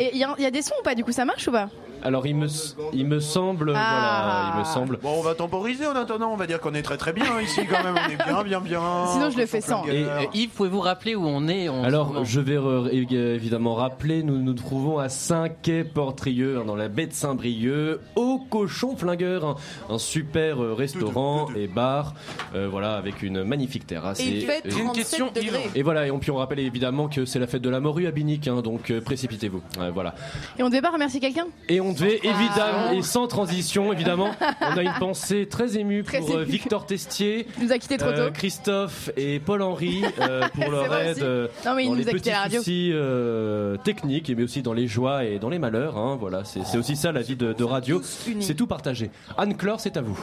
Et 0.00 0.08
il 0.14 0.18
y, 0.18 0.24
a- 0.24 0.34
y 0.38 0.46
a 0.46 0.50
des 0.50 0.62
sons 0.62 0.74
ou 0.80 0.82
pas 0.82 0.94
Du 0.94 1.04
coup, 1.04 1.12
ça 1.18 1.24
marche 1.24 1.48
ou 1.48 1.50
pas? 1.50 1.68
Alors 2.02 2.26
il 2.26 2.36
me, 2.36 2.46
il 2.92 3.06
me 3.06 3.20
semble, 3.20 3.70
voilà, 3.72 4.52
il 4.54 4.60
me 4.60 4.64
semble. 4.64 4.98
Bon, 5.02 5.18
on 5.18 5.22
va 5.22 5.34
temporiser 5.34 5.86
en 5.86 5.94
attendant. 5.96 6.32
On 6.32 6.36
va 6.36 6.46
dire 6.46 6.60
qu'on 6.60 6.74
est 6.74 6.82
très 6.82 6.96
très 6.96 7.12
bien 7.12 7.40
ici 7.40 7.60
quand 7.68 7.82
même. 7.82 7.94
On 7.96 8.10
est 8.10 8.16
bien, 8.24 8.42
bien, 8.42 8.60
bien. 8.60 8.80
Sinon, 9.12 9.30
je 9.30 9.36
le 9.38 9.46
fais 9.46 9.60
sans. 9.60 9.84
Et 9.86 10.04
euh, 10.04 10.22
Yves, 10.34 10.50
pouvez-vous 10.50 10.80
rappeler 10.80 11.14
où 11.14 11.26
on 11.26 11.48
est 11.48 11.68
Alors, 11.68 12.24
je 12.24 12.40
vais 12.40 12.56
re- 12.56 12.88
é- 12.88 13.34
évidemment 13.34 13.74
rappeler, 13.74 14.22
nous 14.22 14.38
nous 14.38 14.54
trouvons 14.54 14.98
à 14.98 15.08
Saint-Quay-Portrieux, 15.08 16.58
hein, 16.60 16.64
dans 16.66 16.76
la 16.76 16.88
baie 16.88 17.06
de 17.06 17.12
Saint-Brieuc, 17.12 18.00
au 18.16 18.38
Cochon 18.50 18.96
Flingueur, 18.96 19.44
un, 19.44 19.56
un 19.94 19.98
super 19.98 20.62
euh, 20.62 20.74
restaurant 20.74 21.48
et 21.56 21.66
bar, 21.66 22.14
euh, 22.54 22.68
voilà, 22.70 22.94
avec 22.94 23.22
une 23.22 23.44
magnifique 23.44 23.86
terrasse. 23.86 24.20
Et 24.20 24.24
il 24.28 24.40
fait 24.46 24.62
et- 24.64 24.68
37 24.68 25.34
degrés. 25.34 25.70
et 25.74 25.82
voilà, 25.82 26.06
et 26.06 26.10
on, 26.10 26.18
puis 26.18 26.30
on 26.30 26.36
rappelle 26.36 26.60
évidemment 26.60 27.08
que 27.08 27.24
c'est 27.24 27.38
la 27.38 27.46
fête 27.46 27.62
de 27.62 27.70
la 27.70 27.80
morue 27.80 28.06
à 28.06 28.10
Binic, 28.10 28.48
hein, 28.48 28.62
donc 28.62 28.90
euh, 28.90 29.00
précipitez-vous. 29.00 29.62
Ouais, 29.78 29.90
voilà. 29.90 30.14
Et 30.58 30.62
on 30.62 30.70
pas 30.78 30.90
remercier 30.90 31.18
quelqu'un 31.18 31.46
Et 31.68 31.80
on 31.80 31.87
devait 31.92 32.20
Ah. 32.24 32.26
évidemment, 32.28 32.90
et 32.92 33.02
sans 33.02 33.26
transition 33.26 33.92
évidemment, 33.92 34.30
on 34.60 34.76
a 34.76 34.82
une 34.82 34.92
pensée 34.98 35.46
très 35.48 35.76
émue 35.78 36.02
Très 36.04 36.18
pour 36.18 36.30
euh, 36.30 36.42
émue. 36.42 36.50
Victor 36.50 36.86
Testier, 36.86 37.46
Il 37.58 37.64
nous 37.66 37.72
a 37.72 37.78
quittés 37.78 37.96
trop 37.98 38.08
euh. 38.08 38.30
Christophe 38.30 39.10
et 39.16 39.38
Paul-Henri 39.40 40.02
euh, 40.20 40.46
pour 40.54 40.70
leur 40.70 40.86
vrai 40.86 41.06
aide 41.08 41.16
aussi. 41.16 41.22
euh, 41.24 41.48
Non, 41.66 41.74
mais 41.74 41.84
il 41.84 41.86
dans 41.88 41.92
nous 41.94 41.98
les 42.00 42.08
a 42.08 42.12
quitté 42.12 42.18
petits 42.20 42.30
à 42.30 42.32
la 42.32 42.40
radio. 42.42 42.60
soucis 42.60 42.90
euh, 42.92 43.76
techniques, 43.78 44.32
mais 44.36 44.42
aussi 44.42 44.62
dans 44.62 44.72
les 44.72 44.86
joies 44.86 45.24
et 45.24 45.38
dans 45.38 45.48
les 45.50 45.58
malheurs. 45.58 45.96
hein, 45.96 46.16
voilà, 46.18 46.44
c'est 46.44 46.64
c'est 46.64 46.78
aussi 46.78 46.96
ça 46.96 47.12
la 47.12 47.22
vie 47.22 47.36
de, 47.36 47.52
de 47.52 47.64
radio. 47.64 48.00
unis. 48.26 48.42
C'est 48.44 48.54
tout 48.54 48.66
partagé. 48.66 49.10
Anne-Claire, 49.36 49.80
c'est 49.80 49.96
à 49.96 50.02
vous. 50.02 50.18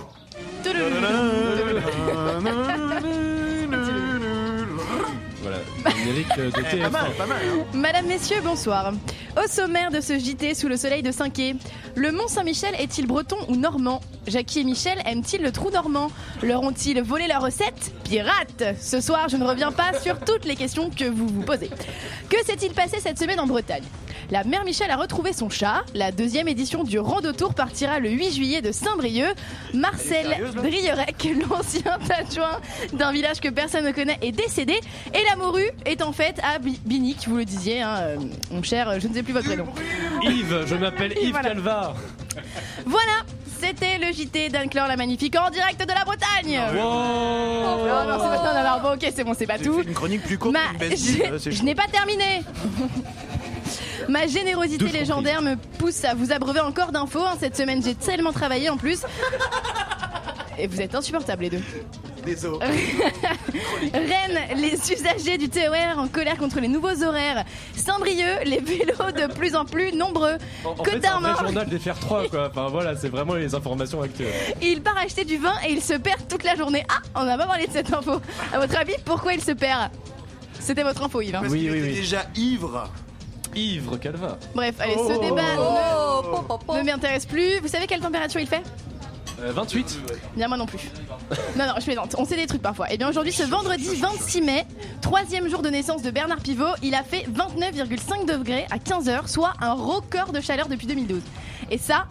Voilà, 5.42 5.58
générique 5.96 6.28
de 6.38 6.48
Eh, 6.48 6.52
Pas 6.52 6.62
TF1. 6.62 6.92
mal, 6.92 7.12
pas 7.18 7.26
mal. 7.28 7.38
hein. 7.44 7.64
Madame, 7.74 8.08
messieurs, 8.08 8.38
bonsoir. 8.44 8.92
Au 9.38 9.48
sommaire 9.50 9.92
de 9.92 10.00
ce 10.00 10.18
JT 10.18 10.54
sous 10.54 10.70
le 10.70 10.78
soleil 10.78 11.04
de 11.04 11.12
5 11.12 11.56
le 11.96 12.12
Mont 12.12 12.28
Saint-Michel 12.28 12.74
est-il 12.80 13.06
breton 13.06 13.36
ou 13.50 13.56
normand? 13.56 14.02
Jackie 14.28 14.60
et 14.60 14.64
Michel 14.64 14.98
aiment-ils 15.06 15.42
le 15.42 15.52
trou 15.52 15.72
normand? 15.72 16.10
Leur 16.42 16.62
ont-ils 16.62 17.02
volé 17.02 17.28
la 17.28 17.40
recette? 17.40 17.94
Pirate! 18.04 18.76
Ce 18.80 19.02
soir, 19.02 19.28
je 19.30 19.38
ne 19.38 19.46
reviens 19.46 19.72
pas 19.72 19.98
sur 20.02 20.20
toutes 20.20 20.46
les 20.46 20.56
questions 20.56 20.90
que 20.90 21.06
vous 21.06 21.28
vous 21.28 21.42
posez. 21.42 21.70
Que 22.30 22.38
s'est-il 22.46 22.74
passé 22.74 22.98
cette 23.02 23.20
semaine 23.20 23.40
en 23.40 23.48
Bretagne? 23.48 23.84
La 24.32 24.44
mère 24.44 24.64
Michel 24.66 24.90
a 24.90 24.96
retrouvé 24.98 25.34
son 25.34 25.50
chat. 25.50 25.84
La 25.94 26.12
deuxième 26.12 26.48
édition 26.48 26.84
du 26.84 26.98
Rando 27.00 27.32
Tour 27.32 27.54
partira 27.54 28.00
le 28.00 28.10
8 28.10 28.32
juillet 28.34 28.62
de 28.62 28.72
Saint-Brieuc. 28.72 29.36
Marcel 29.74 30.28
Drierec, 30.56 31.28
l'ancien 31.50 31.98
adjoint 32.10 32.60
d'un 32.94 33.12
village 33.12 33.40
que 33.40 33.50
personne 33.50 33.86
ne 33.86 33.92
connaît, 33.92 34.18
est 34.22 34.32
décédé. 34.32 34.74
Et 35.14 35.24
la 35.30 35.36
morue 35.36 35.70
est 35.86 36.02
en 36.02 36.12
fait 36.12 36.40
à 36.44 36.60
Bi- 36.60 36.80
Binic, 36.86 37.28
vous 37.28 37.38
le 37.38 37.46
disiez, 37.46 37.82
hein, 37.82 37.96
euh, 38.00 38.18
mon 38.52 38.64
cher, 38.64 38.90
euh, 38.90 38.98
je 39.00 39.08
ne 39.08 39.14
sais 39.14 39.24
plus 39.24 39.34
votre 39.34 39.46
prénom. 39.48 39.68
Yves, 40.24 40.64
je 40.66 40.76
m'appelle 40.76 41.14
Yves 41.22 41.32
Voilà. 41.32 41.50
Calvar. 41.50 41.96
Voilà, 42.86 43.12
c'était 43.60 43.98
le 44.00 44.12
JT 44.12 44.50
d'Anne-Claire 44.50 44.88
la 44.88 44.96
Magnifique 44.98 45.36
en 45.40 45.50
direct 45.50 45.80
de 45.82 45.94
la 45.94 46.04
Bretagne. 46.04 46.60
Wow. 46.76 46.82
Oh, 46.82 48.08
non, 48.08 48.18
c'est 48.20 48.38
pas, 48.38 48.54
non, 48.54 48.70
non, 48.70 48.82
bon, 48.90 48.96
ok, 48.96 49.12
c'est 49.16 49.24
bon, 49.24 49.34
c'est 49.38 49.48
pas 49.48 49.58
tout. 49.60 49.80
fait 49.80 49.88
une 49.88 49.94
chronique 49.94 50.24
plus 50.24 50.38
courte 50.38 50.54
Ma- 50.54 50.84
euh, 50.84 51.38
je 51.46 51.64
n'ai 51.64 51.76
pas 51.76 51.88
terminé. 51.92 52.42
Ma 54.10 54.28
générosité 54.28 54.86
légendaire 54.90 55.42
me 55.42 55.56
pousse 55.78 56.04
à 56.06 56.14
vous 56.14 56.32
abreuver 56.32 56.60
encore 56.62 56.92
d'infos. 56.92 57.24
hein. 57.26 57.36
Cette 57.40 57.56
semaine, 57.58 57.84
j'ai 57.84 57.96
tellement 57.96 58.32
travaillé 58.34 58.70
en 58.70 58.78
plus. 58.78 59.02
Et 60.58 60.68
vous 60.68 60.80
êtes 60.82 60.96
insupportables 60.96 61.44
les 61.44 61.50
deux. 61.50 61.62
Désolé. 62.26 62.66
Rennes, 63.94 64.40
les 64.58 64.74
usagers 64.92 65.38
du 65.38 65.48
TER 65.50 65.96
en 65.98 66.08
colère 66.08 66.38
contre 66.38 66.60
les 66.60 66.68
nouveaux 66.68 67.04
horaires. 67.04 67.44
Saint-Brieuc, 67.76 68.46
les 68.46 68.60
vélos 68.62 69.12
de 69.16 69.32
plus 69.34 69.56
en 69.56 69.66
plus 69.66 69.92
nombreux. 69.92 70.38
En, 70.64 70.70
en 70.72 70.84
fait, 70.84 71.00
c'est 71.02 71.08
un 71.08 71.20
vrai 71.20 71.32
Cotarmort, 71.32 71.40
journal 71.44 71.68
des 71.68 71.78
faire 71.78 72.00
3 72.00 72.28
quoi. 72.30 72.48
Enfin 72.50 72.68
voilà, 72.70 72.96
c'est 72.96 73.10
vraiment 73.10 73.36
les 73.36 73.54
informations 73.54 74.02
actuelles. 74.02 74.34
il 74.62 74.82
part 74.82 74.98
acheter 74.98 75.24
du 75.26 75.38
vin 75.38 75.54
et 75.68 75.74
il 75.74 75.82
se 75.84 75.94
perd 75.94 76.28
toute 76.28 76.44
la 76.44 76.56
journée. 76.56 76.84
Ah, 76.90 77.02
on 77.22 77.26
n'a 77.26 77.38
pas 77.38 77.46
parlé 77.46 77.68
de 77.68 77.72
cette 77.72 77.94
info. 77.94 78.20
À 78.54 78.60
votre 78.60 78.76
avis, 78.80 78.94
pourquoi 79.04 79.34
il 79.34 79.42
se 79.44 79.52
perd? 79.52 79.92
C'était 80.60 80.84
votre 80.84 81.04
info, 81.04 81.22
Yves. 81.22 81.36
hein. 81.36 81.40
Parce 81.42 81.54
Oui, 81.54 81.60
qu'il 81.60 81.72
oui, 81.72 81.78
était 81.80 81.88
oui. 81.90 81.96
déjà 81.96 82.26
ivre. 82.36 82.90
Ivre 83.56 83.98
Calvar. 83.98 84.38
Bref, 84.54 84.76
allez, 84.80 84.94
ce 84.96 85.14
Oh. 85.18 85.22
débat 85.22 85.42
Oh, 85.58 86.74
ne, 86.74 86.80
ne 86.80 86.84
m'intéresse 86.84 87.26
plus. 87.26 87.60
Vous 87.62 87.68
savez 87.68 87.88
quelle 87.88 88.02
température 88.02 88.40
il 88.42 88.48
fait 88.48 88.64
Euh, 89.42 89.52
28. 89.52 90.00
Bien, 90.38 90.48
moi 90.48 90.58
non 90.58 90.66
plus. 90.66 90.80
Non, 91.58 91.66
non, 91.68 91.74
je 91.78 91.84
plaisante. 91.84 92.16
On 92.18 92.26
sait 92.26 92.36
des 92.38 92.48
trucs 92.48 92.62
parfois. 92.62 92.92
Et 92.92 92.98
bien 92.98 93.10
aujourd'hui, 93.10 93.34
ce 93.34 93.44
vendredi 93.44 93.96
26 93.96 94.42
mai, 94.42 94.66
troisième 95.02 95.50
jour 95.50 95.62
de 95.62 95.70
naissance 95.70 96.02
de 96.02 96.12
Bernard 96.12 96.40
Pivot, 96.40 96.74
il 96.82 96.96
a 96.96 97.04
fait 97.04 97.26
29,5 97.34 98.26
degrés 98.26 98.66
à 98.72 98.78
15h, 98.78 99.28
soit 99.28 99.54
un 99.62 99.74
record 99.74 100.32
de 100.32 100.40
chaleur 100.42 100.68
depuis 100.70 100.88
2012. 100.88 101.22
Et 101.70 101.78
ça, 101.78 102.06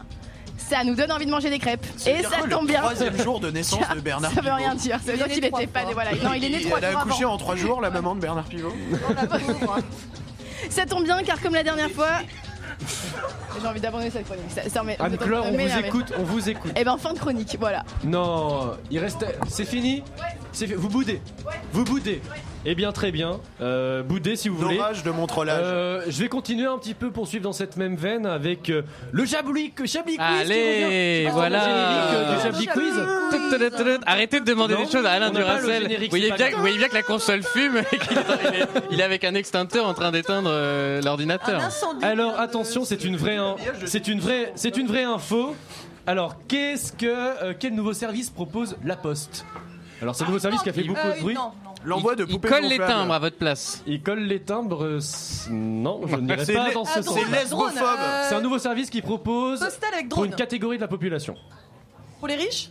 ça 0.59 0.85
nous 0.85 0.95
donne 0.95 1.13
envie 1.13 1.25
de 1.27 1.31
manger 1.31 1.49
des 1.51 1.59
crêpes. 1.59 1.87
Et 2.07 2.23
ça 2.23 2.29
quoi, 2.39 2.49
tombe 2.49 2.63
le 2.63 2.69
bien. 2.69 2.81
troisième 2.83 3.17
jour 3.19 3.41
de 3.41 3.51
naissance 3.51 3.81
de 3.95 4.01
Bernard 4.01 4.31
Ça 4.33 4.37
veut 4.43 4.43
Pivot 4.43 4.57
rien 4.57 4.75
dire. 4.75 4.99
Ça 5.05 5.13
veut 5.13 5.17
dire 5.19 5.27
qu'il 5.29 5.41
né 5.41 5.47
était 5.49 5.67
trois 5.67 5.85
pas. 5.85 5.93
Voilà. 5.93 6.11
Non, 6.23 6.33
il 6.35 6.45
est 6.45 6.49
né 6.51 6.61
trois 6.63 6.79
Elle 6.79 6.85
a 6.85 6.91
jours 6.93 7.01
accouché 7.01 7.25
en 7.25 7.37
trois 7.39 7.57
jours, 7.57 7.81
la 7.81 7.91
maman 7.91 8.15
de 8.15 8.21
Bernard 8.21 8.45
Pivot. 8.45 8.73
Ça 10.71 10.87
tombe 10.87 11.05
bien 11.05 11.23
car 11.23 11.41
comme 11.41 11.55
la 11.55 11.63
dernière 11.63 11.91
fois. 11.91 12.09
J'ai 13.61 13.67
envie 13.69 13.81
d'abandonner 13.81 14.11
cette 14.11 14.25
chronique. 14.27 14.45
Ça, 14.51 14.83
on 14.83 15.53
vous 15.53 15.79
écoute, 15.87 16.13
on 16.19 16.23
vous 16.23 16.49
écoute. 16.49 16.73
Eh 16.77 16.85
ben 16.85 16.99
fin 16.99 17.13
de 17.13 17.19
chronique, 17.19 17.57
voilà. 17.61 17.85
Non, 18.03 18.73
il 18.91 18.99
reste. 18.99 19.25
C'est 19.49 19.65
fini 19.65 20.03
C'est 20.53 20.67
fi- 20.67 20.75
Vous 20.75 20.89
boudez 20.89 21.21
Vous 21.73 21.85
boudez 21.85 22.21
Eh 22.67 22.75
bien, 22.75 22.93
très 22.93 23.11
bien. 23.13 23.41
Euh, 23.61 24.03
boudez 24.03 24.37
si 24.37 24.49
vous 24.49 24.57
voulez. 24.57 24.77
L'orage 24.77 25.03
de 25.03 25.11
mon 25.11 25.27
trollage. 25.27 25.61
Euh, 25.63 26.05
je 26.09 26.19
vais 26.23 26.29
continuer 26.29 26.67
un 26.67 26.79
petit 26.79 26.95
peu, 26.95 27.11
poursuivre 27.11 27.45
dans 27.45 27.53
cette 27.53 27.77
même 27.77 27.95
veine 27.97 28.25
avec 28.25 28.71
euh, 28.71 28.83
le 29.13 29.27
Chablis 29.27 29.73
Quiz. 29.73 29.93
qui 29.93 30.19
Allez, 30.19 31.29
voilà. 31.31 32.33
Le 32.37 32.41
générique 32.43 32.71
euh, 32.71 32.73
Quiz. 32.73 34.01
Arrêtez 34.07 34.41
de 34.41 34.45
demander 34.47 34.77
des 34.77 34.87
choses 34.91 35.05
à 35.05 35.13
Alain 35.13 35.31
Duracell. 35.31 35.89
Vous 36.05 36.09
voyez, 36.09 36.29
bien, 36.29 36.37
grave. 36.37 36.53
vous 36.55 36.61
voyez 36.61 36.79
bien 36.79 36.89
que 36.89 36.95
la 36.95 37.03
console 37.03 37.43
fume 37.43 37.77
et 37.93 37.99
qu'il 37.99 38.17
est, 38.19 38.67
il 38.91 39.03
avec 39.03 39.25
un 39.25 39.35
extincteur 39.35 39.87
en 39.87 39.93
train 39.95 40.11
d'éteindre 40.11 40.51
Un 40.51 41.01
l'ordinateur. 41.03 41.63
incendie. 41.63 42.05
Alors 42.05 42.41
attention, 42.41 42.85
c'est 42.85 43.05
une 43.05 43.17
vraie, 43.17 43.39
c'est 43.85 44.09
une 44.09 44.21
vraie, 44.21 44.53
c'est 44.55 44.77
une 44.77 44.87
vraie 44.87 45.05
info. 45.05 45.55
Alors, 46.07 46.37
qu'est-ce 46.49 46.93
que, 46.93 47.07
euh, 47.07 47.55
quel 47.59 47.75
nouveau 47.75 47.95
service 47.95 48.29
propose 48.29 48.77
La 48.85 48.95
Poste? 48.95 49.47
Alors, 50.05 50.15
c'est 50.15 50.25
un 50.25 50.27
nouveau 50.27 50.39
service 50.39 50.61
qui 50.63 50.69
a 50.69 50.73
fait 50.75 50.83
beaucoup 50.85 51.01
Euh, 51.03 51.15
de 51.17 51.21
bruit. 51.21 51.35
non, 51.35 51.53
non. 51.65 51.71
L'envoi 51.83 52.15
de 52.15 52.25
Il 52.25 52.33
poupées 52.35 52.49
colle 52.49 52.63
les 52.65 52.77
gonflables. 52.79 52.93
timbres 52.93 53.15
à 53.15 53.19
votre 53.19 53.37
place. 53.39 53.83
Il 53.87 54.03
colle 54.03 54.21
les 54.21 54.41
timbres. 54.41 54.85
euh, 54.85 55.01
non, 55.51 56.03
je 56.07 56.17
n'irai 56.17 56.45
C'est 56.45 56.53
pas 56.55 56.69
les- 56.69 56.75
dans 56.75 56.85
ce 56.85 56.99
Ah, 56.99 57.03
sens. 57.03 57.15
C'est 57.15 57.31
lesbophobe. 57.31 57.73
euh, 57.99 58.27
C'est 58.29 58.35
un 58.35 58.41
nouveau 58.43 58.59
service 58.59 58.91
qui 58.91 59.01
propose 59.03 59.61
Postal 59.61 59.95
avec 59.95 60.09
pour 60.11 60.19
drone. 60.19 60.29
une 60.31 60.35
catégorie 60.37 60.77
de 60.77 60.83
la 60.83 60.89
population. 60.89 61.35
Pour 62.19 62.29
les 62.29 62.37
riches? 62.37 62.71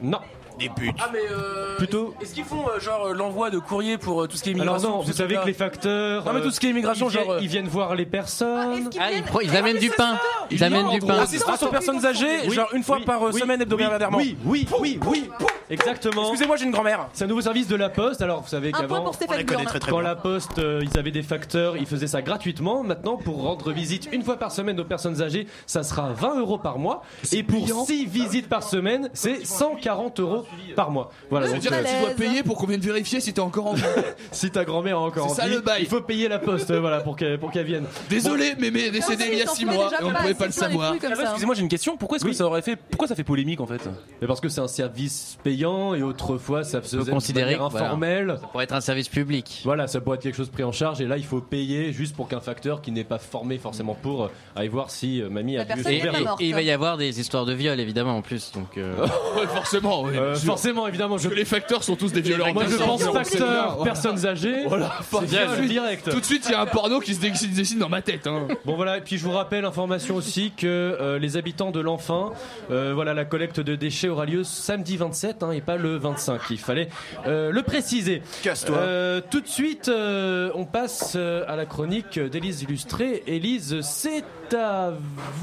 Non, 0.00 0.18
Des 0.58 0.68
putes. 0.68 0.94
Ah 1.00 1.08
mais 1.12 1.18
euh, 1.30 1.76
Plutôt- 1.76 2.14
Est-ce 2.20 2.34
qu'ils 2.34 2.44
font 2.44 2.64
euh, 2.68 2.78
genre 2.78 3.06
euh, 3.06 3.14
l'envoi 3.14 3.50
de 3.50 3.58
courrier 3.58 3.96
pour 3.98 4.22
euh, 4.22 4.26
tout 4.28 4.36
ce 4.36 4.42
qui 4.42 4.50
est 4.50 4.52
alors 4.52 4.64
immigration 4.76 4.90
non, 4.90 4.98
tout 5.00 5.06
vous 5.06 5.12
ce 5.12 5.18
savez 5.18 5.36
que 5.36 5.46
les 5.46 5.52
facteurs. 5.54 6.24
Non 6.24 6.32
mais 6.34 6.40
euh, 6.40 6.42
tout 6.42 6.50
ce 6.50 6.60
qui 6.60 6.66
est 6.66 6.70
immigration 6.70 7.08
ils, 7.08 7.12
viennent, 7.12 7.24
genre. 7.24 7.32
euh, 7.34 7.38
ils 7.42 7.48
viennent 7.48 7.68
voir 7.68 7.94
les 7.94 8.06
personnes. 8.06 8.90
Ah, 9.00 9.10
ils, 9.12 9.22
pro- 9.22 9.40
ils 9.40 9.56
amènent 9.56 9.78
du 9.78 9.90
pain. 9.90 10.18
Ils 10.50 10.62
amènent 10.62 10.90
du 10.90 11.00
pain. 11.00 11.14
Assistance 11.20 11.62
aux 11.62 11.68
personnes 11.68 12.04
âgées, 12.04 12.40
Oui, 12.46 12.54
genre 12.54 12.68
une 12.74 12.82
fois 12.82 12.98
oui, 12.98 13.04
par 13.04 13.22
euh, 13.26 13.30
oui, 13.32 13.40
semaine 13.40 13.62
hebdomadairement. 13.62 14.18
Oui, 14.18 14.36
oui, 14.44 14.66
oui, 14.80 15.00
oui, 15.06 15.30
exactement. 15.70 16.22
Excusez-moi, 16.30 16.56
j'ai 16.56 16.64
une 16.66 16.70
grand-mère. 16.72 17.08
C'est 17.12 17.24
un 17.24 17.28
nouveau 17.28 17.40
service 17.40 17.66
de 17.68 17.76
la 17.76 17.88
Poste. 17.88 18.20
Alors, 18.22 18.42
vous 18.42 18.48
savez 18.48 18.68
Un 18.68 18.72
point 18.72 18.80
qu'avant, 18.82 19.00
pour 19.00 19.08
On 19.10 19.12
Stéphane 19.12 19.38
les 19.38 19.44
connaît 19.46 19.64
très 19.64 19.78
très 19.80 19.90
quand 19.90 19.98
bien. 20.00 20.08
la 20.08 20.16
Poste, 20.16 20.58
euh, 20.58 20.82
ils 20.82 20.98
avaient 20.98 21.10
des 21.10 21.22
facteurs, 21.22 21.76
ils 21.76 21.86
faisaient 21.86 22.06
ça 22.06 22.22
gratuitement. 22.22 22.82
Maintenant, 22.82 23.16
pour 23.16 23.42
rendre 23.42 23.72
visite 23.72 24.08
une 24.12 24.22
fois 24.22 24.36
par 24.36 24.52
semaine 24.52 24.78
aux 24.80 24.84
personnes 24.84 25.22
âgées, 25.22 25.46
ça 25.66 25.82
sera 25.82 26.12
20 26.12 26.40
euros 26.40 26.58
par 26.58 26.78
mois. 26.78 27.02
Et 27.32 27.42
pour 27.42 27.66
6 27.86 28.06
visites 28.06 28.48
par 28.48 28.62
semaine, 28.62 29.08
c'est 29.14 29.44
140 29.46 30.20
euros 30.20 30.41
par 30.76 30.90
mois. 30.90 31.10
Voilà. 31.30 31.48
Donc, 31.48 31.62
C'est-à-dire 31.62 31.78
euh, 31.80 31.82
que 31.82 31.88
tu 31.98 32.00
dois 32.16 32.26
payer 32.28 32.42
pour 32.42 32.56
qu'on 32.58 32.66
vienne 32.66 32.80
vérifier 32.80 33.20
si 33.20 33.32
t'es 33.32 33.40
encore 33.40 33.66
en 33.68 33.74
vie. 33.74 33.82
si 34.32 34.50
ta 34.50 34.64
grand-mère 34.64 34.96
a 34.98 35.00
encore 35.00 35.30
C'est 35.30 35.42
ça 35.42 35.46
le 35.48 35.60
bail. 35.60 35.82
il 35.82 35.88
faut 35.88 36.00
payer 36.00 36.28
la 36.28 36.38
Poste, 36.38 36.70
euh, 36.70 36.80
voilà, 36.80 37.00
pour 37.00 37.16
qu'elle 37.16 37.38
pour 37.38 37.50
qu'elle 37.50 37.66
vienne. 37.66 37.84
Désolé, 38.10 38.54
mais 38.58 38.70
mais 38.70 38.90
décédé 38.90 39.24
il 39.32 39.38
y 39.38 39.42
a 39.42 39.46
6 39.46 39.64
mois 39.64 39.90
et 40.00 40.04
on 40.04 40.10
ne 40.10 40.14
pouvait 40.16 40.34
pas 40.34 40.46
le 40.46 40.52
savoir. 40.52 40.94
Ah 41.02 41.08
Excusez-moi, 41.22 41.54
j'ai 41.54 41.62
une 41.62 41.68
question. 41.68 41.96
Pourquoi 41.96 42.16
est-ce 42.16 42.24
que 42.24 42.30
Oui. 42.30 42.34
ça 42.36 42.44
aurait 42.46 42.62
fait 42.62 42.76
Pourquoi 42.76 43.08
ça 43.08 43.14
fait 43.14 43.24
polémique 43.24 43.60
en 43.60 43.66
fait? 43.66 43.80
Mais 44.20 44.26
parce 44.26 44.40
que 44.40 44.48
c'est 44.48 44.60
un 44.60 44.68
service 44.68 45.38
payant 45.42 45.94
et 45.94 46.02
autrefois 46.02 46.64
ça 46.64 46.82
se 46.82 46.96
faisait 46.96 47.04
de 47.04 47.10
considérer 47.10 47.52
manière 47.52 47.68
voilà. 47.68 47.86
informelle. 47.86 48.36
Pour 48.52 48.62
être 48.62 48.72
un 48.72 48.80
service 48.80 49.08
public. 49.08 49.62
Voilà, 49.64 49.86
ça 49.86 50.00
pourrait 50.00 50.16
être 50.16 50.22
quelque 50.22 50.36
chose 50.36 50.50
pris 50.50 50.64
en 50.64 50.72
charge 50.72 51.00
et 51.00 51.06
là 51.06 51.16
il 51.16 51.24
faut 51.24 51.40
payer 51.40 51.92
juste 51.92 52.14
pour 52.16 52.28
qu'un 52.28 52.40
facteur 52.40 52.80
qui 52.82 52.90
n'est 52.92 53.04
pas 53.04 53.18
formé 53.18 53.58
forcément 53.58 53.94
pour 53.94 54.24
euh, 54.24 54.28
aille 54.56 54.68
voir 54.68 54.90
si 54.90 55.20
euh, 55.22 55.28
mamie 55.30 55.56
a 55.56 55.64
La 55.64 55.74
bu 55.76 55.82
personne 55.82 55.84
son 55.84 55.90
Et, 55.90 55.96
est 55.98 56.02
verre 56.02 56.12
pas 56.12 56.18
d'eau. 56.18 56.24
morte. 56.24 56.40
et 56.40 56.46
il 56.46 56.54
va 56.54 56.62
y 56.62 56.70
avoir 56.70 56.96
des 56.96 57.20
histoires 57.20 57.44
de 57.46 57.52
viol 57.52 57.78
évidemment 57.80 58.16
en 58.16 58.22
plus. 58.22 58.52
Donc 58.52 58.76
euh, 58.78 58.94
Ouais, 59.36 59.46
forcément, 59.46 60.02
oui. 60.02 60.12
Euh, 60.16 60.31
sûr. 60.36 60.46
forcément, 60.46 60.86
évidemment, 60.86 61.18
je, 61.18 61.24
Parce 61.24 61.34
que 61.34 61.38
les 61.38 61.44
facteurs 61.44 61.82
sont 61.84 61.96
tous 61.96 62.12
des 62.12 62.20
violeurs. 62.20 62.52
moi 62.54 62.64
je 62.68 62.76
pense 62.76 63.04
Donc, 63.04 63.14
c'est 63.24 63.38
facteur, 63.38 63.48
bien, 63.66 63.66
voilà. 63.76 63.84
personnes 63.92 64.26
âgées, 64.26 64.64
Voilà, 64.66 64.92
c'est 65.10 65.66
direct. 65.66 66.10
Tout 66.10 66.20
de 66.20 66.24
suite, 66.24 66.44
il 66.46 66.52
y 66.52 66.54
a 66.54 66.60
un 66.60 66.66
porno 66.66 67.00
qui 67.00 67.14
se 67.14 67.20
dessine 67.20 67.78
dans 67.78 67.88
ma 67.88 68.02
tête. 68.02 68.26
hein. 68.26 68.48
Bon 68.64 68.76
voilà, 68.76 68.98
et 68.98 69.00
puis 69.00 69.18
je 69.18 69.24
vous 69.24 69.32
rappelle, 69.32 69.64
information 69.64 70.16
aussi 70.16 70.52
que 70.56 70.66
euh, 70.66 71.18
les 71.18 71.36
habitants 71.36 71.70
de 71.70 71.80
l'Enfin, 71.80 72.30
euh, 72.70 72.92
voilà, 72.94 73.14
la 73.14 73.24
collecte 73.24 73.60
de 73.60 73.76
déchets 73.76 74.08
aura 74.08 74.24
lieu 74.26 74.44
samedi 74.44 74.96
27 74.96 75.42
hein, 75.42 75.50
et 75.52 75.60
pas 75.60 75.76
le 75.76 75.96
25. 75.96 76.40
Il 76.50 76.58
fallait 76.58 76.88
euh, 77.26 77.50
le 77.50 77.62
préciser. 77.62 78.22
Casse-toi. 78.42 78.76
Euh, 78.76 79.20
tout 79.30 79.40
de 79.40 79.48
suite, 79.48 79.88
euh, 79.88 80.50
on 80.54 80.64
passe 80.64 81.14
euh, 81.16 81.44
à 81.48 81.56
la 81.56 81.66
chronique 81.66 82.18
d'Élise 82.18 82.62
Illustrée. 82.62 83.22
Élise, 83.26 83.80
c'est 83.82 84.24
à 84.54 84.92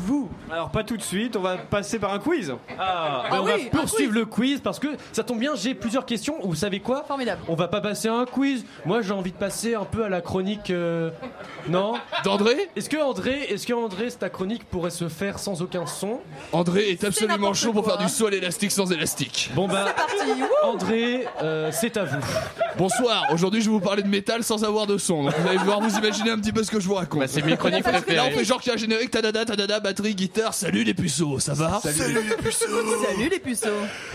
vous. 0.05 0.29
Alors 0.51 0.69
pas 0.69 0.83
tout 0.83 0.95
de 0.97 1.01
suite, 1.01 1.35
on 1.35 1.41
va 1.41 1.57
passer 1.57 1.97
par 1.99 2.13
un 2.13 2.19
quiz. 2.19 2.53
Ah, 2.77 3.23
Ah 3.25 3.27
ben, 3.31 3.39
on 3.41 3.45
oui, 3.45 3.51
va 3.73 3.79
poursuivre 3.79 4.13
le 4.13 4.25
quiz 4.25 4.61
parce 4.61 4.78
que 4.79 4.87
ça 5.11 5.23
tombe 5.23 5.39
bien, 5.39 5.53
j'ai 5.55 5.73
plusieurs 5.75 6.05
questions. 6.05 6.35
Vous 6.43 6.55
savez 6.55 6.79
quoi? 6.79 7.03
Formidable. 7.07 7.41
On 7.47 7.55
va 7.55 7.67
pas 7.67 7.81
passer 7.81 8.07
à 8.07 8.13
un 8.15 8.25
quiz. 8.25 8.65
Moi, 8.85 9.01
j'ai 9.01 9.11
envie 9.13 9.31
de 9.31 9.37
passer 9.37 9.75
un 9.75 9.85
peu 9.85 10.03
à 10.03 10.09
la 10.09 10.21
chronique. 10.21 10.69
euh, 10.71 11.09
Non? 11.67 11.93
D'André? 12.23 12.55
Est-ce 12.75 12.89
que 12.89 12.97
André, 12.97 13.43
est-ce 13.49 13.67
que 13.67 13.73
André, 13.73 14.07
ta 14.11 14.29
chronique 14.29 14.63
pourrait 14.65 14.89
se 14.89 15.07
faire 15.09 15.39
sans 15.39 15.61
aucun 15.61 15.85
son? 15.85 16.19
André 16.51 16.89
est 16.89 17.03
absolument 17.03 17.35
n'importe 17.37 17.55
chaud 17.55 17.73
pour 17.73 17.83
quoi. 17.83 17.97
faire 17.97 18.05
du 18.05 18.11
saut 18.11 18.27
à 18.27 18.31
l'élastique 18.31 18.71
sans 18.71 18.91
élastique. 18.91 19.51
Bon 19.55 19.67
bah, 19.67 19.85
parti. 19.95 20.15
André, 20.63 21.25
euh, 21.43 21.69
c'est 21.71 21.97
à 21.97 22.03
vous. 22.05 22.17
Bonsoir, 22.77 23.25
aujourd'hui 23.33 23.61
je 23.61 23.65
vais 23.65 23.71
vous 23.71 23.79
parler 23.81 24.03
de 24.03 24.07
métal 24.07 24.43
sans 24.43 24.63
avoir 24.63 24.87
de 24.87 24.97
son. 24.97 25.23
Donc 25.23 25.33
vous 25.37 25.47
allez 25.47 25.57
devoir 25.59 25.81
vous 25.81 25.97
imaginer 25.97 26.31
un 26.31 26.37
petit 26.39 26.51
peu 26.53 26.63
ce 26.63 26.71
que 26.71 26.79
je 26.79 26.87
vous 26.87 26.93
raconte. 26.95 27.19
Bah, 27.21 27.27
c'est 27.27 27.43
mes 27.45 27.57
chroniques 27.57 27.83
Là 27.85 27.91
on 27.97 28.01
préférées. 28.01 28.31
fait 28.31 28.43
genre 28.45 28.59
qu'il 28.61 28.69
y 28.69 28.71
a 28.71 28.75
un 28.75 28.77
générique, 28.77 29.11
tadada, 29.11 29.43
tadada, 29.45 29.79
batterie, 29.79 30.15
guitare, 30.15 30.53
salut 30.53 30.83
les 30.83 30.93
puceaux, 30.93 31.39
ça 31.39 31.53
va? 31.53 31.79
Salut 31.83 32.13
les 32.13 32.35
puceaux 32.35 32.65
Salut 33.05 33.29
les 33.29 33.39
puceaux. 33.39 33.67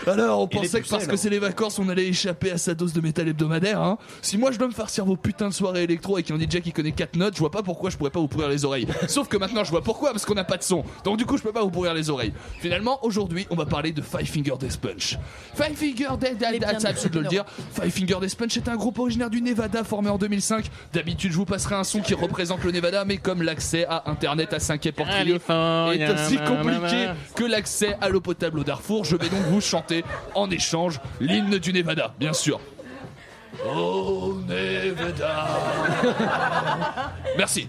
Alors 0.06 0.40
on 0.40 0.46
pensait 0.54 0.80
que 0.80 0.88
parce 0.88 1.06
que 1.06 1.12
hein. 1.12 1.16
c'est 1.16 1.30
les 1.30 1.38
vacances 1.38 1.78
on 1.78 1.88
allait 1.88 2.06
échapper 2.06 2.50
à 2.50 2.58
sa 2.58 2.74
dose 2.74 2.92
de 2.92 3.00
métal 3.00 3.28
hebdomadaire. 3.28 3.80
Hein. 3.80 3.98
Si 4.22 4.38
moi 4.38 4.52
je 4.52 4.58
dois 4.58 4.68
me 4.68 4.72
farcir 4.72 5.04
vos 5.04 5.16
putains 5.16 5.48
de 5.48 5.54
soirées 5.54 5.84
électro 5.84 6.14
avec 6.14 6.30
un 6.30 6.38
DJ 6.38 6.60
qui 6.62 6.72
connaît 6.72 6.92
4 6.92 7.16
notes, 7.16 7.34
je 7.34 7.40
vois 7.40 7.50
pas 7.50 7.62
pourquoi 7.62 7.90
je 7.90 7.96
pourrais 7.96 8.10
pas 8.10 8.20
vous 8.20 8.28
pourrir 8.28 8.48
les 8.48 8.64
oreilles. 8.64 8.86
Sauf 9.08 9.28
que 9.28 9.36
maintenant 9.36 9.64
je 9.64 9.70
vois 9.70 9.82
pourquoi, 9.82 10.12
parce 10.12 10.24
qu'on 10.24 10.34
n'a 10.34 10.44
pas 10.44 10.56
de 10.56 10.62
son. 10.62 10.84
Donc 11.04 11.18
du 11.18 11.26
coup 11.26 11.36
je 11.36 11.42
peux 11.42 11.52
pas 11.52 11.62
vous 11.62 11.70
pourrir 11.70 11.94
les 11.94 12.10
oreilles. 12.10 12.32
Finalement 12.60 13.04
aujourd'hui 13.04 13.46
on 13.50 13.56
va 13.56 13.66
parler 13.66 13.92
de 13.92 14.02
Five 14.02 14.26
Finger 14.26 14.54
Death 14.58 14.78
Punch. 14.78 15.18
Five 15.54 15.74
Finger 15.74 16.16
Death 16.18 16.38
Punch, 16.38 16.76
c'est 16.78 16.88
absurde 16.88 17.14
de 17.14 17.20
le 17.20 17.28
dire. 17.28 17.44
Five 17.72 17.90
Finger 17.90 18.16
Death 18.20 18.36
Punch 18.36 18.56
est 18.56 18.68
un 18.68 18.76
groupe 18.76 18.98
originaire 18.98 19.30
du 19.30 19.42
Nevada 19.42 19.84
formé 19.84 20.10
en 20.10 20.18
2005. 20.18 20.66
D'habitude 20.92 21.32
je 21.32 21.36
vous 21.36 21.44
passerai 21.44 21.74
un 21.74 21.84
son 21.84 22.00
qui 22.00 22.14
représente 22.14 22.62
le 22.64 22.70
Nevada, 22.70 23.04
mais 23.04 23.16
comme 23.16 23.42
l'accès 23.42 23.86
à 23.86 24.04
internet 24.06 24.52
à 24.52 24.60
5 24.60 24.92
portfolio 24.92 25.36
est 25.36 26.10
aussi 26.10 26.36
compliqué 26.36 27.10
que 27.34 27.44
l'accès 27.44 27.96
à 28.00 28.08
l'eau 28.08 28.20
potable 28.20 28.60
au 28.60 28.64
Darfour. 28.64 29.04
Je 29.04 29.16
vais 29.16 29.28
donc 29.28 29.42
vous 29.50 29.60
chanter 29.60 30.04
en 30.34 30.43
échange 30.50 31.00
l'hymne 31.20 31.58
du 31.58 31.72
Nevada, 31.72 32.14
bien 32.18 32.32
sûr. 32.32 32.60
Oh 33.66 34.34
Nevada. 34.46 35.48
Merci. 37.36 37.68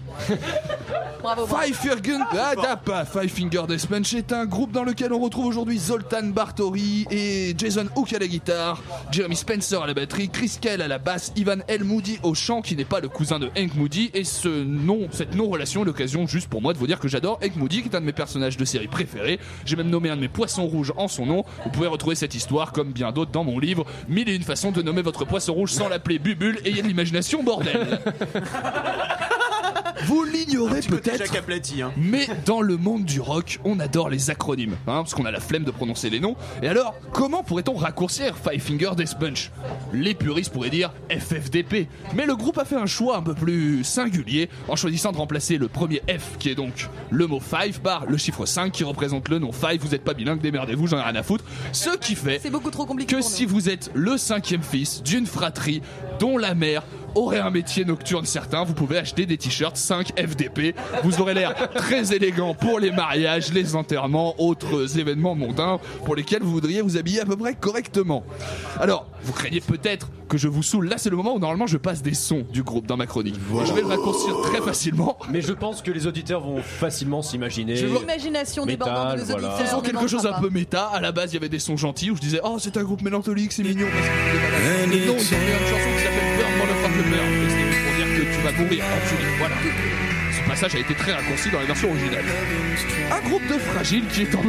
Bravo. 1.22 1.46
bravo. 1.46 1.46
Five 1.46 1.74
Finger, 1.74 2.18
ah, 2.32 2.52
t'as 2.60 2.76
pas. 2.76 3.04
Five 3.04 3.28
Finger 3.28 3.62
Death 3.68 3.86
Punch 3.86 4.14
est 4.14 4.32
un 4.32 4.46
groupe 4.46 4.72
dans 4.72 4.84
lequel 4.84 5.12
on 5.12 5.18
retrouve 5.18 5.46
aujourd'hui 5.46 5.78
Zoltan 5.78 6.24
Bartori 6.24 7.06
et 7.10 7.54
Jason 7.56 7.86
Hook 7.96 8.12
à 8.12 8.18
la 8.18 8.26
guitare, 8.26 8.82
Jeremy 9.10 9.36
Spencer 9.36 9.82
à 9.82 9.86
la 9.86 9.94
batterie, 9.94 10.28
Chris 10.28 10.58
Kell 10.60 10.82
à 10.82 10.88
la 10.88 10.98
basse, 10.98 11.32
Ivan 11.36 11.58
L. 11.68 11.84
Moody 11.84 12.18
au 12.22 12.34
chant 12.34 12.62
qui 12.62 12.76
n'est 12.76 12.84
pas 12.84 13.00
le 13.00 13.08
cousin 13.08 13.38
de 13.38 13.50
Hank 13.58 13.74
Moody 13.74 14.10
et 14.14 14.24
ce 14.24 14.48
nom, 14.48 15.08
cette 15.10 15.34
non-relation 15.34 15.82
est 15.82 15.86
l'occasion 15.86 16.26
juste 16.26 16.48
pour 16.48 16.62
moi 16.62 16.72
de 16.72 16.78
vous 16.78 16.86
dire 16.86 16.98
que 17.00 17.08
j'adore 17.08 17.38
Hank 17.42 17.56
Moody 17.56 17.82
qui 17.82 17.88
est 17.88 17.96
un 17.96 18.00
de 18.00 18.06
mes 18.06 18.12
personnages 18.12 18.56
de 18.56 18.64
série 18.64 18.88
préférés. 18.88 19.38
J'ai 19.64 19.76
même 19.76 19.90
nommé 19.90 20.10
un 20.10 20.16
de 20.16 20.20
mes 20.20 20.28
poissons 20.28 20.66
rouges 20.66 20.92
en 20.96 21.08
son 21.08 21.26
nom. 21.26 21.44
Vous 21.64 21.70
pouvez 21.70 21.88
retrouver 21.88 22.14
cette 22.14 22.34
histoire 22.34 22.72
comme 22.72 22.92
bien 22.92 23.12
d'autres 23.12 23.32
dans 23.32 23.44
mon 23.44 23.58
livre. 23.58 23.84
Mille 24.08 24.28
et 24.28 24.34
une 24.34 24.42
façons 24.42 24.70
de 24.70 24.82
nommer 24.82 25.02
votre 25.02 25.24
poisson 25.24 25.54
rouge 25.54 25.72
sans 25.76 25.88
l'appeler 25.88 26.18
Bubule. 26.18 26.58
Ayez 26.64 26.82
de 26.82 26.88
l'imagination, 26.88 27.42
bordel. 27.42 28.00
Vous 30.04 30.24
l'ignorez 30.24 30.80
peut-être. 30.82 31.34
Hein. 31.82 31.92
Mais 31.96 32.28
dans 32.44 32.60
le 32.60 32.76
monde 32.76 33.04
du 33.04 33.20
rock, 33.20 33.58
on 33.64 33.80
adore 33.80 34.08
les 34.08 34.30
acronymes, 34.30 34.74
hein, 34.86 35.02
parce 35.02 35.14
qu'on 35.14 35.24
a 35.24 35.30
la 35.30 35.40
flemme 35.40 35.64
de 35.64 35.70
prononcer 35.70 36.10
les 36.10 36.20
noms. 36.20 36.36
Et 36.62 36.68
alors, 36.68 36.94
comment 37.12 37.42
pourrait-on 37.42 37.74
raccourcir 37.74 38.36
Five 38.36 38.60
Finger 38.60 38.90
Death 38.96 39.18
Punch? 39.18 39.50
Les 39.92 40.14
puristes 40.14 40.52
pourraient 40.52 40.70
dire 40.70 40.92
FFDP. 41.10 41.88
Mais 42.14 42.24
le 42.24 42.36
groupe 42.36 42.58
a 42.58 42.64
fait 42.64 42.76
un 42.76 42.86
choix 42.86 43.16
un 43.16 43.22
peu 43.22 43.34
plus 43.34 43.82
singulier 43.84 44.48
en 44.68 44.76
choisissant 44.76 45.10
de 45.12 45.16
remplacer 45.16 45.58
le 45.58 45.66
premier 45.68 46.02
F, 46.08 46.38
qui 46.38 46.50
est 46.50 46.54
donc 46.54 46.88
le 47.10 47.26
mot 47.26 47.40
5, 47.40 47.78
par 47.80 48.06
le 48.06 48.16
chiffre 48.16 48.46
5 48.46 48.70
qui 48.72 48.84
représente 48.84 49.28
le 49.28 49.38
nom 49.40 49.50
5. 49.50 49.80
Vous 49.80 49.94
êtes 49.94 50.04
pas 50.04 50.14
bilingue, 50.14 50.40
démerdez-vous, 50.40 50.86
j'en 50.86 50.98
ai 50.98 51.02
rien 51.02 51.16
à 51.16 51.22
foutre. 51.22 51.44
Ce 51.72 51.96
qui 51.96 52.14
fait 52.14 52.38
C'est 52.40 52.50
beaucoup 52.50 52.70
trop 52.70 52.86
compliqué. 52.86 53.16
que 53.16 53.22
si 53.22 53.44
vous 53.44 53.68
êtes 53.68 53.90
le 53.94 54.16
cinquième 54.18 54.62
fils 54.62 55.02
d'une 55.02 55.26
fratrie 55.26 55.65
dont 56.18 56.38
la 56.38 56.54
mère 56.54 56.82
aurait 57.16 57.40
un 57.40 57.50
métier 57.50 57.84
nocturne 57.84 58.26
certain, 58.26 58.64
vous 58.64 58.74
pouvez 58.74 58.98
acheter 58.98 59.26
des 59.26 59.36
t-shirts 59.36 59.76
5 59.76 60.12
FDP. 60.16 60.74
Vous 61.02 61.20
aurez 61.20 61.34
l'air 61.34 61.54
très 61.74 62.14
élégant 62.14 62.54
pour 62.54 62.78
les 62.78 62.90
mariages, 62.90 63.52
les 63.52 63.74
enterrements, 63.74 64.34
autres 64.38 64.98
événements 64.98 65.34
mondains 65.34 65.80
pour 66.04 66.14
lesquels 66.14 66.42
vous 66.42 66.52
voudriez 66.52 66.82
vous 66.82 66.96
habiller 66.96 67.20
à 67.20 67.24
peu 67.24 67.36
près 67.36 67.54
correctement. 67.54 68.24
Alors, 68.78 69.08
vous 69.22 69.32
craignez 69.32 69.60
peut-être 69.60 70.10
que 70.28 70.38
je 70.38 70.48
vous 70.48 70.62
saoule. 70.62 70.88
Là, 70.88 70.98
c'est 70.98 71.10
le 71.10 71.16
moment 71.16 71.34
où 71.34 71.38
normalement 71.38 71.66
je 71.66 71.78
passe 71.78 72.02
des 72.02 72.14
sons 72.14 72.44
du 72.52 72.62
groupe 72.62 72.86
dans 72.86 72.96
ma 72.96 73.06
chronique. 73.06 73.36
Je 73.64 73.72
vais 73.72 73.80
le 73.80 73.86
raccourcir 73.86 74.40
très 74.42 74.60
facilement. 74.60 75.18
Mais 75.30 75.40
je 75.40 75.52
pense 75.52 75.82
que 75.82 75.90
les 75.90 76.06
auditeurs 76.06 76.40
vont 76.40 76.62
facilement 76.62 77.22
s'imaginer. 77.22 77.74
L'imagination 77.74 78.66
débordante 78.66 79.14
de 79.14 79.20
nos 79.20 79.24
voilà. 79.24 79.48
auditeurs. 79.48 79.66
Faisons 79.66 79.80
quelque 79.80 80.06
chose 80.06 80.26
un 80.26 80.40
peu 80.40 80.50
méta. 80.50 80.86
À 80.86 81.00
la 81.00 81.12
base, 81.12 81.32
il 81.32 81.34
y 81.34 81.38
avait 81.38 81.48
des 81.48 81.58
sons 81.58 81.76
gentils 81.76 82.10
où 82.10 82.16
je 82.16 82.20
disais 82.20 82.40
Oh, 82.44 82.56
c'est 82.58 82.76
un 82.76 82.82
groupe 82.82 83.02
mélancolique, 83.02 83.52
c'est 83.52 83.62
mignon 83.62 83.86
parce 83.92 84.06
non, 84.06 84.92
ils 84.92 85.10
ont 85.10 85.18
fait 85.18 85.36
une 85.36 85.66
chanson 85.66 85.90
qui 85.96 86.02
s'appelle 86.02 86.36
Pour 87.06 87.94
dire 87.96 88.06
que 88.16 88.22
tu 88.34 88.40
vas 88.42 88.52
mourir. 88.52 88.84
Voilà. 89.38 89.54
Ce 90.32 90.48
passage 90.48 90.74
a 90.74 90.78
été 90.78 90.94
très 90.94 91.12
raccourci 91.12 91.50
dans 91.50 91.60
la 91.60 91.66
version 91.66 91.90
originale. 91.90 92.24
Un 93.12 93.20
groupe 93.28 93.46
de 93.46 93.58
fragiles 93.58 94.06
qui 94.08 94.22
est 94.22 94.34
en. 94.34 94.42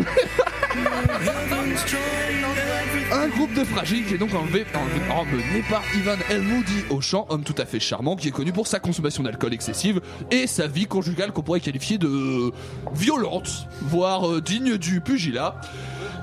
Un 3.11 3.27
groupe 3.29 3.53
de 3.53 3.63
fragiles 3.63 4.05
qui 4.05 4.15
est 4.15 4.17
donc 4.17 4.33
enlevé, 4.33 4.65
emmené 5.09 5.63
par 5.69 5.81
Ivan 5.95 6.17
El 6.29 6.43
au 6.89 6.99
chant, 6.99 7.25
homme 7.29 7.43
tout 7.43 7.55
à 7.57 7.65
fait 7.65 7.79
charmant, 7.79 8.15
qui 8.15 8.27
est 8.27 8.31
connu 8.31 8.51
pour 8.51 8.67
sa 8.67 8.79
consommation 8.79 9.23
d'alcool 9.23 9.53
excessive 9.53 10.01
et 10.29 10.45
sa 10.45 10.67
vie 10.67 10.87
conjugale 10.87 11.31
qu'on 11.31 11.41
pourrait 11.41 11.61
qualifier 11.61 11.97
de 11.97 12.51
violente, 12.93 13.67
voire 13.81 14.29
euh, 14.29 14.41
digne 14.41 14.77
du 14.77 14.99
pugilat, 15.01 15.59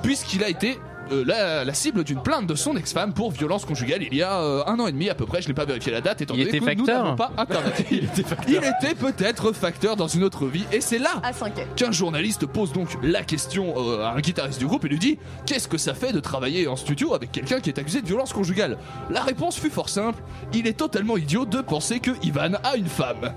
puisqu'il 0.02 0.44
a 0.44 0.48
été 0.48 0.78
euh, 1.12 1.24
la, 1.26 1.64
la 1.64 1.74
cible 1.74 2.04
d'une 2.04 2.22
plainte 2.22 2.46
de 2.46 2.54
son 2.54 2.76
ex-femme 2.76 3.12
pour 3.12 3.30
violence 3.30 3.64
conjugale 3.64 4.02
il 4.02 4.14
y 4.14 4.22
a 4.22 4.40
euh, 4.40 4.62
un 4.66 4.78
an 4.80 4.86
et 4.86 4.92
demi 4.92 5.08
à 5.10 5.14
peu 5.14 5.26
près. 5.26 5.42
Je 5.42 5.48
n'ai 5.48 5.54
pas 5.54 5.64
vérifié 5.64 5.92
la 5.92 6.00
date 6.00 6.22
étant 6.22 6.34
Il 6.34 6.44
donné 6.46 6.56
était 6.56 6.60
que 6.60 6.78
nous 6.78 6.86
facteur 6.86 7.04
n'avons 7.04 7.16
pas 7.16 7.32
internet. 7.38 7.86
il 7.90 8.04
était 8.04 8.24
Il 8.48 8.54
était 8.56 8.94
peut-être 8.94 9.52
facteur 9.52 9.96
dans 9.96 10.08
une 10.08 10.24
autre 10.24 10.46
vie 10.46 10.64
et 10.72 10.80
c'est 10.80 10.98
là 10.98 11.20
À 11.22 11.32
5 11.32 11.52
qu'un 11.76 11.92
journaliste 11.92 12.46
pose 12.46 12.72
donc 12.72 12.88
la 13.02 13.22
question 13.22 13.74
euh, 13.76 14.04
à 14.04 14.12
un 14.12 14.20
guitariste 14.20 14.58
du 14.58 14.66
groupe 14.66 14.84
et 14.84 14.88
lui 14.88 14.98
dit 14.98 15.18
Qu'est-ce 15.46 15.68
que 15.68 15.78
ça 15.78 15.94
fait 15.94 16.12
de 16.12 16.20
travailler 16.20 16.66
en 16.68 16.76
studio 16.76 17.14
avec 17.14 17.32
quelqu'un 17.32 17.60
qui 17.60 17.70
est 17.70 17.78
accusé 17.78 18.00
de 18.00 18.06
violence 18.06 18.32
conjugale? 18.32 18.78
La 19.10 19.22
réponse 19.22 19.56
fut 19.58 19.70
fort 19.70 19.88
simple 19.88 20.22
il 20.52 20.66
est 20.66 20.78
totalement 20.78 21.16
idiot 21.16 21.44
de 21.44 21.60
penser 21.60 22.00
que 22.00 22.10
Ivan 22.22 22.52
a 22.62 22.76
une 22.76 22.86
femme. 22.86 23.32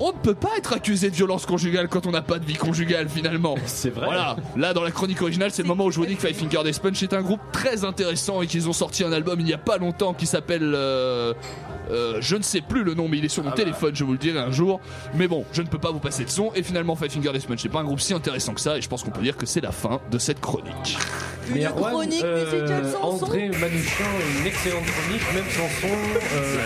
On 0.00 0.12
ne 0.12 0.18
peut 0.18 0.34
pas 0.34 0.50
être 0.56 0.72
accusé 0.74 1.10
de 1.10 1.14
violence 1.16 1.44
conjugale 1.46 1.88
quand 1.88 2.06
on 2.06 2.10
n'a 2.10 2.22
pas 2.22 2.38
de 2.38 2.44
vie 2.44 2.54
conjugale 2.54 3.08
finalement. 3.08 3.56
C'est 3.66 3.90
vrai. 3.90 4.06
Voilà, 4.06 4.36
là 4.56 4.72
dans 4.72 4.82
la 4.82 4.90
chronique 4.90 5.20
originale, 5.22 5.50
c'est 5.50 5.62
le 5.62 5.68
moment 5.68 5.86
où 5.86 5.90
je 5.90 5.96
vous 5.98 6.06
dis 6.06 6.16
que 6.16 6.26
Five 6.26 6.36
Finger 6.36 6.62
Death 6.64 6.80
Punch 6.80 7.02
est 7.02 7.14
un 7.14 7.22
groupe 7.22 7.40
très 7.52 7.84
intéressant 7.84 8.42
et 8.42 8.46
qu'ils 8.46 8.68
ont 8.68 8.72
sorti 8.72 9.02
un 9.04 9.12
album 9.12 9.40
il 9.40 9.46
n'y 9.46 9.52
a 9.52 9.58
pas 9.58 9.76
longtemps 9.78 10.14
qui 10.14 10.26
s'appelle. 10.26 10.72
euh, 10.74 11.34
euh, 11.90 12.18
je 12.20 12.36
ne 12.36 12.42
sais 12.42 12.60
plus 12.60 12.82
le 12.84 12.94
nom, 12.94 13.08
mais 13.08 13.18
il 13.18 13.24
est 13.24 13.28
sur 13.28 13.42
mon 13.44 13.50
téléphone, 13.52 13.94
je 13.94 14.04
vous 14.04 14.12
le 14.12 14.18
dirai 14.18 14.38
un 14.38 14.50
jour. 14.50 14.80
Mais 15.14 15.28
bon, 15.28 15.44
je 15.52 15.62
ne 15.62 15.66
peux 15.68 15.78
pas 15.78 15.90
vous 15.90 15.98
passer 16.00 16.24
de 16.24 16.30
son. 16.30 16.52
Et 16.54 16.62
finalement, 16.62 16.96
Five 16.96 17.10
Finger 17.10 17.32
Death 17.32 17.46
Punch 17.46 17.64
n'est 17.64 17.70
pas 17.70 17.80
un 17.80 17.84
groupe 17.84 18.00
si 18.00 18.14
intéressant 18.14 18.54
que 18.54 18.60
ça, 18.60 18.76
et 18.78 18.82
je 18.82 18.88
pense 18.88 19.02
qu'on 19.02 19.10
peut 19.10 19.22
dire 19.22 19.36
que 19.36 19.46
c'est 19.46 19.60
la 19.60 19.72
fin 19.72 20.00
de 20.10 20.18
cette 20.18 20.40
chronique. 20.40 20.96
Mais 21.54 21.60
Une 21.62 21.66
Erwan, 21.68 21.92
chronique 21.92 22.22
euh, 22.24 22.44
musicale 22.44 22.84
sans 22.92 23.18
son. 23.18 23.24
André 23.24 23.48
Manouchian, 23.48 24.04
une 24.40 24.46
excellente 24.46 24.84
chronique, 24.84 25.22
même 25.34 25.44
sans 25.50 25.80
son. 25.80 25.94
euh, 26.36 26.56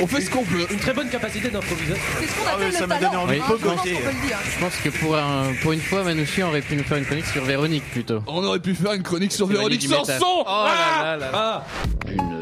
On 0.00 0.06
fait 0.06 0.20
ce 0.20 0.30
qu'on 0.30 0.44
peut. 0.44 0.66
Une 0.70 0.78
très 0.78 0.94
bonne 0.94 1.08
capacité 1.08 1.48
d'improvisation. 1.50 2.02
C'est 2.20 2.26
ce 2.26 2.32
qu'on 2.34 2.42
Ah 2.48 2.54
appelle 2.54 2.66
ouais, 2.66 2.72
ça 2.72 2.80
le 2.82 2.86
m'a 2.86 2.98
talent. 2.98 3.10
donné 3.10 3.22
envie 3.24 3.38
de 3.38 3.42
hein, 3.42 3.46
je 3.48 3.52
pense 3.52 3.60
pogoter. 3.60 3.92
qu'on 3.94 3.98
peut 4.00 4.06
le 4.22 4.26
dire. 4.28 4.36
Je 4.54 4.64
pense 4.64 4.76
que 4.76 4.88
pour, 4.90 5.16
un, 5.16 5.42
pour 5.60 5.72
une 5.72 5.80
fois, 5.80 6.04
Manouchian 6.04 6.48
aurait 6.48 6.60
pu 6.60 6.76
nous 6.76 6.84
faire 6.84 6.98
une 6.98 7.04
chronique 7.04 7.26
sur 7.26 7.42
Véronique 7.44 7.90
plutôt. 7.90 8.20
On 8.28 8.44
aurait 8.44 8.60
pu 8.60 8.74
faire 8.76 8.92
une 8.92 9.02
chronique 9.02 9.32
sur 9.32 9.46
Véronique 9.48 9.82
sans 9.82 10.04
son 10.04 10.24
Oh 10.24 10.44
là 10.46 11.02
là 11.02 11.16
là 11.16 11.16
là. 11.16 11.30
Ah 11.34 11.64
Une 12.08 12.41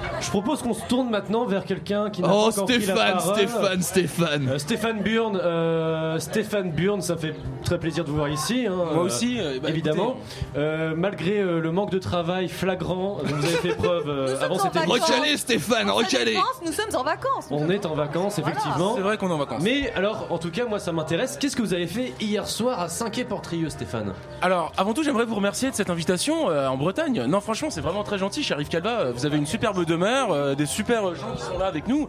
Je 0.21 0.29
propose 0.29 0.61
qu'on 0.61 0.73
se 0.73 0.85
tourne 0.85 1.09
maintenant 1.09 1.45
vers 1.45 1.65
quelqu'un 1.65 2.09
qui 2.09 2.21
n'a 2.21 2.27
pas 2.29 2.33
Oh, 2.35 2.47
encore 2.49 2.65
pris 2.65 2.77
la 2.77 2.81
Stéphane, 2.83 3.13
parole. 3.17 3.35
Stéphane, 3.35 3.81
Stéphane. 3.81 4.49
Euh, 4.49 4.57
Stéphane 4.59 5.01
Burn, 5.01 5.35
euh, 5.41 6.19
Stéphane 6.19 6.71
Burn, 6.71 7.01
ça 7.01 7.17
fait 7.17 7.35
très 7.65 7.79
plaisir 7.79 8.03
de 8.05 8.09
vous 8.11 8.15
voir 8.17 8.29
ici. 8.29 8.65
hein, 8.67 8.75
Moi 8.93 9.03
aussi, 9.03 9.39
euh, 9.39 9.59
bah, 9.61 9.69
évidemment. 9.69 10.15
Euh, 10.55 10.93
malgré 10.95 11.39
euh, 11.39 11.59
le 11.59 11.71
manque 11.71 11.89
de 11.91 11.99
travail 11.99 12.47
flagrant, 12.49 13.17
dont 13.23 13.35
vous 13.35 13.45
avez 13.45 13.55
fait 13.57 13.75
preuve 13.75 14.07
euh, 14.09 14.35
avant 14.41 14.59
cette 14.59 14.75
émission. 14.75 14.93
Recalé, 15.15 15.37
Stéphane, 15.37 15.89
recalé. 15.89 16.37
Nous 16.65 16.71
sommes 16.71 16.95
en 16.95 17.03
vacances. 17.03 17.47
On 17.49 17.69
est 17.69 17.85
en 17.85 17.95
vacances, 17.95 18.37
effectivement. 18.39 18.93
C'est 18.95 19.01
vrai 19.01 19.17
qu'on 19.17 19.29
est 19.29 19.33
en 19.33 19.37
vacances. 19.37 19.61
Mais 19.63 19.91
alors, 19.95 20.27
en 20.29 20.37
tout 20.37 20.51
cas, 20.51 20.65
moi, 20.65 20.79
ça 20.79 20.91
m'intéresse. 20.91 21.37
Qu'est-ce 21.41 21.55
que 21.55 21.61
vous 21.61 21.73
avez 21.73 21.87
fait 21.87 22.13
hier 22.21 22.47
soir 22.47 22.79
à 22.79 22.89
5 22.89 23.25
Portrieux, 23.27 23.69
Stéphane? 23.69 24.13
Alors, 24.41 24.71
avant 24.77 24.93
tout, 24.93 25.03
j'aimerais 25.03 25.25
vous 25.25 25.35
remercier 25.35 25.69
de 25.71 25.75
cette 25.75 25.89
invitation 25.89 26.49
euh, 26.49 26.67
en 26.67 26.77
Bretagne. 26.77 27.23
Non, 27.25 27.41
franchement, 27.41 27.69
c'est 27.71 27.81
vraiment 27.81 28.03
très 28.03 28.17
gentil, 28.19 28.43
cher 28.43 28.57
Calva. 28.69 28.99
Euh, 29.01 29.11
Vous 29.15 29.25
avez 29.25 29.37
une 29.37 29.45
superbe 29.47 29.83
demeure, 29.85 30.10
euh, 30.31 30.55
des 30.55 30.65
super 30.65 31.15
gens 31.15 31.33
qui 31.35 31.41
sont 31.43 31.57
là 31.57 31.67
avec 31.67 31.87
nous. 31.87 32.07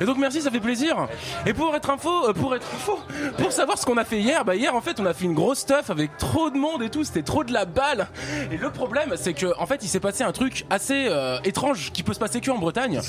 Et 0.00 0.04
donc, 0.04 0.16
merci, 0.16 0.40
ça 0.40 0.50
fait 0.52 0.60
plaisir. 0.60 1.08
Et 1.44 1.52
pour 1.52 1.74
être 1.74 1.90
info, 1.90 2.28
euh, 2.28 2.32
pour 2.32 2.54
être 2.54 2.66
info, 2.72 3.00
pour 3.36 3.50
savoir 3.50 3.76
ce 3.78 3.84
qu'on 3.84 3.96
a 3.96 4.04
fait 4.04 4.20
hier, 4.20 4.44
bah 4.44 4.54
hier, 4.54 4.72
en 4.76 4.80
fait, 4.80 5.00
on 5.00 5.06
a 5.06 5.12
fait 5.12 5.24
une 5.24 5.34
grosse 5.34 5.58
stuff 5.58 5.90
avec 5.90 6.16
trop 6.18 6.50
de 6.50 6.56
monde 6.56 6.84
et 6.84 6.88
tout. 6.88 7.02
C'était 7.02 7.22
trop 7.24 7.42
de 7.42 7.52
la 7.52 7.64
balle. 7.64 8.06
Et 8.52 8.56
le 8.56 8.70
problème, 8.70 9.14
c'est 9.16 9.32
que, 9.34 9.52
en 9.58 9.66
fait, 9.66 9.80
il 9.82 9.88
s'est 9.88 9.98
passé 9.98 10.22
un 10.22 10.30
truc 10.30 10.64
assez 10.70 11.06
euh, 11.08 11.38
étrange 11.44 11.90
qui 11.92 12.04
peut 12.04 12.14
se 12.14 12.20
passer 12.20 12.40
que 12.40 12.48
en 12.52 12.58
Bretagne. 12.58 13.00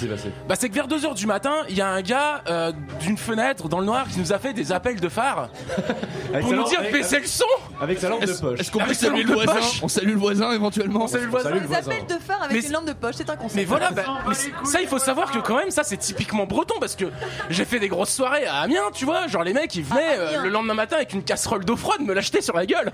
Bah, 0.48 0.56
c'est 0.58 0.68
que 0.70 0.74
vers 0.74 0.88
2h 0.88 1.14
du 1.14 1.28
matin, 1.28 1.54
il 1.70 1.76
y 1.78 1.82
a 1.82 1.88
un 1.88 2.02
gars 2.02 2.42
euh, 2.50 2.72
d'une 3.02 3.20
fenêtre 3.20 3.70
dans 3.70 3.80
le 3.82 3.86
noir 3.86 4.08
qui 4.12 4.20
nous 4.20 4.34
a 4.34 4.40
fait 4.40 4.54
des 4.54 4.72
appels 4.72 5.00
de 5.00 5.10
phare 5.10 5.50
Avec 6.34 6.42
pour 6.42 6.50
sa 6.50 6.56
nous 6.56 6.62
lampe- 6.64 6.70
dire 6.70 6.80
avec- 6.80 6.92
baisser 6.94 7.20
le 7.20 7.28
son. 7.28 7.46
Avec 7.82 8.00
sa 8.00 8.10
lampe 8.10 8.26
de 8.26 8.34
poche. 8.34 8.60
est-ce 8.60 8.72
qu'on 8.72 8.80
peut 8.80 8.86
Avec 8.86 8.96
sa 8.98 9.08
saluer 9.08 9.24
le 9.24 9.34
voisin. 9.34 9.60
On 9.84 9.88
salue 9.88 10.10
le 10.14 10.18
voisin 10.20 10.52
éventuellement. 10.54 11.04
On 11.04 11.08
salue 11.08 11.26
le 11.26 11.30
voisin. 11.30 11.52
Voisin. 11.52 11.92
appels 11.92 12.08
de 12.08 12.14
phare 12.24 12.42
avec 12.44 12.58
Mais 12.58 12.66
une 12.68 12.74
lampe 12.74 12.86
de 12.86 12.94
poche, 12.94 13.16
c'est 13.18 13.30
un 13.30 13.36
concept. 13.36 13.56
Mais 13.56 13.66
voilà, 13.66 13.92
bah, 13.92 14.04
mais 14.28 14.36
ça 14.66 14.82
il 14.82 14.88
faut 14.88 15.00
savoir 15.00 15.32
que 15.32 15.40
quand 15.40 15.56
même 15.58 15.72
ça 15.72 15.84
c'est 15.84 15.98
typiquement 15.98 16.46
breton 16.46 16.76
parce 16.80 16.96
que 16.96 17.06
j'ai 17.50 17.66
fait 17.66 17.80
des 17.80 17.88
grosses 17.88 18.14
soirées 18.14 18.46
à 18.46 18.56
Amiens, 18.62 18.92
tu 18.94 19.06
vois, 19.06 19.28
genre 19.28 19.44
les 19.44 19.54
mecs 19.54 19.74
ils 19.76 19.84
venaient 19.84 20.18
euh, 20.18 20.42
le 20.44 20.50
lendemain 20.50 20.74
matin 20.74 20.98
avec 20.98 21.14
une 21.14 21.24
casserole 21.24 21.66
d'eau 21.66 21.76
froide 21.76 22.02
me 22.02 22.14
l'acheter 22.14 22.42
sur 22.42 22.56
la 22.56 22.66
gueule. 22.66 22.92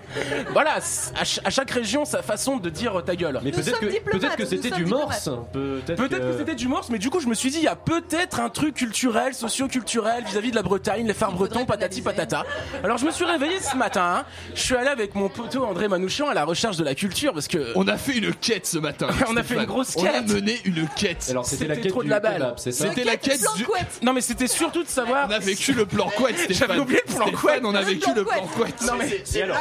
Voilà, 0.51 0.75
à, 0.75 0.81
ch- 0.81 1.39
à 1.43 1.49
chaque 1.49 1.71
région 1.71 2.05
sa 2.05 2.21
façon 2.21 2.57
de 2.57 2.69
dire 2.69 2.99
euh, 2.99 3.01
ta 3.01 3.15
gueule. 3.15 3.39
Mais 3.43 3.51
peut-être 3.51 3.79
que, 3.79 3.85
peut-être 4.11 4.35
que 4.35 4.45
c'était 4.45 4.69
du 4.71 4.85
morse. 4.85 5.29
Peut-être 5.53 5.95
Peut-être 5.97 6.31
que 6.31 6.37
c'était 6.37 6.55
du 6.55 6.67
morse, 6.67 6.89
mais 6.89 6.97
du 6.99 7.09
coup 7.09 7.19
je 7.19 7.27
me 7.27 7.33
suis 7.33 7.49
dit 7.51 7.57
il 7.57 7.63
y 7.63 7.67
a 7.67 7.75
peut-être 7.75 8.39
un 8.39 8.49
truc 8.49 8.75
culturel, 8.75 9.33
socio-culturel 9.33 10.23
vis-à-vis 10.25 10.51
de 10.51 10.55
la 10.55 10.63
Bretagne, 10.63 11.05
les 11.07 11.13
phares 11.13 11.31
bretons, 11.31 11.65
patati 11.65 12.01
patata. 12.01 12.43
Alors 12.83 12.97
je 12.97 13.05
me 13.05 13.11
suis 13.11 13.25
réveillé 13.25 13.59
ce 13.59 13.75
matin, 13.75 14.17
hein. 14.19 14.25
je 14.53 14.61
suis 14.61 14.75
allé 14.75 14.87
avec 14.89 15.15
mon 15.15 15.29
poteau 15.29 15.65
André 15.65 15.87
Manouchian 15.87 16.27
à 16.27 16.33
la 16.33 16.43
recherche 16.45 16.77
de 16.77 16.83
la 16.83 16.95
culture 16.95 17.33
parce 17.33 17.47
que 17.47 17.71
On 17.75 17.87
a 17.87 17.97
fait 17.97 18.17
une 18.17 18.33
quête 18.33 18.65
ce 18.65 18.77
matin. 18.77 19.07
On 19.29 19.37
a 19.37 19.43
fait 19.43 19.55
une 19.55 19.65
grosse 19.65 19.95
On 19.97 20.05
a 20.05 20.09
quête. 20.09 20.27
mené 20.27 20.59
une 20.65 20.87
quête. 20.95 21.14
Alors 21.29 21.45
c'était 21.45 21.67
la 21.67 21.75
quête 21.75 21.91
trop 21.91 22.01
de 22.01 22.05
du 22.05 22.09
la 22.09 22.19
balle. 22.19 22.53
c'est 22.57 22.71
C'était 22.71 23.03
la 23.03 23.17
quête 23.17 23.41
du. 23.55 23.65
non 24.01 24.13
mais 24.13 24.21
c'était 24.21 24.47
surtout 24.47 24.83
de 24.83 24.87
savoir 24.89 25.27
On 25.29 25.31
a 25.33 25.39
vécu 25.39 25.73
le 25.73 25.85
plan 25.85 26.09
couette, 26.09 26.37
Stéphane. 26.45 26.67
J'avais 26.67 26.79
oublié 26.79 27.01
le 27.07 27.13
plan 27.13 27.31
couette. 27.31 27.61
On 27.63 27.75
a 27.75 27.81
vécu 27.81 28.09
le 28.13 28.23
plan 28.23 28.41
couette. 28.47 28.75
couette. 28.75 28.81
Non 28.87 28.93
mais 28.97 29.23
Et 29.35 29.41
alors 29.43 29.57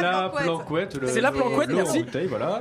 La 0.00 0.28
planquette. 0.30 0.98
C'est 1.06 1.20
la 1.20 1.32
planquette, 1.32 1.68
l'eau 1.70 1.80
en 1.80 1.92
merci. 1.92 2.04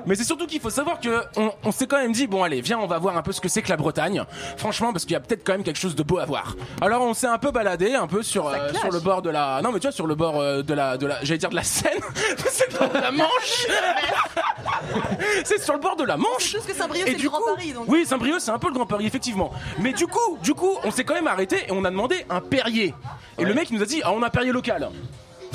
Mais 0.06 0.16
c'est 0.16 0.24
surtout 0.24 0.48
qu'il 0.48 0.60
faut 0.62 0.70
savoir 0.70 1.00
que 1.00 1.24
on, 1.64 1.72
s'est 1.72 1.88
quand 1.88 1.98
même 2.00 2.12
dit 2.12 2.28
bon 2.28 2.44
allez 2.44 2.62
viens 2.62 2.80
on 2.80 2.88
va 2.88 2.98
voir 2.98 3.18
un 3.18 3.22
peu 3.22 3.32
ce 3.32 3.42
que 3.42 3.50
c'est 3.50 3.62
que 3.62 3.70
la 3.70 3.78
Bretagne. 3.78 4.24
Franchement 4.58 4.92
parce 4.92 5.06
qu'il 5.06 5.14
y 5.14 5.16
a 5.16 5.20
peut-être 5.20 5.44
quand 5.46 5.54
même 5.54 5.64
quelque 5.64 5.80
chose 5.80 5.96
de 5.96 6.04
beau 6.04 6.20
à 6.20 6.26
voir. 6.26 6.56
Alors 6.82 7.02
on 7.02 7.14
s'est 7.14 7.28
un 7.28 7.38
peu 7.38 7.52
baladé 7.52 7.96
un 7.96 8.08
peu 8.08 8.24
sur 8.24 8.48
euh, 8.48 8.72
sur 8.74 8.92
le 8.92 9.00
bord 9.00 9.22
de 9.22 9.30
la 9.30 9.62
non 9.64 9.72
mais 9.72 9.80
tu 9.80 9.88
vois 9.88 9.92
sur 9.92 10.08
le 10.08 10.16
bord 10.16 10.40
euh, 10.40 10.62
de 10.64 10.74
la 10.74 10.98
de 10.98 11.06
la 11.08 11.24
j'allais 11.24 11.38
dire 11.38 11.50
de 11.50 11.56
la 11.56 11.64
Seine. 11.64 12.00
c'est 12.50 12.72
le 12.72 12.80
bord 12.80 12.90
de 12.90 13.00
la 13.00 13.12
Manche. 13.12 13.68
c'est 15.44 15.62
sur 15.62 15.74
le 15.74 15.80
bord 15.80 15.96
de 15.96 16.04
la 16.04 16.18
Manche. 16.18 16.52
Juste 16.52 16.66
que 16.68 16.74
Saint-Brieuc, 16.74 17.08
Et 17.08 17.12
c'est 17.12 17.18
du 17.18 17.24
le 17.24 17.30
Grand 17.30 17.40
coup- 17.40 17.56
Paris. 17.68 17.74
Donc. 17.74 17.86
Oui, 17.88 18.06
Saint-Brieuc, 18.06 18.40
c'est 18.40 18.52
un 18.52 18.60
peu 18.60 18.68
le 18.68 18.74
Grand 18.74 18.86
Paris, 18.86 19.06
effectivement. 19.06 19.52
Mais 19.80 19.94
du 19.94 20.08
coup, 20.08 20.38
du 20.42 20.54
coup, 20.54 20.78
on 20.84 20.92
s'est 20.92 21.04
quand 21.04 21.14
même 21.14 21.28
arrêté 21.28 21.58
et 21.68 21.72
on 21.72 21.84
a 21.86 21.90
demandé 21.90 22.26
un 22.30 22.42
Perrier. 22.42 22.94
Et 23.38 23.46
le 23.46 23.54
mec 23.54 23.70
il 23.70 23.78
nous 23.78 23.84
a 23.84 23.86
dit, 23.86 24.02
ah, 24.04 24.12
on 24.14 24.24
a 24.24 24.28
un 24.28 24.30
Perrier 24.30 24.52
local. 24.52 24.90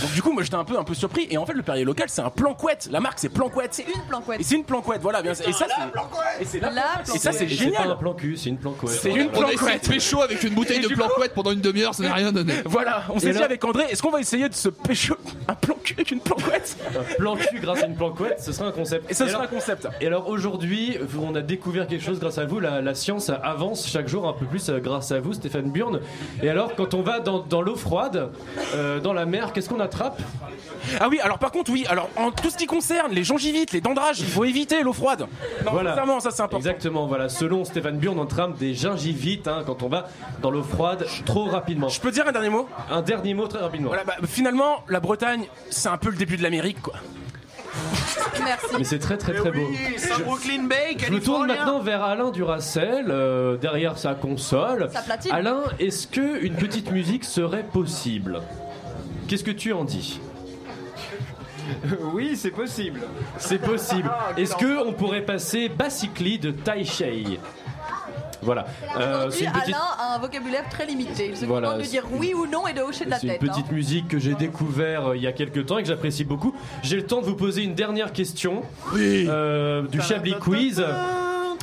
Donc 0.01 0.13
du 0.13 0.23
coup, 0.23 0.33
moi 0.33 0.43
j'étais 0.43 0.57
un 0.57 0.65
peu 0.65 0.79
un 0.79 0.85
peu 0.85 0.95
surpris. 0.95 1.27
Et 1.31 1.39
en 1.39 1.47
fait, 1.47 1.53
le 1.53 1.63
Perrier 1.63 1.85
local, 1.85 2.07
c'est 2.09 2.23
un 2.23 2.31
planquette. 2.31 2.89
La 2.91 3.01
marque, 3.01 3.19
c'est 3.19 3.29
planquette. 3.29 3.75
C'est 3.75 3.83
une 3.85 4.03
planquette. 4.09 4.41
Et 4.41 4.43
c'est 4.43 4.55
une 4.57 4.65
planquette, 4.65 5.01
voilà. 5.03 5.23
Bien, 5.23 5.33
et 5.33 5.35
ça, 5.35 5.45
c'est. 5.53 6.43
Et 6.43 6.45
c'est 6.45 6.61
la 6.61 6.71
La 6.71 6.83
Et 7.15 7.19
ça, 7.19 7.33
c'est 7.33 7.33
c'est 7.33 7.47
pas 7.47 7.53
un 7.53 7.57
génial. 7.83 7.99
plan 7.99 8.15
cul, 8.15 8.37
c'est 8.37 8.49
une 8.49 8.59
planquette. 8.59 8.89
C'est 8.91 9.11
une 9.11 9.29
On 9.35 9.43
a 9.45 9.53
essayé 9.53 9.55
de 9.55 9.59
planquette. 9.59 9.89
pécho 9.89 10.23
avec 10.23 10.43
une 10.43 10.55
bouteille 10.55 10.79
Et 10.79 10.83
de 10.83 10.89
du 10.89 10.95
plan 10.95 11.07
coup- 11.09 11.15
couette 11.17 11.35
pendant 11.35 11.53
une 11.53 11.61
demi-heure, 11.61 11.95
ça 11.95 12.03
n'a 12.03 12.15
rien 12.15 12.33
donné. 12.33 12.55
Voilà, 12.65 13.05
on 13.11 13.19
s'est 13.19 13.33
dit 13.33 13.39
là- 13.39 13.45
avec 13.45 13.65
André, 13.65 13.85
est-ce 13.91 14.03
qu'on 14.03 14.11
va 14.11 14.21
essayer 14.21 14.49
de 14.49 14.55
se 14.55 14.69
pécho 14.69 15.15
un 15.49 15.55
plan 15.55 15.77
cul 15.83 15.95
avec 15.95 16.11
une 16.11 16.21
planquette? 16.21 16.77
Un 16.97 17.15
plan 17.17 17.37
cul 17.37 17.61
grâce 17.61 17.83
à 17.83 17.87
une 17.87 17.95
planquette, 17.97 18.41
ce 18.41 18.53
serait 18.53 18.69
un 18.69 18.73
concept. 18.73 19.11
Et 19.11 19.15
ça 19.15 19.25
alors- 19.25 19.35
sera 19.37 19.45
un 19.45 19.49
concept. 19.49 19.89
Et 20.01 20.07
alors 20.07 20.29
aujourd'hui, 20.29 20.97
on 21.23 21.35
a 21.35 21.41
découvert 21.43 21.87
quelque 21.87 22.05
chose 22.05 22.19
grâce 22.19 22.39
à 22.39 22.45
vous. 22.47 22.61
La, 22.61 22.81
la 22.81 22.95
science 22.95 23.31
avance 23.43 23.87
chaque 23.89 24.09
jour 24.09 24.27
un 24.27 24.33
peu 24.33 24.47
plus 24.47 24.69
euh, 24.71 24.79
grâce 24.81 25.13
à 25.13 25.21
vous, 25.21 25.33
Stéphane 25.35 25.71
Burn. 25.71 26.01
Et 26.43 26.49
alors, 26.49 26.75
quand 26.75 26.95
on 26.95 27.03
va 27.03 27.21
dans, 27.21 27.41
dans 27.41 27.63
l'eau 27.63 27.77
froide, 27.77 28.31
euh, 28.75 29.01
dans 29.01 29.13
la 29.13 29.27
mer, 29.27 29.53
qu'est-ce 29.53 29.69
qu'on 29.69 29.81
attrape 29.83 30.21
Ah 31.01 31.09
oui, 31.11 31.21
alors 31.21 31.39
par 31.39 31.51
contre, 31.53 31.71
oui, 31.71 31.85
alors 31.89 32.09
en 32.17 32.31
tout 32.31 32.51
ce 32.51 32.57
qui 32.57 32.67
concerne 32.67 33.13
les 33.13 33.25
jongivites, 33.25 33.73
les 33.73 33.81
dendrages, 33.81 34.21
il 34.21 34.27
faut 34.27 34.45
éviter 34.45 34.83
l'eau 34.83 34.93
froide. 34.93 35.27
Non, 35.65 35.73
Voilà. 35.73 35.91
sincèrement, 35.91 36.21
ça 36.21 36.31
c'est 36.31 36.43
important. 36.43 36.59
Exactement, 36.59 37.07
voilà. 37.07 37.29
Selon 37.29 37.65
Stéphane 37.65 37.99
Burn, 37.99 38.19
on 38.19 38.27
trame 38.27 38.55
des 38.55 38.75
gingivites 38.75 39.49
hein, 39.49 39.63
quand 39.67 39.83
on 39.83 39.89
va 39.89 40.09
dans 40.41 40.51
l'eau 40.51 40.63
froide 40.63 41.07
trop 41.27 41.45
rapidement. 41.45 41.89
Je 41.89 42.01
peux 42.01 42.11
dire 42.11 42.27
un 42.27 42.33
dernier 42.33 42.51
mot? 42.51 42.69
Un 42.91 43.03
dernier 43.03 43.35
mot 43.35 43.47
très 43.47 43.61
rapidement. 43.61 43.89
Voilà, 43.89 44.05
bah, 44.05 44.15
finalement, 44.27 44.85
la 44.89 45.01
Bretagne, 45.01 45.47
c'est 45.71 45.89
un 45.89 45.99
peu 45.99 46.11
le 46.11 46.17
début 46.17 46.37
de 46.37 46.43
l'Amérique, 46.43 46.81
quoi. 46.81 46.95
Merci. 48.45 48.67
Mais 48.79 48.85
c'est 48.85 48.99
très 48.99 49.17
très 49.17 49.33
très 49.35 49.51
beau. 49.51 49.67
Brooklyn 50.25 50.65
Bay, 50.65 50.97
Je 50.99 51.13
me 51.13 51.21
tourne 51.21 51.47
maintenant 51.47 51.81
vers 51.81 52.03
Alain 52.03 52.31
Duracel, 52.31 53.07
euh, 53.09 53.57
derrière 53.57 53.99
sa 53.99 54.15
console. 54.15 54.91
Sa. 54.93 55.35
Alain, 55.35 55.63
est-ce 55.79 56.07
que 56.07 56.43
une 56.45 56.55
petite 56.55 56.91
musique 56.91 57.25
serait 57.25 57.63
possible? 57.63 58.43
Qu'est-ce 59.29 59.45
que 59.45 59.51
tu 59.51 59.73
en 59.73 59.85
dis 59.85 60.21
Oui, 62.13 62.37
c'est 62.37 62.51
possible. 62.51 63.01
C'est 63.39 63.59
possible. 63.59 64.11
Est-ce 64.37 64.57
que 64.57 64.87
on 64.87 64.93
pourrait 64.93 65.23
passer 65.23 65.69
Basically 65.69 66.39
de 66.39 66.51
Tai 66.51 66.85
Shay 66.85 67.39
Voilà. 68.43 68.67
Euh, 68.99 69.31
c'est 69.31 69.45
une 69.45 69.53
petite. 69.53 69.75
Alain 69.75 69.85
a 69.99 70.15
un 70.17 70.19
vocabulaire 70.19 70.69
très 70.69 70.85
limité. 70.87 71.29
Il 71.31 71.37
se 71.37 71.45
Voilà, 71.47 71.69
contente 71.69 71.83
de 71.83 71.89
dire 71.89 72.05
oui 72.13 72.35
ou 72.35 72.47
non 72.47 72.67
et 72.67 72.73
de 72.73 72.81
hocher 72.81 73.05
de 73.05 73.11
la 73.11 73.19
C'est 73.19 73.27
une 73.29 73.33
tête. 73.35 73.41
petite 73.41 73.67
hein. 73.71 73.75
musique 73.75 74.09
que 74.09 74.19
j'ai 74.19 74.35
découvert 74.35 75.09
euh, 75.09 75.17
il 75.17 75.23
y 75.23 75.27
a 75.27 75.33
quelques 75.33 75.65
temps 75.67 75.79
et 75.79 75.83
que 75.83 75.89
j'apprécie 75.89 76.25
beaucoup. 76.25 76.55
J'ai 76.83 76.97
le 76.97 77.07
temps 77.07 77.21
de 77.21 77.27
vous 77.27 77.37
poser 77.37 77.63
une 77.63 77.75
dernière 77.75 78.13
question 78.13 78.63
Oui. 78.93 79.27
euh, 79.29 79.83
du 79.89 80.01
Chablis 80.03 80.35
Quiz. 80.41 80.85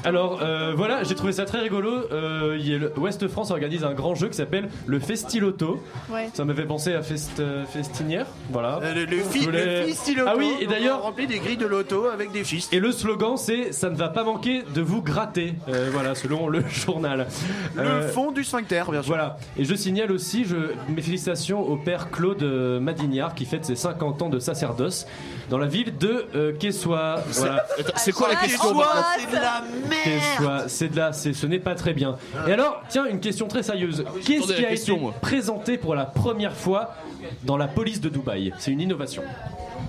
Alors 0.06 0.39
euh, 0.41 0.73
voilà, 0.75 1.04
j'ai 1.04 1.15
trouvé 1.15 1.32
ça 1.34 1.45
très 1.45 1.60
rigolo. 1.60 1.91
Euh, 2.12 2.58
il 2.60 2.67
y 2.69 2.75
a 2.75 2.78
le- 2.78 2.93
Ouest 2.97 3.28
France 3.28 3.52
organise 3.52 3.84
un 3.84 3.93
grand 3.93 4.15
jeu 4.15 4.28
qui 4.28 4.36
s'appelle 4.38 4.69
le 4.88 4.99
Festiloto. 4.99 5.82
Ouais. 6.10 6.30
Ça 6.34 6.45
m'avait 6.45 6.65
pensé 6.65 6.93
à 6.93 7.02
Fest, 7.02 7.39
euh, 7.39 7.65
Festinière. 7.65 8.25
Voilà. 8.52 8.80
Euh, 8.84 8.93
Le, 8.93 9.06
le, 9.06 9.17
fi- 9.23 9.39
Je 9.41 9.45
voulais- 9.45 9.82
le 9.82 9.88
fistiloto, 9.88 10.30
Ah 10.32 10.36
oui, 10.38 10.52
et 10.62 10.67
d'ailleurs- 10.67 10.99
on 11.02 11.04
remplit 11.08 11.28
des 11.28 11.39
grilles 11.39 11.58
de 11.58 11.65
loto 11.67 12.06
avec 12.08 12.32
des 12.32 12.43
fistes. 12.43 12.73
Et 12.73 12.80
le 12.80 12.91
slogan 12.91 13.38
c'est 13.38 13.71
ça 13.71 13.89
ne 13.89 13.95
va 13.95 14.10
pas 14.10 14.23
manquer 14.23 14.63
de 14.73 14.82
vous 14.82 15.02
gratter. 15.02 15.54
Euh, 15.69 15.89
voilà, 15.91 16.15
selon 16.15 16.47
le 16.47 16.63
journal. 16.69 17.28
Le 17.75 17.82
Euh, 17.82 18.08
fond 18.10 18.32
du 18.32 18.43
sphincter, 18.43 18.84
bien 18.89 19.02
sûr. 19.02 19.10
Voilà. 19.13 19.38
Et 19.58 19.65
je 19.65 19.75
signale 19.75 20.12
aussi 20.12 20.45
je, 20.45 20.56
mes 20.89 21.02
félicitations 21.02 21.62
au 21.62 21.75
père 21.78 22.10
Claude 22.12 22.41
euh, 22.43 22.80
Madignard 22.80 23.36
qui 23.36 23.45
fête 23.45 23.65
ses 23.65 23.75
50 23.75 24.21
ans 24.21 24.30
de 24.30 24.39
sacerdoce 24.39 25.06
dans 25.49 25.58
la 25.58 25.67
ville 25.67 25.97
de 25.97 26.25
euh, 26.36 26.54
Quessoy. 26.54 26.97
Voilà. 27.32 27.65
Attends, 27.80 27.93
C'est 27.95 28.12
quoi 28.12 28.30
la 28.30 28.36
question 28.36 28.69
Soit, 28.73 28.88
c'est 29.17 29.28
de 29.30 29.36
la 29.41 29.63
Quessoy, 30.03 30.63
c'est 30.67 30.89
de 30.89 30.97
là, 30.97 31.13
c'est, 31.13 31.33
ce 31.33 31.47
n'est 31.47 31.59
pas 31.59 31.75
très 31.75 31.93
bien. 31.93 32.15
Et 32.47 32.51
alors, 32.51 32.81
tiens, 32.89 33.05
une 33.05 33.19
question 33.19 33.47
très 33.47 33.63
sérieuse. 33.63 34.03
Qu'est-ce 34.25 34.41
j'attendais 34.41 34.55
qui 34.55 34.65
a 34.65 34.69
question, 34.69 34.95
été 34.95 35.03
moi. 35.03 35.13
présenté 35.21 35.77
pour 35.77 35.95
la 35.95 36.05
première 36.05 36.53
fois 36.53 36.95
dans 37.43 37.57
la 37.57 37.67
police 37.67 38.01
de 38.01 38.09
Dubaï? 38.09 38.53
C'est 38.57 38.71
une 38.71 38.81
innovation. 38.81 39.23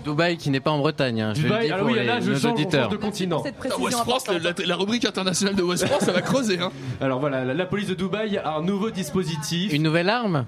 Dubaï 0.05 0.37
qui 0.39 0.49
n'est 0.51 0.61
pas 0.61 0.71
en 0.71 0.79
Bretagne. 0.79 1.21
hein, 1.21 1.33
je 1.35 1.43
Dubaï, 1.43 1.61
le 1.63 1.67
dis 1.67 1.73
alors 1.73 1.87
pour 1.87 1.93
oui, 1.95 2.01
les, 2.01 2.07
là, 2.07 2.21
je 2.21 2.31
nos 2.33 2.47
auditeurs. 2.53 2.89
de 2.89 2.97
continent. 2.97 3.43
Cette 3.43 3.57
Putain, 3.57 3.69
précision 3.77 3.99
West 3.99 4.09
France, 4.09 4.25
la, 4.29 4.67
la 4.67 4.77
rubrique 4.77 5.05
internationale 5.05 5.55
de 5.55 5.63
West 5.63 5.87
France, 5.87 6.05
ça 6.05 6.13
va 6.13 6.23
creuser. 6.23 6.59
Hein. 6.59 6.71
Alors 7.03 7.21
voilà, 7.21 7.45
la, 7.45 7.53
la 7.53 7.67
police 7.67 7.89
de 7.89 7.95
Dubaï 7.95 8.39
a 8.39 8.55
un 8.57 8.63
nouveau 8.63 8.91
dispositif. 8.91 9.73
Une 9.73 9.83
nouvelle 9.83 10.09
arme? 10.09 10.47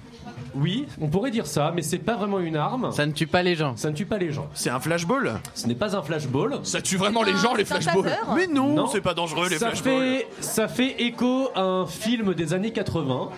Oui, 0.54 0.86
on 1.00 1.08
pourrait 1.08 1.30
dire 1.30 1.46
ça, 1.46 1.72
mais 1.74 1.82
c'est 1.82 1.98
pas 1.98 2.16
vraiment 2.16 2.38
une 2.38 2.56
arme. 2.56 2.92
Ça 2.92 3.06
ne 3.06 3.12
tue 3.12 3.26
pas 3.26 3.42
les 3.42 3.54
gens. 3.54 3.76
Ça 3.76 3.90
ne 3.90 3.94
tue 3.96 4.06
pas 4.06 4.18
les 4.18 4.32
gens. 4.32 4.48
C'est 4.54 4.70
un 4.70 4.80
flashball 4.80 5.34
Ce 5.54 5.66
n'est 5.66 5.74
pas 5.74 5.96
un 5.96 6.02
flashball. 6.02 6.60
Ça 6.62 6.82
tue 6.82 6.96
vraiment 6.96 7.22
les 7.22 7.34
gens, 7.36 7.54
les 7.54 7.64
flashballs. 7.64 8.10
Mais 8.36 8.46
non, 8.46 8.74
Non. 8.74 8.86
c'est 8.86 9.00
pas 9.00 9.14
dangereux 9.14 9.48
les 9.48 9.58
ça 9.58 9.68
flashballs. 9.70 10.18
fait, 10.18 10.26
ça 10.40 10.68
fait 10.68 11.02
écho 11.02 11.50
à 11.54 11.62
un 11.62 11.86
film 11.86 12.34
des 12.34 12.52
années 12.52 12.72
80 12.72 13.30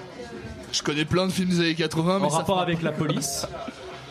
Je 0.72 0.82
connais 0.82 1.04
plein 1.04 1.26
de 1.26 1.32
films 1.32 1.50
des 1.50 1.60
années 1.60 1.74
80, 1.74 2.18
mais 2.18 2.26
en 2.26 2.30
ça 2.30 2.38
rapport 2.38 2.60
avec 2.60 2.82
la 2.82 2.92
police. 2.92 3.46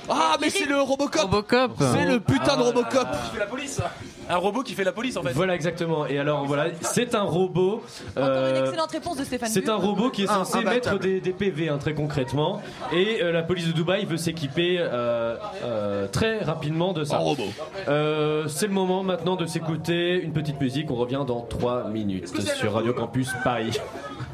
Ah, 0.09 0.35
mais 0.41 0.49
c'est 0.49 0.65
le 0.65 0.81
Robocop 0.81 1.21
Robocop 1.21 1.71
C'est 1.93 2.05
le 2.05 2.19
putain 2.19 2.57
de 2.57 2.61
Robocop 2.61 3.07
Qui 3.25 3.31
fait 3.33 3.39
la 3.39 3.45
police 3.45 3.81
Un 4.29 4.35
robot 4.37 4.63
qui 4.63 4.73
fait 4.73 4.83
la 4.83 4.91
police 4.91 5.15
en 5.17 5.23
fait. 5.23 5.31
Voilà 5.31 5.55
exactement. 5.55 6.05
Et 6.07 6.17
alors 6.19 6.45
voilà, 6.45 6.67
c'est 6.81 7.15
un 7.15 7.21
robot. 7.23 7.81
Une 8.17 8.23
euh, 8.23 8.65
excellente 8.65 8.91
réponse 8.91 9.17
de 9.17 9.23
Stéphane. 9.23 9.49
C'est 9.49 9.61
Bull. 9.61 9.69
un 9.71 9.75
robot 9.75 10.09
qui 10.09 10.23
est 10.23 10.27
Ah, 10.29 10.43
censé 10.43 10.57
imbattable. 10.57 10.95
mettre 10.95 10.99
des, 10.99 11.21
des 11.21 11.31
PV 11.33 11.69
hein, 11.69 11.77
très 11.77 11.93
concrètement 11.93 12.61
et 12.91 13.21
euh, 13.21 13.31
la 13.31 13.43
police 13.43 13.67
de 13.67 13.71
Dubaï 13.71 14.05
veut 14.05 14.17
s'équiper 14.17 14.77
euh, 14.79 15.35
euh, 15.63 16.07
très 16.07 16.39
rapidement 16.39 16.93
de 16.93 17.03
ça. 17.03 17.17
Robot. 17.17 17.43
Euh, 17.87 18.47
c'est 18.47 18.67
le 18.67 18.73
moment 18.73 19.03
maintenant 19.03 19.35
de 19.35 19.45
s'écouter 19.45 20.21
une 20.21 20.33
petite 20.33 20.59
musique. 20.59 20.91
On 20.91 20.95
revient 20.95 21.23
dans 21.25 21.41
3 21.41 21.85
minutes 21.89 22.31
sur 22.55 22.73
Radio 22.73 22.93
Campus 22.93 23.29
Paris. 23.43 23.71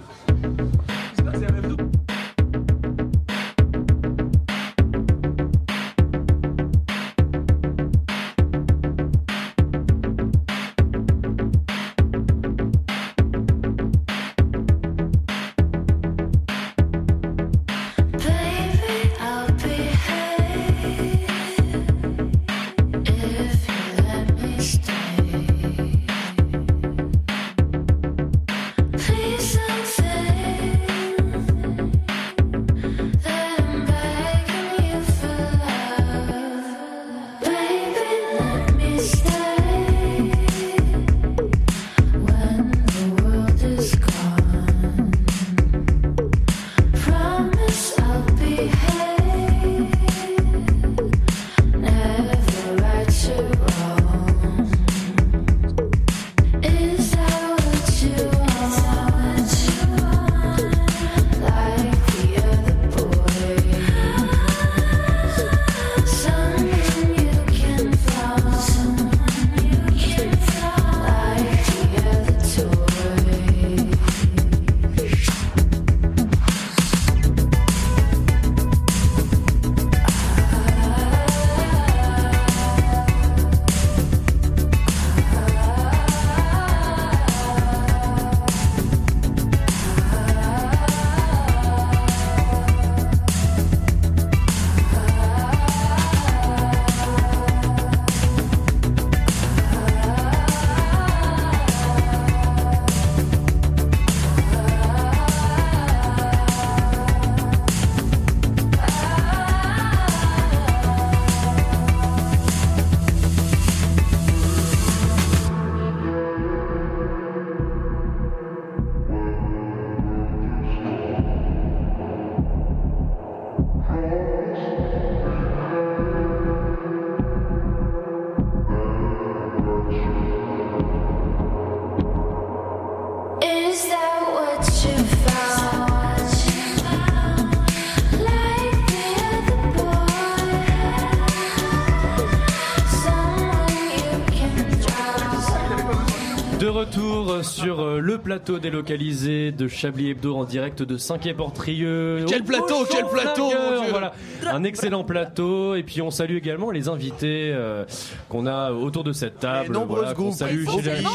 plateau 148.30 148.60
délocalisé 148.60 149.52
de 149.52 149.68
Chablis 149.68 150.12
Hebdo 150.12 150.36
en 150.36 150.44
direct 150.44 150.84
de 150.84 150.98
5 150.98 151.34
Portrieux. 151.36 152.26
Quel 152.28 152.42
Au 152.42 152.46
plateau, 152.46 152.76
quel 152.88 153.06
plateau. 153.08 153.50
Voilà, 153.90 154.14
un 154.52 154.64
excellent 154.64 155.04
plateau. 155.04 155.74
Et 155.74 155.82
puis 155.82 156.04
on 156.04 156.12
salue 156.12 156.36
également 156.38 156.70
les 156.70 156.88
invités 156.90 157.52
euh, 157.52 157.86
qu'on 158.30 158.46
a 158.46 158.72
autour 158.72 159.04
de 159.04 159.14
cette 159.14 159.40
table. 159.40 159.74
nombreux 159.74 160.02
voilà, 160.02 160.14
qu'on 160.14 160.26
groupes. 160.26 160.36
salue 160.36 160.64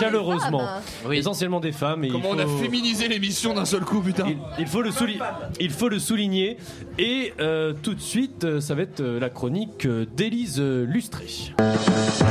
chaleureusement. 0.01 0.67
femmes. 1.05 1.13
Essentiellement 1.13 1.61
des 1.61 1.71
femmes. 1.71 2.03
Et 2.03 2.09
Comment 2.09 2.31
on 2.31 2.39
a 2.41 2.47
féminisé 2.61 3.07
l'émission 3.07 3.55
d'un 3.55 3.65
seul 3.65 3.83
coup, 3.85 4.01
putain 4.01 4.25
il, 4.27 4.37
il 4.59 4.67
faut 4.67 4.83
le 4.83 4.91
souli- 4.91 5.21
il 5.61 5.71
faut 5.71 5.89
le 5.89 6.01
souligner. 6.01 6.57
Et 6.99 7.33
euh, 7.39 7.75
tout 7.81 7.95
de 7.95 8.01
suite, 8.01 8.43
euh, 8.43 8.61
ça 8.61 8.75
va 8.75 8.83
être 8.83 9.01
la 9.05 9.31
chronique 9.31 9.87
d'Élise 10.17 10.61
Lustré. 10.61 11.27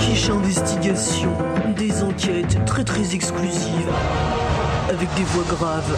Quiche 0.01 0.29
Investigation, 0.29 1.31
des 1.77 2.03
enquêtes 2.03 2.57
très 2.65 2.83
très 2.83 3.15
exclusives, 3.15 3.89
avec 4.89 5.13
des 5.15 5.23
voix 5.23 5.43
graves, 5.43 5.97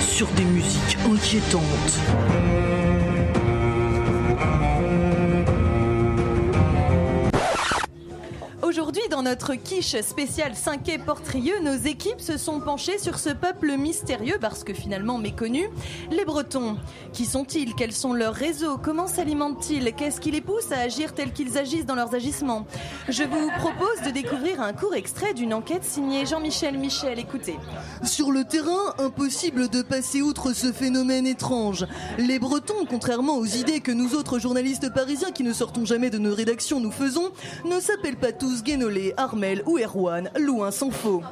sur 0.00 0.26
des 0.28 0.44
musiques 0.44 0.98
inquiétantes. 1.04 2.51
Dans 9.22 9.30
notre 9.30 9.54
quiche 9.54 10.00
spéciale 10.00 10.54
5 10.54 10.82
quai 10.82 10.98
Portrieux, 10.98 11.60
nos 11.62 11.76
équipes 11.76 12.20
se 12.20 12.36
sont 12.36 12.60
penchées 12.60 12.98
sur 12.98 13.18
ce 13.18 13.30
peuple 13.30 13.76
mystérieux, 13.76 14.38
parce 14.40 14.64
que 14.64 14.74
finalement 14.74 15.18
méconnu, 15.18 15.68
les 16.10 16.24
Bretons. 16.24 16.76
Qui 17.12 17.24
sont-ils? 17.24 17.74
Quels 17.74 17.92
sont 17.92 18.14
leurs 18.14 18.34
réseaux? 18.34 18.78
Comment 18.78 19.06
s'alimentent-ils? 19.06 19.92
Qu'est-ce 19.94 20.20
qui 20.20 20.30
les 20.30 20.40
pousse 20.40 20.72
à 20.72 20.78
agir 20.78 21.14
tels 21.14 21.32
qu'ils 21.32 21.58
agissent 21.58 21.86
dans 21.86 21.94
leurs 21.94 22.14
agissements? 22.14 22.66
Je 23.08 23.22
vous 23.22 23.50
propose 23.58 24.02
de 24.04 24.10
découvrir 24.10 24.60
un 24.60 24.72
court 24.72 24.94
extrait 24.94 25.34
d'une 25.34 25.54
enquête 25.54 25.84
signée 25.84 26.26
Jean-Michel 26.26 26.78
Michel. 26.78 27.18
Écoutez. 27.18 27.56
Sur 28.02 28.32
le 28.32 28.44
terrain, 28.44 28.94
impossible 28.98 29.68
de 29.68 29.82
passer 29.82 30.22
outre 30.22 30.52
ce 30.52 30.72
phénomène 30.72 31.26
étrange. 31.26 31.86
Les 32.18 32.38
Bretons, 32.38 32.86
contrairement 32.88 33.36
aux 33.36 33.46
idées 33.46 33.80
que 33.80 33.92
nous 33.92 34.14
autres 34.14 34.38
journalistes 34.38 34.92
parisiens 34.92 35.32
qui 35.32 35.44
ne 35.44 35.52
sortons 35.52 35.84
jamais 35.84 36.10
de 36.10 36.18
nos 36.18 36.34
rédactions 36.34 36.80
nous 36.80 36.92
faisons, 36.92 37.30
ne 37.64 37.78
s'appellent 37.78 38.16
pas 38.16 38.32
tous 38.32 38.62
Armel 39.16 39.62
ou 39.66 39.78
Erwan, 39.78 40.30
loin 40.38 40.70
s'en 40.70 40.90
faut. 40.90 41.22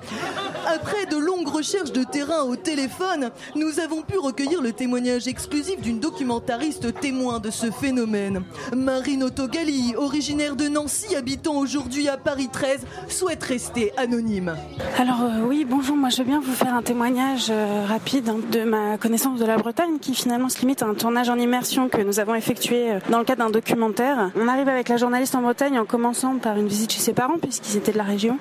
Après 0.67 1.07
de 1.07 1.17
longues 1.17 1.49
recherches 1.49 1.93
de 1.93 2.05
terrain 2.05 2.43
au 2.43 2.57
téléphone, 2.57 3.31
nous 3.57 3.81
avons 3.81 4.03
pu 4.03 4.19
recueillir 4.19 4.63
le 4.63 4.73
témoignage 4.73 5.27
exclusif 5.27 5.81
d'une 5.81 6.01
documentariste 6.01 7.01
témoin 7.01 7.41
de 7.41 7.51
ce 7.51 7.71
phénomène. 7.71 8.43
Marine 8.77 9.25
Autogali, 9.25 9.95
originaire 9.97 10.57
de 10.57 10.69
Nancy, 10.69 11.17
habitant 11.17 11.57
aujourd'hui 11.57 12.09
à 12.09 12.17
Paris 12.17 12.49
13, 12.53 12.81
souhaite 13.09 13.43
rester 13.43 13.93
anonyme. 13.97 14.55
Alors 14.99 15.23
euh, 15.23 15.47
oui, 15.47 15.67
bonjour, 15.69 15.97
moi 15.97 16.09
je 16.09 16.19
veux 16.19 16.25
bien 16.25 16.41
vous 16.41 16.53
faire 16.53 16.75
un 16.75 16.83
témoignage 16.83 17.47
euh, 17.51 17.85
rapide 17.87 18.29
hein, 18.29 18.39
de 18.53 18.65
ma 18.65 18.99
connaissance 18.99 19.39
de 19.39 19.45
la 19.45 19.57
Bretagne 19.57 19.99
qui 20.01 20.15
finalement 20.15 20.49
se 20.49 20.61
limite 20.61 20.83
à 20.83 20.87
un 20.87 20.95
tournage 20.95 21.29
en 21.29 21.37
immersion 21.37 21.89
que 21.89 22.01
nous 22.03 22.21
avons 22.21 22.35
effectué 22.35 22.93
euh, 22.93 22.99
dans 23.11 23.19
le 23.19 23.25
cadre 23.25 23.45
d'un 23.45 23.51
documentaire. 23.51 24.31
On 24.37 24.49
arrive 24.49 24.69
avec 24.69 24.89
la 24.89 24.97
journaliste 24.97 25.35
en 25.35 25.43
Bretagne 25.43 25.79
en 25.79 25.85
commençant 25.85 26.37
par 26.39 26.57
une 26.57 26.69
visite 26.69 26.93
chez 26.93 27.01
ses 27.01 27.13
parents 27.13 27.39
puisqu'ils 27.39 27.70
qu'ils 27.71 27.79
étaient 27.79 27.93
de 27.93 27.99
la 27.99 28.05
région. 28.05 28.39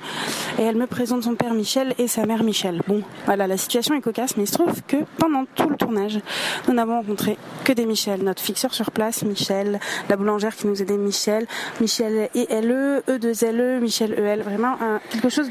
Et 0.58 0.64
elle 0.64 0.76
me 0.76 0.88
présente 0.88 1.24
son 1.24 1.36
père 1.36 1.54
Michel 1.54 1.94
et 1.98 2.08
sa 2.08 2.26
mère 2.26 2.44
Michel. 2.44 2.82
Bon, 2.88 3.02
voilà, 3.26 3.48
la 3.48 3.58
situation 3.58 3.96
est 3.96 4.02
cocasse, 4.02 4.38
mais 4.38 4.44
il 4.44 4.48
se 4.48 4.54
trouve 4.54 4.82
que 4.88 4.98
pendant 5.18 5.46
tout 5.56 5.70
le 5.70 5.76
tournage, 5.76 6.20
nous 6.68 6.74
n'avons 6.74 6.96
rencontré 6.98 7.38
que 7.64 7.74
des 7.74 7.86
Michel. 7.86 8.24
Notre 8.24 8.42
fixeur 8.42 8.74
sur 8.74 8.92
place, 8.92 9.24
Michel, 9.24 9.80
la 10.10 10.16
boulangère 10.16 10.56
qui 10.56 10.68
nous 10.68 10.82
aidait, 10.82 10.98
Michel, 10.98 11.48
Michel 11.80 12.30
et 12.34 12.62
LE, 12.62 13.04
E2LE, 13.08 13.80
Michel 13.80 14.14
EL, 14.18 14.42
vraiment 14.42 14.78
quelque 15.10 15.30
chose 15.30 15.50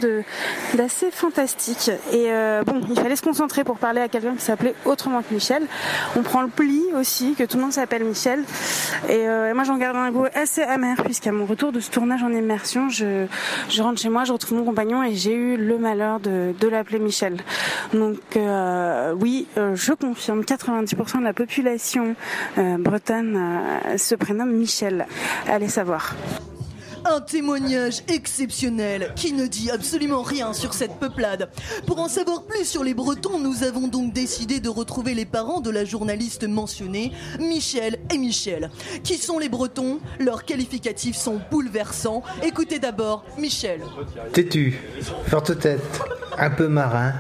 d'assez 0.75 1.11
fantastique. 1.11 1.91
Et 2.13 2.27
euh, 2.31 2.63
bon, 2.65 2.81
il 2.89 2.99
fallait 2.99 3.17
se 3.17 3.23
concentrer 3.23 3.65
pour 3.65 3.79
parler 3.79 4.01
à 4.01 4.09
quelqu'un 4.09 4.35
qui 4.35 4.45
s'appelait 4.45 4.75
autrement 4.85 5.23
que 5.23 5.33
Michel. 5.33 5.67
On 6.17 6.23
prend 6.23 6.43
le 6.43 6.49
pli 6.49 6.83
aussi, 6.99 7.35
que 7.35 7.45
tout 7.45 7.57
le 7.57 7.63
monde 7.63 7.73
s'appelle 7.73 8.05
Michel. 8.05 8.41
Et 9.09 9.29
euh, 9.29 9.55
moi, 9.55 9.65
j'en 9.65 9.77
garde 9.77 9.97
un 9.97 10.11
goût 10.11 10.27
assez 10.35 10.63
amer, 10.63 10.97
puisqu'à 11.05 11.33
mon 11.33 11.47
retour 11.47 11.73
de 11.73 11.81
ce 11.81 11.91
tournage 11.91 12.23
en 12.23 12.33
immersion, 12.33 12.89
je, 12.89 13.27
je 13.69 13.83
rentre 13.83 14.01
chez 14.01 14.09
moi, 14.09 14.25
je 14.25 14.33
retrouve 14.33 14.59
mon 14.59 14.65
compagnon 14.65 15.03
et 15.03 15.15
j'ai 15.15 15.35
eu 15.35 15.57
le 15.57 15.79
malheur 15.79 16.21
de, 16.21 16.55
de 16.59 16.69
l'appeler 16.69 16.99
Michel. 16.99 17.37
Donc 17.93 18.19
euh, 18.37 19.15
oui, 19.19 19.47
euh, 19.57 19.75
je 19.75 19.93
confirme, 19.93 20.41
90% 20.43 21.19
de 21.19 21.25
la 21.25 21.33
population 21.33 22.15
euh, 22.59 22.77
bretonne 22.79 23.37
euh, 23.37 23.99
se 23.99 24.15
prénomme 24.15 24.53
Michel. 24.53 25.07
Allez 25.47 25.69
savoir. 25.69 26.15
Un 27.11 27.23
témoignage 27.23 28.03
exceptionnel 28.09 29.13
qui 29.17 29.33
ne 29.33 29.47
dit 29.47 29.71
absolument 29.71 30.21
rien 30.21 30.53
sur 30.53 30.75
cette 30.75 30.99
peuplade. 30.99 31.49
Pour 31.87 32.01
en 32.01 32.09
savoir 32.09 32.43
plus 32.45 32.67
sur 32.67 32.85
les 32.85 32.93
Bretons, 32.93 33.39
nous 33.39 33.63
avons 33.63 33.89
donc 33.89 34.13
décidé 34.13 34.61
de 34.61 34.69
retrouver 34.69 35.15
les 35.15 35.25
parents 35.25 35.61
de 35.61 35.71
la 35.71 35.87
journaliste 35.87 36.47
mentionnée, 36.47 37.13
Michel 37.41 37.99
et 38.13 38.19
Michel. 38.19 38.71
Qui 39.05 39.15
sont 39.15 39.39
les 39.39 39.49
Bretons? 39.49 40.01
Leurs 40.19 40.45
qualificatifs 40.45 41.17
sont 41.17 41.41
bouleversants. 41.51 42.23
Écoutez 42.43 42.79
d'abord 42.79 43.25
Michel. 43.39 43.81
Têtu, 44.35 44.79
forte 45.29 45.59
tête, 45.59 45.81
un 46.39 46.51
peu 46.51 46.69
marin. 46.69 47.13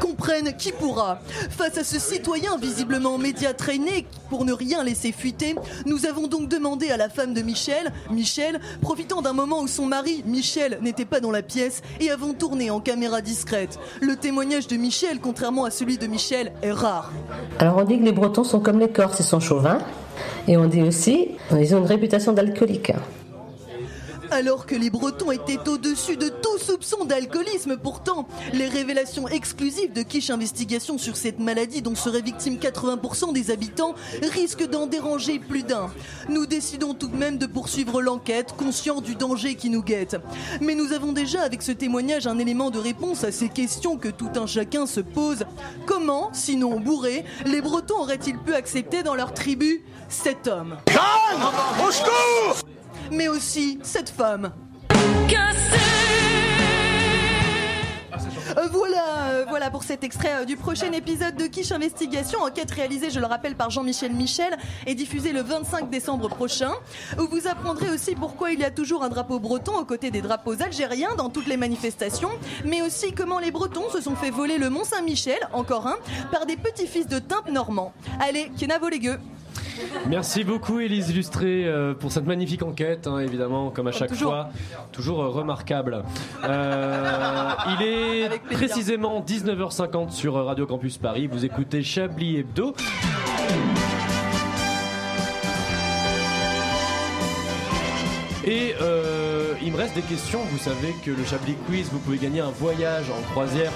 Comprenne 0.00 0.54
qui 0.56 0.72
pourra. 0.72 1.20
Face 1.50 1.78
à 1.78 1.84
ce 1.84 1.98
citoyen 1.98 2.56
visiblement 2.56 3.18
média 3.18 3.54
traîné 3.54 4.06
pour 4.28 4.44
ne 4.44 4.52
rien 4.52 4.82
laisser 4.82 5.12
fuiter, 5.12 5.54
nous 5.86 6.06
avons 6.06 6.26
donc 6.26 6.48
demandé 6.48 6.90
à 6.90 6.96
la 6.96 7.08
femme 7.08 7.34
de 7.34 7.42
Michel, 7.42 7.92
Michel, 8.10 8.60
profitant 8.80 9.22
d'un 9.22 9.32
moment 9.32 9.60
où 9.60 9.68
son 9.68 9.86
mari, 9.86 10.22
Michel, 10.26 10.78
n'était 10.82 11.04
pas 11.04 11.20
dans 11.20 11.30
la 11.30 11.42
pièce, 11.42 11.82
et 12.00 12.10
avons 12.10 12.34
tourné 12.34 12.70
en 12.70 12.80
caméra 12.80 13.20
discrète. 13.20 13.78
Le 14.00 14.16
témoignage 14.16 14.66
de 14.66 14.76
Michel, 14.76 15.20
contrairement 15.20 15.64
à 15.64 15.70
celui 15.70 15.98
de 15.98 16.06
Michel, 16.06 16.52
est 16.62 16.72
rare. 16.72 17.12
Alors 17.58 17.78
on 17.78 17.84
dit 17.84 17.98
que 17.98 18.04
les 18.04 18.12
Bretons 18.12 18.44
sont 18.44 18.60
comme 18.60 18.78
les 18.78 18.90
Corses, 18.90 19.20
ils 19.20 19.24
sont 19.24 19.40
chauvins. 19.40 19.78
Et 20.48 20.56
on 20.56 20.66
dit 20.66 20.82
aussi 20.82 21.28
qu'ils 21.48 21.74
ont 21.74 21.78
une 21.78 21.86
réputation 21.86 22.32
d'alcoolique. 22.32 22.92
Alors 24.32 24.64
que 24.64 24.76
les 24.76 24.90
Bretons 24.90 25.32
étaient 25.32 25.68
au-dessus 25.68 26.16
de 26.16 26.28
tout 26.28 26.58
soupçon 26.58 27.04
d'alcoolisme, 27.04 27.76
pourtant, 27.76 28.28
les 28.52 28.68
révélations 28.68 29.26
exclusives 29.26 29.92
de 29.92 30.02
Quiche 30.02 30.30
Investigation 30.30 30.98
sur 30.98 31.16
cette 31.16 31.40
maladie 31.40 31.82
dont 31.82 31.96
seraient 31.96 32.20
victimes 32.20 32.56
80% 32.56 33.32
des 33.32 33.50
habitants 33.50 33.94
risquent 34.22 34.68
d'en 34.68 34.86
déranger 34.86 35.40
plus 35.40 35.64
d'un. 35.64 35.90
Nous 36.28 36.46
décidons 36.46 36.94
tout 36.94 37.08
de 37.08 37.16
même 37.16 37.38
de 37.38 37.46
poursuivre 37.46 38.00
l'enquête, 38.02 38.54
conscients 38.56 39.00
du 39.00 39.16
danger 39.16 39.56
qui 39.56 39.68
nous 39.68 39.82
guette. 39.82 40.16
Mais 40.60 40.76
nous 40.76 40.92
avons 40.92 41.12
déjà 41.12 41.42
avec 41.42 41.62
ce 41.62 41.72
témoignage 41.72 42.28
un 42.28 42.38
élément 42.38 42.70
de 42.70 42.78
réponse 42.78 43.24
à 43.24 43.32
ces 43.32 43.48
questions 43.48 43.96
que 43.96 44.08
tout 44.08 44.30
un 44.36 44.46
chacun 44.46 44.86
se 44.86 45.00
pose. 45.00 45.44
Comment, 45.86 46.30
sinon 46.32 46.78
bourrés, 46.78 47.24
les 47.46 47.60
Bretons 47.60 47.98
auraient-ils 47.98 48.38
pu 48.38 48.54
accepter 48.54 49.02
dans 49.02 49.16
leur 49.16 49.34
tribu 49.34 49.82
cet 50.08 50.46
homme? 50.46 50.76
Au 51.84 51.90
Mais 53.10 53.28
aussi 53.28 53.78
cette 53.82 54.10
femme. 54.10 54.52
Euh, 58.56 58.66
voilà, 58.72 59.30
euh, 59.30 59.44
voilà 59.48 59.70
pour 59.70 59.84
cet 59.84 60.02
extrait 60.02 60.42
euh, 60.42 60.44
du 60.44 60.56
prochain 60.56 60.92
épisode 60.92 61.36
de 61.36 61.46
Quiche 61.46 61.72
Investigation, 61.72 62.40
enquête 62.40 62.70
réalisée, 62.70 63.10
je 63.10 63.20
le 63.20 63.26
rappelle, 63.26 63.54
par 63.54 63.70
Jean-Michel 63.70 64.12
Michel 64.12 64.56
et 64.86 64.94
diffusée 64.94 65.32
le 65.32 65.42
25 65.42 65.88
décembre 65.88 66.28
prochain, 66.28 66.72
où 67.18 67.26
vous 67.28 67.46
apprendrez 67.46 67.90
aussi 67.90 68.14
pourquoi 68.14 68.52
il 68.52 68.60
y 68.60 68.64
a 68.64 68.70
toujours 68.70 69.04
un 69.04 69.08
drapeau 69.08 69.38
breton 69.38 69.78
aux 69.78 69.84
côtés 69.84 70.10
des 70.10 70.20
drapeaux 70.20 70.60
algériens 70.60 71.14
dans 71.16 71.30
toutes 71.30 71.46
les 71.46 71.56
manifestations, 71.56 72.30
mais 72.64 72.82
aussi 72.82 73.12
comment 73.12 73.38
les 73.38 73.50
Bretons 73.50 73.88
se 73.90 74.00
sont 74.00 74.16
fait 74.16 74.30
voler 74.30 74.58
le 74.58 74.68
Mont 74.68 74.84
Saint-Michel, 74.84 75.38
encore 75.52 75.86
un, 75.86 75.96
par 76.32 76.46
des 76.46 76.56
petits-fils 76.56 77.06
de 77.06 77.18
Timpe 77.18 77.50
normands. 77.50 77.92
Allez, 78.20 78.50
Kenavo 78.58 78.88
les 78.88 78.98
gueux 78.98 79.18
Merci 80.08 80.44
beaucoup 80.44 80.80
Élise 80.80 81.10
Illustré 81.10 81.66
euh, 81.66 81.94
pour 81.94 82.10
cette 82.12 82.26
magnifique 82.26 82.62
enquête, 82.62 83.06
hein, 83.06 83.18
évidemment, 83.18 83.70
comme 83.70 83.86
à 83.86 83.92
chaque 83.92 84.10
toujours. 84.10 84.32
fois, 84.32 84.50
toujours 84.92 85.22
euh, 85.22 85.28
remarquable. 85.28 86.02
Euh, 86.44 87.50
il 87.78 87.86
est 87.86 88.38
précisément 88.50 89.20
19h50 89.20 90.10
sur 90.10 90.34
Radio 90.34 90.66
Campus 90.66 90.98
Paris. 90.98 91.26
Vous 91.26 91.44
écoutez 91.44 91.82
Chablis 91.82 92.38
Hebdo. 92.38 92.74
Et 98.46 98.74
il 99.62 99.72
me 99.72 99.76
reste 99.76 99.94
des 99.94 100.02
questions. 100.02 100.40
Vous 100.50 100.58
savez 100.58 100.94
que 101.04 101.10
le 101.10 101.24
Chablis 101.24 101.54
Quiz, 101.66 101.88
vous 101.92 101.98
pouvez 101.98 102.16
gagner 102.16 102.40
un 102.40 102.50
voyage 102.50 103.10
en 103.10 103.20
croisière 103.30 103.70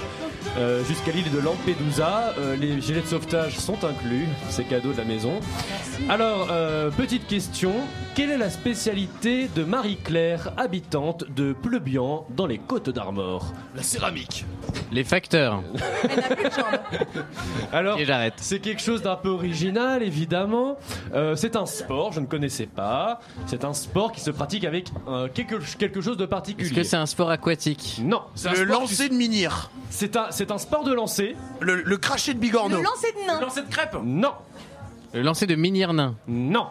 euh, 0.57 0.83
jusqu'à 0.85 1.11
l'île 1.11 1.31
de 1.31 1.39
Lampedusa. 1.39 2.33
Euh, 2.37 2.55
les 2.55 2.79
gilets 2.81 3.01
de 3.01 3.07
sauvetage 3.07 3.57
sont 3.57 3.83
inclus, 3.83 4.27
c'est 4.49 4.63
cadeau 4.65 4.91
de 4.93 4.97
la 4.97 5.03
maison. 5.05 5.39
Alors, 6.09 6.47
euh, 6.51 6.89
petite 6.91 7.27
question. 7.27 7.73
Quelle 8.15 8.29
est 8.31 8.37
la 8.37 8.49
spécialité 8.49 9.49
de 9.55 9.63
Marie-Claire, 9.63 10.51
habitante 10.57 11.25
de 11.35 11.53
Pleubian, 11.53 12.25
dans 12.29 12.45
les 12.47 12.57
Côtes 12.59 12.89
d'Armor? 12.89 13.53
La 13.75 13.83
céramique. 13.83 14.45
Les 14.91 15.03
facteurs. 15.03 15.61
Alors, 17.71 17.99
Et 17.99 18.05
j'arrête. 18.05 18.35
c'est 18.37 18.59
quelque 18.59 18.81
chose 18.81 19.01
d'un 19.01 19.15
peu 19.15 19.29
original, 19.29 20.03
évidemment. 20.03 20.77
Euh, 21.13 21.35
c'est 21.35 21.55
un 21.55 21.65
sport, 21.65 22.13
je 22.13 22.19
ne 22.19 22.25
connaissais 22.25 22.67
pas. 22.67 23.19
C'est 23.47 23.63
un 23.65 23.73
sport 23.73 24.11
qui 24.11 24.21
se 24.21 24.31
pratique 24.31 24.63
avec 24.63 24.87
euh, 25.07 25.27
quelque, 25.33 25.55
quelque 25.77 26.01
chose 26.01 26.17
de 26.17 26.25
particulier. 26.25 26.67
Est-ce 26.69 26.75
que 26.75 26.83
c'est 26.83 26.97
un 26.97 27.05
sport 27.05 27.29
aquatique? 27.29 27.99
Non. 28.03 28.21
c'est 28.35 28.49
un 28.49 28.51
Le 28.51 28.57
sport 28.65 28.81
lancer 28.81 29.03
qui- 29.05 29.09
de 29.09 29.15
minir. 29.15 29.69
C'est 29.89 30.15
un, 30.15 30.31
c'est 30.35 30.51
un 30.51 30.57
sport 30.57 30.83
de 30.83 30.93
lancer. 30.93 31.35
Le, 31.61 31.81
le 31.81 31.97
cracher 31.97 32.33
de 32.33 32.39
bigorneau. 32.39 32.77
Le 32.77 32.83
lancer 32.83 33.11
de 33.13 33.25
nain, 33.25 33.39
Lancer 33.39 33.61
de 33.63 33.69
crêpes 33.69 33.95
Non. 34.03 34.33
Le 35.13 35.21
lancer 35.21 35.47
de 35.47 35.55
minir 35.55 35.93
nain. 35.93 36.15
Non. 36.27 36.67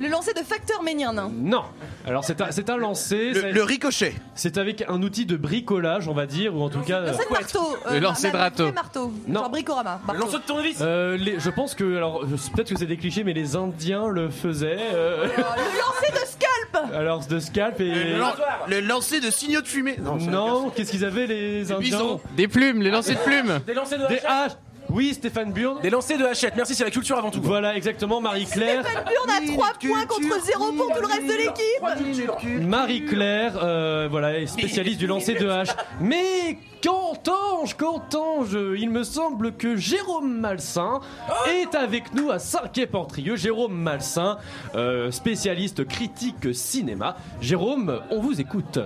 le 0.00 0.08
lancer 0.08 0.32
de 0.32 0.40
facteur 0.40 0.82
méniernin. 0.82 1.30
Non. 1.34 1.62
Alors 2.06 2.24
c'est 2.24 2.40
un, 2.40 2.50
c'est 2.50 2.70
un 2.70 2.76
lancer. 2.76 3.30
Le, 3.30 3.40
c'est- 3.40 3.52
le 3.52 3.62
ricochet. 3.62 4.14
C'est 4.34 4.56
avec 4.58 4.84
un 4.88 5.02
outil 5.02 5.26
de 5.26 5.36
bricolage, 5.36 6.08
on 6.08 6.14
va 6.14 6.26
dire, 6.26 6.54
ou 6.56 6.62
en 6.62 6.68
tout 6.70 6.80
cas. 6.80 6.98
euh, 7.00 7.06
Lancer 7.12 7.24
de 7.28 7.32
marteau. 7.32 7.76
Le 7.90 7.98
lancer 7.98 8.30
de 8.30 8.36
râteau. 8.36 8.72
marteau. 8.72 9.12
Non. 9.28 9.40
Genre 9.40 9.50
bricorama. 9.50 10.00
Le 10.02 10.06
marteau. 10.06 10.22
lancer 10.24 10.38
de 10.38 10.42
tournevis 10.42 10.78
euh, 10.80 11.16
les- 11.16 11.38
je 11.38 11.50
pense 11.50 11.74
que, 11.74 11.96
alors, 11.96 12.22
je- 12.26 12.50
peut-être 12.52 12.70
que 12.72 12.78
c'est 12.78 12.86
des 12.86 12.96
clichés, 12.96 13.24
mais 13.24 13.32
les 13.34 13.56
Indiens 13.56 14.08
le 14.08 14.30
faisaient. 14.30 14.76
euh, 14.94 15.24
Le 15.26 15.28
lancer 15.36 16.12
de 16.12 16.26
scalp 16.26 16.48
alors 16.94 17.26
de 17.26 17.38
scalp 17.38 17.80
et. 17.80 17.84
Le, 18.12 18.18
lan- 18.18 18.32
le 18.68 18.80
lancer 18.80 19.20
de 19.20 19.30
signaux 19.30 19.60
de 19.60 19.68
fumée. 19.68 19.98
Non, 19.98 20.70
qu'est-ce 20.70 20.90
qu'ils 20.90 21.04
avaient 21.04 21.26
les 21.26 21.64
Indiens 21.64 21.78
bisons. 21.78 22.20
Des 22.36 22.48
plumes, 22.48 22.80
les 22.82 22.90
lancers 22.90 23.16
de 23.16 23.20
plumes. 23.22 23.60
Des 23.66 23.74
lancers 23.74 23.98
de 23.98 24.06
Des 24.08 24.20
haches. 24.26 24.52
Oui, 24.92 25.14
Stéphane 25.14 25.52
Burn. 25.52 25.80
Des 25.80 25.88
lancers 25.88 26.18
de 26.18 26.24
hachette. 26.24 26.54
Merci, 26.54 26.74
c'est 26.74 26.84
la 26.84 26.90
culture 26.90 27.16
avant 27.16 27.30
tout. 27.30 27.40
Voilà, 27.42 27.74
exactement, 27.76 28.20
Marie-Claire. 28.20 28.84
Stéphane 28.84 29.04
Burn 29.04 29.30
a 29.30 29.52
3 29.52 29.66
points 29.80 30.06
contre 30.06 30.44
0 30.44 30.72
pour 30.72 30.94
tout 30.94 31.00
le 31.00 31.06
reste 31.06 31.26
de 31.26 31.32
l'équipe 31.32 32.62
Marie-Claire, 32.62 33.54
euh, 33.62 34.08
voilà, 34.10 34.38
est 34.38 34.46
spécialiste 34.46 34.98
du 34.98 35.06
lancer 35.06 35.34
de 35.34 35.48
hache. 35.48 35.70
Mais 36.00 36.58
qu'entends-je, 36.82 37.74
qu'entends-je 37.74 38.76
Il 38.76 38.90
me 38.90 39.02
semble 39.02 39.52
que 39.56 39.76
Jérôme 39.76 40.38
Malsain 40.38 41.00
est 41.48 41.74
avec 41.74 42.12
nous 42.14 42.30
à 42.30 42.38
Saint-Quay-Portrieux. 42.38 43.36
Jérôme 43.36 43.74
Malsain, 43.74 44.38
euh, 44.74 45.10
spécialiste 45.10 45.86
critique 45.86 46.54
cinéma. 46.54 47.16
Jérôme, 47.40 48.00
on 48.10 48.20
vous 48.20 48.40
écoute. 48.40 48.78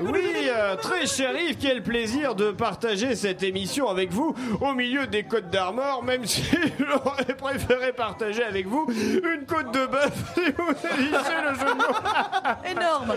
Oui, 0.00 0.48
euh, 0.48 0.76
très 0.76 1.06
cher 1.06 1.32
Yves, 1.38 1.56
quel 1.60 1.82
plaisir 1.82 2.34
de 2.34 2.50
partager 2.50 3.14
cette 3.14 3.42
émission 3.42 3.88
avec 3.88 4.10
vous 4.10 4.34
au 4.60 4.72
milieu 4.72 5.06
des 5.06 5.22
côtes 5.24 5.50
d'Armor, 5.50 6.02
même 6.02 6.26
si 6.26 6.42
j'aurais 6.78 7.36
préféré 7.36 7.92
partager 7.92 8.42
avec 8.42 8.66
vous 8.66 8.86
une 8.88 9.44
côte 9.46 9.72
de 9.72 9.86
bœuf, 9.86 10.12
si 10.34 10.50
vous 10.52 10.72
saisissez 10.80 11.34
le 11.48 11.54
jeu 11.54 11.66
de 11.66 11.78
mots. 11.78 12.70
Énorme 12.70 13.14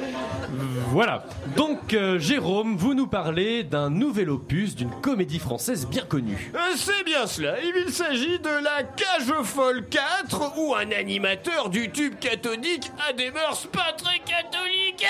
Voilà. 0.89 1.23
Donc, 1.55 1.93
euh, 1.93 2.19
Jérôme, 2.19 2.76
vous 2.78 2.93
nous 2.93 3.07
parlez 3.07 3.63
d'un 3.63 3.89
nouvel 3.89 4.30
opus 4.30 4.76
d'une 4.76 4.91
comédie 5.01 5.39
française 5.39 5.88
bien 5.88 6.03
connue. 6.03 6.51
Euh, 6.55 6.59
C'est 6.76 7.03
bien 7.05 7.26
cela, 7.28 7.55
il 7.61 7.91
s'agit 7.91 8.39
de 8.39 8.63
la 8.63 8.84
Cage 8.84 9.34
folle 9.43 9.86
4 9.89 10.53
où 10.57 10.76
un 10.76 10.91
animateur 10.91 11.69
du 11.69 11.89
tube 11.91 12.15
cathodique 12.19 12.91
a 13.07 13.13
des 13.13 13.32
mœurs 13.32 13.67
pas 13.67 13.93
très 13.97 14.19
catholiques. 14.19 15.05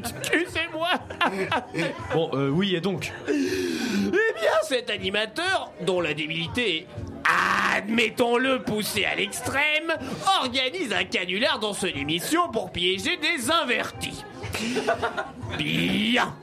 Excusez-moi. 0.00 0.88
Bon, 2.14 2.30
euh, 2.34 2.48
oui, 2.48 2.74
et 2.74 2.80
donc 2.80 3.12
Eh 3.28 3.32
bien, 3.32 4.52
cet 4.62 4.90
animateur, 4.90 5.70
dont 5.82 6.00
la 6.00 6.14
débilité 6.14 6.76
est, 6.78 6.86
admettons-le, 7.76 8.62
poussée 8.62 9.04
à 9.04 9.14
l'extrême, 9.14 9.92
organise 10.42 10.92
un 10.92 11.04
canular 11.04 11.58
dans 11.58 11.72
son 11.72 11.86
émission 11.86 12.48
pour 12.50 12.72
piéger 12.72 13.16
des 13.18 13.50
invertis. 13.50 14.24
Bien. 15.58 16.34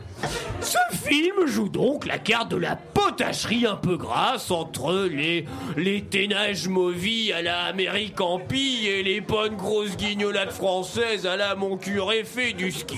Ce 0.62 0.78
film 1.08 1.46
joue 1.46 1.70
donc 1.70 2.06
la 2.06 2.18
carte 2.18 2.50
de 2.52 2.58
la 2.58 2.76
potacherie 2.76 3.66
un 3.66 3.76
peu 3.76 3.98
grasse 3.98 4.52
entre 4.52 5.08
les, 5.10 5.46
les 5.78 6.02
ténages 6.04 6.68
movis 6.68 7.32
à 7.32 7.42
la 7.42 7.64
Amérique 7.64 8.20
en 8.22 8.40
pille 8.40 8.88
et 8.88 9.04
les 9.04 9.22
bonnes 9.22 9.56
grosses 9.56 9.96
guignolades 9.96 10.52
françaises 10.52 11.26
à 11.26 11.38
la 11.38 11.56
mon 11.56 11.78
curé 11.78 12.24
fait 12.24 12.54
du 12.54 12.72
ski. 12.72 12.98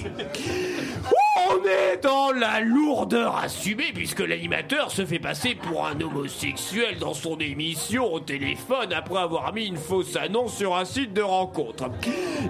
On 1.47 1.63
est 1.65 1.97
dans 2.03 2.31
la 2.31 2.59
lourdeur 2.61 3.35
assumée 3.37 3.91
puisque 3.93 4.19
l'animateur 4.19 4.91
se 4.91 5.05
fait 5.05 5.19
passer 5.19 5.55
pour 5.55 5.85
un 5.87 5.99
homosexuel 5.99 6.97
dans 6.99 7.13
son 7.13 7.37
émission 7.39 8.11
au 8.13 8.19
téléphone 8.19 8.93
après 8.93 9.19
avoir 9.19 9.53
mis 9.53 9.67
une 9.67 9.77
fausse 9.77 10.15
annonce 10.15 10.55
sur 10.57 10.75
un 10.75 10.85
site 10.85 11.13
de 11.13 11.21
rencontre. 11.21 11.85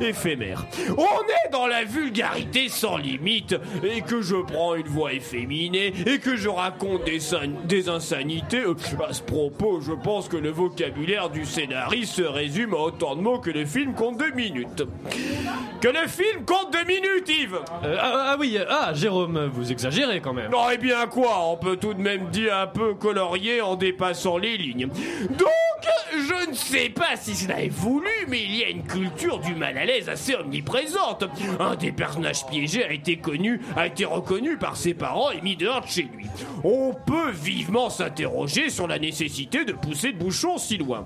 Éphémère. 0.01 0.65
On 0.97 1.01
est 1.03 1.51
dans 1.51 1.67
la 1.67 1.83
vulgarité 1.83 2.67
sans 2.69 2.97
limite 2.97 3.55
et 3.83 4.01
que 4.01 4.21
je 4.21 4.35
prends 4.35 4.75
une 4.75 4.87
voix 4.87 5.13
efféminée 5.13 5.93
et 6.05 6.19
que 6.19 6.35
je 6.35 6.49
raconte 6.49 7.05
des, 7.05 7.19
san- 7.19 7.55
des 7.65 7.89
insanités. 7.89 8.61
Euh, 8.61 8.75
À 9.07 9.13
ce 9.13 9.21
propos, 9.21 9.81
je 9.81 9.93
pense 9.93 10.27
que 10.27 10.37
le 10.37 10.49
vocabulaire 10.49 11.29
du 11.29 11.45
scénariste 11.45 12.13
se 12.15 12.21
résume 12.23 12.73
à 12.73 12.77
autant 12.77 13.15
de 13.15 13.21
mots 13.21 13.39
que 13.39 13.49
le 13.49 13.65
film 13.65 13.93
compte 13.93 14.17
deux 14.17 14.31
minutes. 14.31 14.83
Que 15.81 15.87
le 15.87 16.07
film 16.07 16.43
compte 16.45 16.71
deux 16.73 16.83
minutes, 16.85 17.27
Yves 17.29 17.59
Euh, 17.83 17.97
ah, 17.99 18.31
ah 18.31 18.35
oui, 18.39 18.57
euh, 18.57 18.65
ah 18.81 18.93
Jérôme, 18.93 19.49
vous 19.53 19.71
exagérez 19.71 20.21
quand 20.21 20.33
même. 20.33 20.51
non, 20.51 20.69
eh 20.71 20.77
bien 20.77 21.05
quoi 21.07 21.45
On 21.49 21.57
peut 21.57 21.77
tout 21.77 21.93
de 21.93 22.01
même 22.01 22.29
dire 22.29 22.55
un 22.55 22.67
peu 22.67 22.93
colorié 22.93 23.61
en 23.61 23.75
dépassant 23.75 24.37
les 24.37 24.57
lignes. 24.57 24.87
Donc, 25.29 25.49
je 26.11 26.49
ne 26.49 26.53
sais 26.55 26.89
pas 26.89 27.15
si 27.15 27.35
cela 27.35 27.61
est 27.61 27.69
voulu, 27.69 28.09
mais 28.27 28.41
il 28.41 28.55
y 28.55 28.63
a 28.63 28.69
une 28.69 28.83
culture 28.83 29.39
du 29.39 29.53
mal 29.53 29.77
à 29.77 29.85
l'aise 29.85 30.09
assez 30.09 30.35
omniprésente. 30.35 31.25
Un 31.59 31.75
des 31.75 31.91
personnages 31.91 32.45
piégés 32.45 32.83
a 32.85 32.91
été 32.91 33.17
connu, 33.17 33.61
a 33.75 33.87
été 33.87 34.05
reconnu 34.05 34.57
par 34.57 34.77
ses 34.77 34.93
parents 34.93 35.31
et 35.31 35.41
mis 35.41 35.55
dehors 35.55 35.81
de 35.81 35.87
chez 35.87 36.03
lui. 36.13 36.25
On 36.63 36.93
peut 36.93 37.31
vivement 37.31 37.89
s'interroger 37.89 38.69
sur 38.69 38.87
la 38.87 38.99
nécessité 38.99 39.65
de 39.65 39.73
pousser 39.73 40.11
le 40.11 40.17
bouchon 40.17 40.57
si 40.57 40.77
loin. 40.77 41.05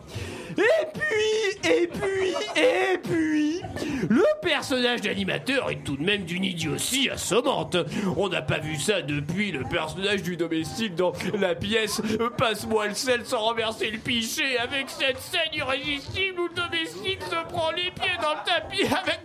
Et 0.57 0.85
puis, 0.93 1.71
et 1.71 1.87
puis, 1.87 2.35
et 2.55 2.97
puis, 2.97 3.61
le 4.09 4.23
personnage 4.41 5.01
d'animateur 5.01 5.69
est 5.71 5.83
tout 5.83 5.97
de 5.97 6.03
même 6.03 6.23
d'une 6.23 6.43
idiotie 6.43 7.09
assommante. 7.09 7.77
On 8.17 8.29
n'a 8.29 8.41
pas 8.41 8.59
vu 8.59 8.75
ça 8.77 9.01
depuis 9.01 9.51
le 9.51 9.63
personnage 9.63 10.23
du 10.23 10.37
domestique 10.37 10.95
dans 10.95 11.13
la 11.33 11.55
pièce 11.55 12.01
Passe-moi 12.37 12.87
le 12.87 12.93
sel 12.93 13.25
sans 13.25 13.39
renverser 13.39 13.91
le 13.91 13.97
pichet 13.97 14.57
avec 14.57 14.89
cette 14.89 15.19
scène 15.19 15.53
irrésistible 15.53 16.39
où 16.39 16.47
le 16.47 16.53
domestique 16.53 17.21
se 17.21 17.51
prend 17.51 17.71
les 17.71 17.91
pieds 17.91 18.17
dans 18.21 18.33
le 18.33 18.45
tapis 18.45 18.85
avec... 18.85 19.19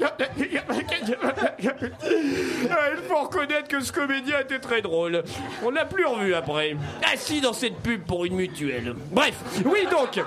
Il 2.03 3.09
faut 3.09 3.23
reconnaître 3.23 3.69
que 3.69 3.81
ce 3.81 3.93
comédien 3.93 4.41
était 4.41 4.59
très 4.59 4.83
drôle. 4.83 5.23
On 5.65 5.71
l'a 5.71 5.85
plus 5.85 6.05
revu 6.07 6.35
après. 6.35 6.77
Assis 7.13 7.41
dans 7.41 7.53
cette 7.53 7.77
pub 7.79 8.03
pour 8.05 8.25
une 8.25 8.35
mutuelle. 8.35 8.95
Bref, 9.11 9.35
oui 9.65 9.87
donc, 9.91 10.19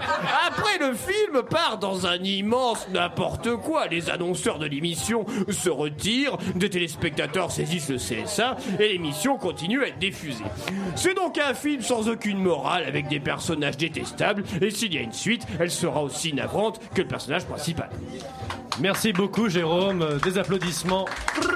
après 0.48 0.78
le 0.80 0.91
film 0.94 1.44
part 1.50 1.78
dans 1.80 2.06
un 2.06 2.18
immense 2.18 2.88
n'importe 2.90 3.56
quoi. 3.58 3.88
Les 3.88 4.10
annonceurs 4.10 4.60
de 4.60 4.66
l'émission 4.66 5.26
se 5.50 5.70
retirent, 5.70 6.38
des 6.56 6.70
téléspectateurs 6.70 7.52
saisissent 7.52 7.90
le 7.90 7.98
CSA 7.98 8.58
et 8.80 8.90
l'émission 8.90 9.38
continue 9.38 9.84
à 9.84 9.88
être 9.88 10.00
diffusée. 10.00 10.44
C'est 10.96 11.16
donc 11.16 11.38
un 11.38 11.54
film 11.54 11.82
sans 11.82 12.10
aucune 12.10 12.38
morale 12.38 12.84
avec 12.86 13.08
des 13.08 13.20
personnages 13.20 13.78
détestables 13.78 14.44
et 14.62 14.70
s'il 14.70 14.94
y 14.94 14.98
a 14.98 15.02
une 15.02 15.14
suite, 15.14 15.46
elle 15.60 15.72
sera 15.72 16.04
aussi 16.04 16.34
navrante 16.34 16.80
que 16.94 17.02
le 17.02 17.08
personnage 17.08 17.46
principal. 17.46 17.90
Merci 18.80 19.14
beaucoup 19.14 19.50
Jérôme, 19.50 20.18
des 20.24 20.38
applaudissements 20.38 21.06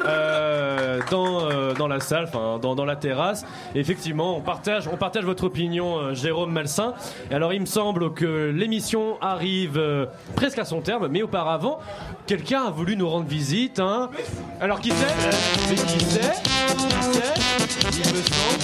euh, 0.06 1.00
dans, 1.10 1.50
euh, 1.50 1.74
dans 1.74 1.88
la 1.88 2.00
salle, 2.00 2.26
enfin 2.26 2.60
dans, 2.62 2.76
dans 2.76 2.86
la 2.86 2.96
terrasse. 2.96 3.46
Effectivement, 3.74 4.38
on 4.38 4.42
partage, 4.42 4.88
on 4.88 4.98
partage 4.98 5.24
votre 5.24 5.46
opinion 5.46 5.98
euh, 5.98 6.14
Jérôme 6.14 6.52
Malsain. 6.52 6.94
Et 7.32 7.34
alors 7.34 7.54
il 7.54 7.62
me 7.62 7.66
semble 7.66 8.14
que 8.14 8.52
l'émission 8.54 9.18
arrive 9.22 9.82
presque 10.36 10.60
à 10.60 10.66
son 10.66 10.82
terme, 10.82 11.08
mais 11.08 11.24
auparavant, 11.24 11.80
quelqu'un 12.28 12.64
a 12.64 12.70
voulu 12.70 12.96
nous 12.98 13.10
rendre 13.10 13.28
visite. 13.28 13.80
Hein. 13.80 14.10
Alors 14.60 14.82
qui 14.82 14.92
c'est? 14.92 15.76
Qui 15.76 15.78
c'est? 15.78 15.96
Qui 15.96 16.06
c'est? 16.06 17.34
Il 17.92 18.14
me 18.14 18.22
semble. 18.22 18.64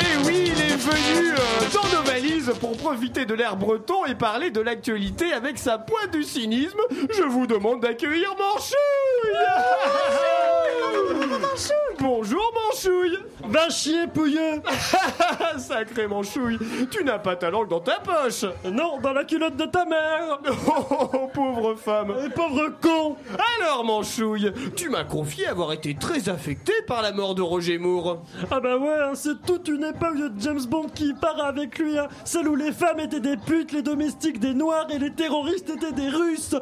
Et 0.00 0.26
oui, 0.26 0.52
il 0.54 0.60
est 0.60 0.76
venu 0.76 1.34
dans 1.74 1.98
nos 1.98 2.04
valises 2.04 2.37
pour 2.54 2.76
profiter 2.76 3.24
de 3.24 3.34
l'air 3.34 3.56
breton 3.56 4.04
et 4.06 4.14
parler 4.14 4.50
de 4.50 4.60
l'actualité 4.60 5.32
avec 5.32 5.58
sa 5.58 5.78
pointe 5.78 6.12
du 6.12 6.22
cynisme. 6.22 6.78
Je 7.16 7.22
vous 7.22 7.46
demande 7.46 7.80
d'accueillir 7.80 8.34
Manchouille 8.38 8.76
Bonjour 12.00 12.52
Manchouille. 12.54 13.18
Va 13.48 13.68
chier, 13.70 14.06
pouilleux. 14.06 14.62
Sacré 15.58 16.06
Manchouille, 16.06 16.58
tu 16.90 17.02
n'as 17.04 17.18
pas 17.18 17.36
ta 17.36 17.50
langue 17.50 17.68
dans 17.68 17.80
ta 17.80 17.98
poche. 18.00 18.44
Non, 18.64 18.98
dans 19.00 19.12
la 19.12 19.24
culotte 19.24 19.56
de 19.56 19.66
ta 19.66 19.84
mère. 19.84 20.38
Oh, 21.10 21.28
pauvre 21.32 21.74
femme. 21.74 22.14
Et 22.24 22.28
pauvre 22.30 22.72
con. 22.80 23.16
Alors 23.60 23.84
Manchouille, 23.84 24.52
tu 24.76 24.88
m'as 24.88 25.04
confié 25.04 25.46
avoir 25.46 25.72
été 25.72 25.94
très 25.94 26.28
affecté 26.28 26.72
par 26.86 27.02
la 27.02 27.12
mort 27.12 27.34
de 27.34 27.42
Roger 27.42 27.78
Moore. 27.78 28.22
Ah 28.50 28.60
bah 28.60 28.76
ouais, 28.76 28.98
hein, 29.00 29.12
c'est 29.14 29.40
toute 29.46 29.68
une 29.68 29.84
époque 29.84 30.16
de 30.16 30.32
James 30.40 30.64
Bond 30.68 30.86
qui 30.94 31.14
part 31.14 31.44
avec 31.44 31.78
lui, 31.78 31.98
hein. 31.98 32.08
celle 32.24 32.48
où 32.48 32.56
les 32.56 32.72
femmes 32.72 33.00
étaient 33.00 33.20
des 33.20 33.36
putes, 33.36 33.72
les 33.72 33.82
domestiques 33.82 34.40
des 34.40 34.54
noirs 34.54 34.86
et 34.90 34.98
les 34.98 35.12
terroristes 35.12 35.70
étaient 35.70 35.92
des 35.92 36.08
russes 36.08 36.56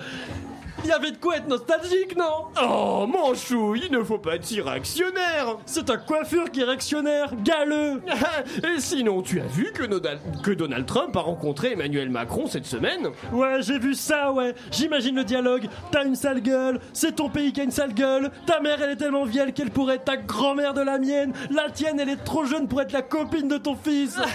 il 0.86 0.90
y 0.90 0.92
avait 0.92 1.10
de 1.10 1.16
quoi 1.16 1.36
être 1.36 1.48
nostalgique, 1.48 2.16
non 2.16 2.46
Oh, 2.62 3.06
Manchouille, 3.08 3.82
il 3.90 3.92
ne 3.92 4.02
faut 4.04 4.18
pas 4.18 4.36
être 4.36 4.44
si 4.44 4.60
réactionnaire 4.60 5.56
C'est 5.66 5.86
ta 5.86 5.96
coiffure 5.96 6.50
qui 6.50 6.60
est 6.60 6.64
réactionnaire, 6.64 7.30
galeux 7.42 8.00
Et 8.76 8.78
sinon, 8.80 9.20
tu 9.22 9.40
as 9.40 9.46
vu 9.46 9.72
que, 9.74 9.82
Nodal- 9.82 10.20
que 10.44 10.52
Donald 10.52 10.86
Trump 10.86 11.16
a 11.16 11.20
rencontré 11.20 11.72
Emmanuel 11.72 12.08
Macron 12.08 12.46
cette 12.46 12.66
semaine 12.66 13.08
Ouais, 13.32 13.62
j'ai 13.62 13.78
vu 13.80 13.94
ça, 13.94 14.30
ouais. 14.32 14.54
J'imagine 14.70 15.16
le 15.16 15.24
dialogue. 15.24 15.66
T'as 15.90 16.04
une 16.04 16.14
sale 16.14 16.40
gueule, 16.40 16.80
c'est 16.92 17.16
ton 17.16 17.28
pays 17.28 17.52
qui 17.52 17.60
a 17.60 17.64
une 17.64 17.70
sale 17.72 17.92
gueule. 17.92 18.30
Ta 18.46 18.60
mère, 18.60 18.80
elle 18.80 18.90
est 18.90 18.96
tellement 18.96 19.24
vieille 19.24 19.52
qu'elle 19.52 19.70
pourrait 19.70 19.96
être 19.96 20.04
ta 20.04 20.16
grand-mère 20.16 20.72
de 20.72 20.82
la 20.82 20.98
mienne. 20.98 21.32
La 21.50 21.68
tienne, 21.70 21.98
elle 21.98 22.10
est 22.10 22.24
trop 22.24 22.44
jeune 22.44 22.68
pour 22.68 22.80
être 22.80 22.92
la 22.92 23.02
copine 23.02 23.48
de 23.48 23.56
ton 23.58 23.74
fils. 23.76 24.16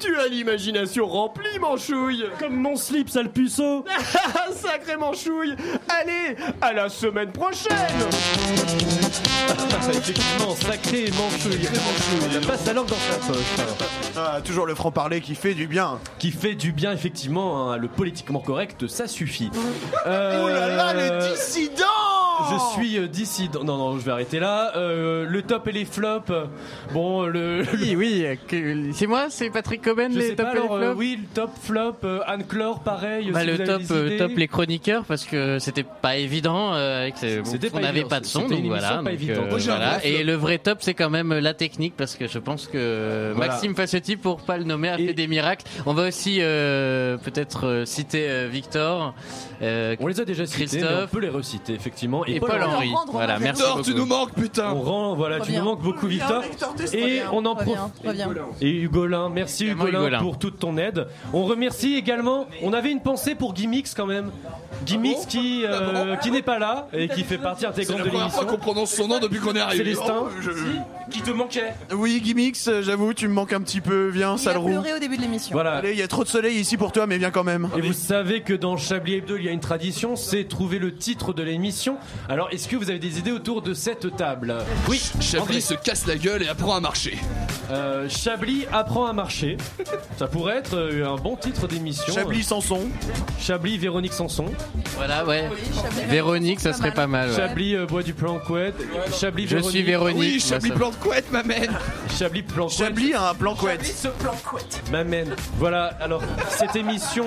Tu 0.00 0.16
as 0.16 0.26
l'imagination 0.28 1.06
remplie, 1.06 1.58
Manchouille 1.60 2.24
Comme 2.38 2.56
mon 2.56 2.76
slip, 2.76 3.10
sale 3.10 3.28
puceau. 3.30 3.84
Sacré 4.52 4.96
Manchouille 5.10 5.56
Allez, 5.88 6.36
à 6.60 6.72
la 6.72 6.88
semaine 6.88 7.32
prochaine 7.32 7.76
Effectivement, 9.88 10.54
sacré 10.54 11.10
manchouille. 11.18 11.68
Il 12.32 12.46
passe 12.46 12.60
sa 12.64 12.72
langue 12.72 12.86
dans 12.86 12.94
sa 12.94 13.32
poche. 13.32 13.38
Ah, 14.16 14.40
toujours 14.44 14.66
le 14.66 14.74
franc-parler 14.76 15.20
qui 15.20 15.34
fait 15.34 15.54
du 15.54 15.66
bien. 15.66 15.98
Qui 16.20 16.30
fait 16.30 16.54
du 16.54 16.70
bien, 16.70 16.92
effectivement. 16.92 17.72
hein, 17.72 17.76
le 17.76 17.88
politiquement 17.88 18.38
correct, 18.40 18.86
ça 18.86 19.08
suffit. 19.08 19.50
Euh, 20.06 20.42
Oh 20.44 20.48
là 20.48 20.68
là, 20.68 20.94
le 20.94 21.34
dissident 21.34 21.84
Je 22.50 22.80
suis 22.80 22.98
euh, 22.98 23.06
dissident. 23.08 23.64
Non, 23.64 23.76
non, 23.76 23.98
je 23.98 24.04
vais 24.04 24.12
arrêter 24.12 24.38
là. 24.40 24.72
Euh, 24.76 25.24
le 25.28 25.42
top 25.42 25.68
et 25.68 25.72
les 25.72 25.84
flops. 25.84 26.32
Bon, 26.92 27.26
le. 27.26 27.62
Oui, 27.74 27.94
oui, 27.96 28.24
que- 28.48 28.92
c'est 28.92 29.06
moi, 29.06 29.26
c'est 29.30 29.50
Patrick 29.50 29.82
Coben, 29.82 30.12
Je 30.12 30.18
les 30.18 30.28
sais 30.30 30.34
top 30.36 30.46
pas, 30.46 30.52
et 30.52 30.54
les 30.54 30.60
alors, 30.60 30.74
euh, 30.74 30.80
flops 30.86 30.98
oui, 30.98 31.18
le 31.20 31.26
top, 31.34 31.50
flop, 31.62 31.94
euh, 32.04 32.20
Anne-Clore, 32.26 32.80
pareil. 32.80 33.30
Bah, 33.30 33.40
si 33.40 33.46
le 33.46 33.52
vous 33.54 33.60
avez 33.60 33.70
top, 33.70 33.82
des 33.82 33.92
euh, 33.92 34.06
idées. 34.06 34.16
top 34.18 34.32
les 34.36 34.48
chroniqueurs 34.48 35.04
parce 35.04 35.24
que 35.24 35.58
c'était 35.58 35.84
pas 35.84 36.16
évident 36.16 36.74
euh, 36.74 37.02
avec 37.02 37.16
C'était 37.18 37.68
on 37.68 37.70
pas 37.72 37.80
n'avait 37.80 38.00
évident, 38.00 38.08
pas 38.08 38.20
de 38.20 38.26
son 38.26 38.40
c'était 38.42 38.54
donc 38.54 38.62
une 38.64 38.68
voilà, 38.68 38.86
émission 38.86 39.04
pas 39.04 39.10
donc, 39.10 39.20
évidente. 39.20 39.44
euh, 39.44 39.50
Moi, 39.50 39.58
j'ai 39.58 39.70
un 39.70 39.76
voilà. 39.76 39.98
vrai 39.98 40.08
et 40.10 40.24
le 40.24 40.34
vrai 40.34 40.58
top 40.58 40.78
c'est 40.80 40.94
quand 40.94 41.10
même 41.10 41.32
la 41.38 41.54
technique 41.54 41.94
parce 41.96 42.16
que 42.16 42.26
je 42.28 42.38
pense 42.38 42.66
que 42.66 43.32
Voilà. 43.34 43.52
Maxime 43.52 43.74
Fassetti 43.74 44.16
pour 44.16 44.42
pas 44.42 44.58
le 44.58 44.64
nommer 44.64 44.88
a 44.88 44.96
fait 44.96 45.14
des 45.14 45.26
miracles 45.26 45.64
on 45.86 45.94
va 45.94 46.08
aussi 46.08 46.38
euh, 46.40 47.16
peut-être 47.18 47.66
euh, 47.66 47.84
citer 47.84 48.28
euh, 48.28 48.48
Victor 48.50 49.14
euh, 49.62 49.96
On 50.00 50.06
les 50.06 50.20
a 50.20 50.24
déjà 50.24 50.46
cités, 50.46 50.58
mais 50.78 50.84
on 50.84 50.86
Christophe 50.88 51.10
peut 51.10 51.20
les 51.20 51.28
reciter, 51.28 51.74
effectivement. 51.74 52.24
Et, 52.36 52.40
Paul 52.40 52.62
Henry 52.62 52.92
voilà 53.12 53.38
merci 53.38 53.60
Victor, 53.62 53.76
beaucoup 53.78 53.90
tu 53.90 53.94
nous 53.96 54.06
manques, 54.06 54.32
putain 54.34 54.72
On 54.72 54.80
rend, 54.82 55.14
voilà, 55.14 55.40
tu 55.40 55.52
nous 55.52 55.62
manques 55.62 55.82
beaucoup, 55.82 56.06
Victor. 56.06 56.42
Et 56.92 57.20
on 57.32 57.44
en 57.46 57.54
profite. 57.54 57.76
Et 58.60 58.70
Hugolin, 58.82 59.28
merci 59.28 59.66
Hugolin, 59.68 60.18
pour 60.20 60.38
toute 60.38 60.58
ton 60.58 60.76
aide. 60.76 61.06
On 61.32 61.44
remercie 61.44 61.94
également, 61.94 62.46
on 62.62 62.72
avait 62.72 62.90
une 62.90 63.00
pensée 63.00 63.34
pour 63.34 63.54
Gimmix 63.54 63.94
quand 63.94 64.06
même. 64.06 64.30
Gimmix 64.86 65.26
qui, 65.26 65.64
euh, 65.66 66.16
qui 66.16 66.30
n'est 66.30 66.42
pas 66.42 66.58
là 66.58 66.88
et 66.92 67.08
qui 67.08 67.24
fait 67.24 67.38
partie 67.38 67.62
C'est 67.62 67.66
intégrante 67.68 67.98
la 67.98 68.04
de 68.04 68.08
première 68.10 68.30
fois 68.30 68.40
l'émission. 68.42 68.58
qu'on 68.58 68.62
prononce 68.64 68.90
son 68.94 69.08
nom 69.08 69.18
depuis 69.18 69.38
qu'on 69.40 69.54
est 69.54 69.60
arrivé. 69.60 69.84
Célestin. 69.84 70.14
Oh, 70.22 70.28
je- 70.40 70.50
Qui 71.10 71.22
te 71.22 71.30
manquait 71.32 71.72
Oui, 71.92 72.20
Gimmix, 72.24 72.68
euh, 72.68 72.82
j'avoue, 72.82 73.12
tu 73.14 73.26
me 73.26 73.34
manques 73.34 73.52
un 73.52 73.60
petit 73.60 73.80
peu. 73.80 74.08
Viens, 74.08 74.32
Il 74.32 74.34
a 74.34 74.38
sale 74.38 74.58
roux. 74.58 74.68
pleuré 74.68 74.94
au 74.94 74.98
début 75.00 75.16
de 75.16 75.22
l'émission. 75.22 75.52
Voilà. 75.52 75.72
Allez, 75.74 75.90
il 75.92 75.98
y 75.98 76.02
a 76.02 76.08
trop 76.08 76.22
de 76.22 76.28
soleil 76.28 76.56
ici 76.56 76.76
pour 76.76 76.92
toi, 76.92 77.06
mais 77.08 77.18
viens 77.18 77.32
quand 77.32 77.42
même. 77.44 77.68
Et 77.76 77.80
vous 77.80 77.92
savez 77.92 78.42
que 78.42 78.54
dans 78.54 78.76
Chablis 78.76 79.14
Hebdo, 79.16 79.36
il 79.36 79.44
y 79.44 79.48
a 79.48 79.52
une 79.52 79.58
tradition, 79.60 80.14
c'est 80.16 80.44
trouver 80.44 80.78
le 80.78 80.94
titre 80.94 81.32
de 81.32 81.42
l'émission 81.42 81.96
Alors, 82.28 82.48
est-ce 82.52 82.68
que 82.68 82.76
vous 82.76 82.90
avez 82.90 82.98
des 82.98 83.18
idées 83.18 83.32
autour 83.32 83.60
de 83.62 83.74
cette 83.74 84.16
table 84.16 84.54
Oui, 84.88 85.00
Chablis 85.20 85.62
se 85.62 85.74
casse 85.74 86.06
la 86.06 86.16
gueule 86.16 86.42
et 86.42 86.48
apprend 86.48 86.74
à 86.76 86.80
marcher. 86.80 87.18
Euh, 87.70 88.08
Chablis 88.08 88.66
apprend 88.72 89.06
à 89.06 89.12
marcher. 89.12 89.56
Ça 90.18 90.26
pourrait 90.26 90.56
être 90.56 90.74
euh, 90.76 91.06
un 91.06 91.16
bon 91.16 91.36
titre 91.36 91.66
d'émission. 91.68 92.12
Chablis 92.12 92.42
Sanson. 92.44 92.88
Chablis 93.40 93.78
Véronique 93.78 94.12
Sanson. 94.12 94.46
Voilà, 94.96 95.24
ouais. 95.24 95.48
Véronique, 96.08 96.60
ça 96.60 96.72
serait 96.72 96.92
pas 96.94 97.06
mal. 97.06 97.30
ouais. 97.30 97.36
Chablis 97.36 97.76
euh, 97.76 97.86
bois 97.86 98.02
du 98.02 98.12
plan 98.14 98.38
couette. 98.38 98.74
Chablis 99.18 99.46
Je 99.48 99.58
suis 99.58 99.82
Véronique. 99.82 100.18
Oui, 100.18 100.38
moi, 100.40 100.48
Chablis 100.48 100.68
ça- 100.70 100.74
plan 100.74 100.90
de 100.90 100.96
couette 100.96 101.30
m'amène. 101.32 101.70
Chablis 102.18 102.42
plan 102.42 102.66
couette. 102.66 102.78
Chablis 102.78 103.14
a 103.14 103.30
un 103.30 103.34
plan 103.34 103.54
couette. 103.54 103.84
Ce 103.86 104.08
plan 104.08 104.34
couette. 104.44 104.82
M'amène. 104.90 105.34
Voilà, 105.58 105.86
alors 106.00 106.22
cette 106.48 106.74
émission 106.76 107.26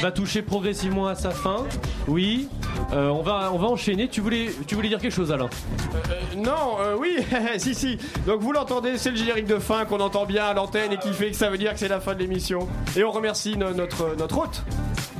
va 0.00 0.10
toucher 0.12 0.42
progressivement 0.42 1.06
à 1.08 1.14
sa 1.14 1.30
fin. 1.30 1.64
Oui, 2.06 2.48
euh, 2.92 3.08
on, 3.08 3.22
va, 3.22 3.50
enchaîner. 3.52 4.08
Tu 4.08 4.20
voulais, 4.20 4.50
tu 4.66 4.74
voulais 4.74 4.88
dire 4.88 5.00
quelque 5.00 5.14
chose, 5.14 5.32
Alain 5.32 5.48
Euh, 5.94 5.98
non, 6.36 6.78
euh, 6.80 6.96
oui, 6.98 7.16
si, 7.58 7.74
si. 7.74 7.98
Donc 8.26 8.40
vous 8.40 8.52
l'entendez, 8.52 8.98
c'est 8.98 9.10
le 9.10 9.16
générique 9.16 9.46
de 9.46 9.58
fin 9.58 9.84
qu'on 9.84 10.00
entend 10.00 10.26
bien 10.26 10.44
à 10.44 10.54
l'antenne 10.54 10.92
et 10.92 10.98
qui 10.98 11.12
fait 11.12 11.30
que 11.30 11.36
ça 11.36 11.48
veut 11.50 11.58
dire 11.58 11.72
que 11.72 11.78
c'est 11.78 11.88
la 11.88 12.00
fin 12.00 12.14
de 12.14 12.18
l'émission. 12.20 12.68
Et 12.96 13.04
on 13.04 13.10
remercie 13.10 13.56
no- 13.56 13.72
notre, 13.72 14.14
notre 14.18 14.38
hôte. 14.38 14.62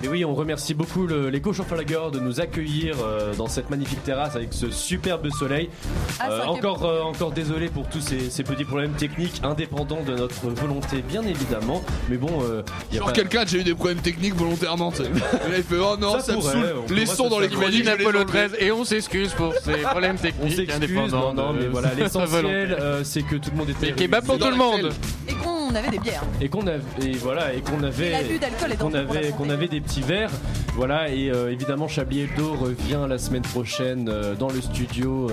Et 0.05 0.09
oui, 0.09 0.25
on 0.25 0.35
remercie 0.35 0.75
beaucoup 0.75 1.07
le- 1.07 1.29
les 1.31 1.41
coachs 1.41 1.63
Flagger 1.63 2.01
de 2.13 2.19
nous 2.19 2.41
accueillir 2.41 2.97
euh, 3.05 3.33
dans 3.35 3.47
cette 3.47 3.71
magnifique 3.71 4.03
terrasse 4.03 4.35
avec 4.35 4.53
ce 4.53 4.69
superbe 4.71 5.29
soleil. 5.31 5.71
Ah, 6.19 6.29
Euh, 6.31 6.45
encore, 6.47 6.85
euh, 6.85 7.03
encore 7.03 7.31
désolé 7.31 7.69
pour 7.69 7.89
tous 7.89 8.01
ces, 8.01 8.29
ces 8.29 8.43
petits 8.43 8.65
problèmes 8.65 8.93
techniques 8.95 9.41
indépendants 9.45 10.03
de 10.03 10.15
notre 10.17 10.49
volonté, 10.49 11.03
bien 11.09 11.23
évidemment. 11.23 11.85
Mais 12.09 12.17
bon, 12.17 12.43
euh, 12.43 12.63
y 12.91 12.97
a 12.97 12.99
Genre 12.99 13.07
pas- 13.07 13.13
quelqu'un 13.13 13.41
a 13.41 13.45
déjà 13.45 13.59
eu 13.59 13.63
des 13.65 13.75
problèmes 13.75 13.99
techniques 14.01 14.35
volontairement. 14.35 14.91
là 14.99 15.57
il 15.57 15.63
fait 15.63 15.77
oh 15.79 15.97
non 15.97 16.15
Ça 16.15 16.21
ça, 16.21 16.33
me 16.33 16.39
pourrait, 16.41 16.53
saoule. 16.53 16.75
on 16.91 16.93
Les 16.93 17.07
sons 17.07 17.29
dans 17.29 17.39
les 17.39 17.49
chroniques. 17.49 17.63
Imagine 17.63 17.85
je 17.85 17.91
vais 17.91 17.97
les 17.99 18.03
Apollo 18.05 18.19
enlever. 18.23 18.49
13 18.49 18.57
et 18.59 18.73
on 18.73 18.85
s'excuse 18.85 19.33
pour 19.35 19.55
ces 19.55 19.73
problèmes 19.83 20.17
on 20.19 20.23
techniques 20.23 20.57
s'excuse, 20.57 20.75
indépendants. 20.75 21.33
non, 21.33 21.53
non, 21.53 21.53
mais 21.53 21.69
voilà, 21.69 21.95
l'essentiel, 21.97 22.77
euh, 22.81 23.05
c'est 23.05 23.23
que 23.23 23.37
tout 23.37 23.51
le 23.53 23.57
monde 23.57 23.71
était. 23.71 23.91
Et 23.91 23.93
kebab 23.93 24.25
pour 24.25 24.39
tout 24.39 24.51
le 24.51 24.57
monde. 24.57 24.93
Et 25.73 25.75
qu'on 25.75 25.79
avait 25.79 25.91
des 25.91 25.99
bières. 25.99 26.23
Et 26.41 26.49
qu'on 26.49 26.67
avait, 26.67 26.83
et 27.03 27.13
voilà, 27.13 27.55
et 27.55 27.61
qu'on 27.61 27.83
avait, 27.83 28.13
qu'on 28.79 28.95
avait, 28.95 29.31
qu'on 29.31 29.51
avait 29.51 29.69
des 29.69 29.81
petits 29.81 30.03
verres, 30.03 30.31
voilà, 30.75 31.09
et 31.09 31.31
euh, 31.31 31.53
évidemment 31.53 31.89
Chablis 31.89 32.23
Hebdo 32.23 32.55
revient 32.55 33.07
la 33.09 33.19
semaine 33.19 33.43
prochaine 33.43 34.09
euh, 34.09 34.35
dans 34.35 34.49
le 34.49 34.61
studio 34.61 35.31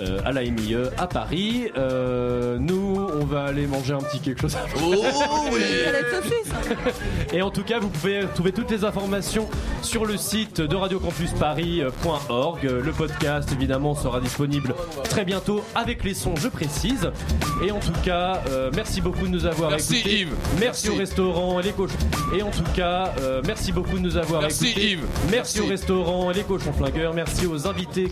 euh, 0.00 0.18
à 0.24 0.32
la 0.32 0.42
MIE 0.42 0.76
à 0.96 1.06
Paris. 1.06 1.70
Euh, 1.76 2.56
nous, 2.58 3.08
on 3.20 3.24
va 3.24 3.44
aller 3.44 3.66
manger 3.66 3.94
un 3.94 3.98
petit 3.98 4.20
quelque 4.20 4.42
chose. 4.42 4.56
Oh 4.82 4.94
oui 5.52 5.60
ça. 6.44 6.54
Et 7.32 7.42
en 7.42 7.50
tout 7.50 7.62
cas, 7.62 7.78
vous 7.78 7.88
pouvez 7.88 8.24
trouver 8.34 8.52
toutes 8.52 8.70
les 8.70 8.84
informations 8.84 9.48
sur 9.82 10.06
le 10.06 10.16
site 10.16 10.60
de 10.60 10.76
radiocampusparis.org. 10.76 12.62
Le 12.62 12.92
podcast, 12.92 13.50
évidemment, 13.52 13.94
sera 13.94 14.20
disponible 14.20 14.74
très 15.04 15.24
bientôt 15.24 15.62
avec 15.74 16.04
les 16.04 16.14
sons, 16.14 16.34
je 16.36 16.48
précise. 16.48 17.10
Et 17.64 17.70
en 17.70 17.80
tout 17.80 17.92
cas, 18.02 18.42
euh, 18.48 18.70
merci 18.74 19.00
beaucoup 19.00 19.26
de 19.26 19.32
nous 19.32 19.46
avoir 19.46 19.59
Merci. 19.68 20.00
Yves. 20.06 20.28
Merci, 20.30 20.60
Merci. 20.60 20.88
au 20.88 20.94
restaurant 20.94 21.60
et 21.60 21.62
les 21.64 21.72
cochons. 21.72 21.96
Et 22.34 22.42
en 22.42 22.50
tout 22.50 22.64
cas, 22.74 23.12
euh, 23.20 23.42
merci 23.46 23.72
beaucoup 23.72 23.96
de 23.98 24.02
nous 24.02 24.16
avoir 24.16 24.40
Merci, 24.42 24.68
écoutés. 24.68 24.90
Yves. 24.92 25.04
Merci, 25.30 25.30
Merci. 25.30 25.60
au 25.60 25.66
restaurant 25.66 26.30
et 26.30 26.34
les 26.34 26.44
cochons 26.44 26.72
flingueurs. 26.72 27.12
Merci 27.14 27.46
aux 27.46 27.66
invités. 27.66 28.08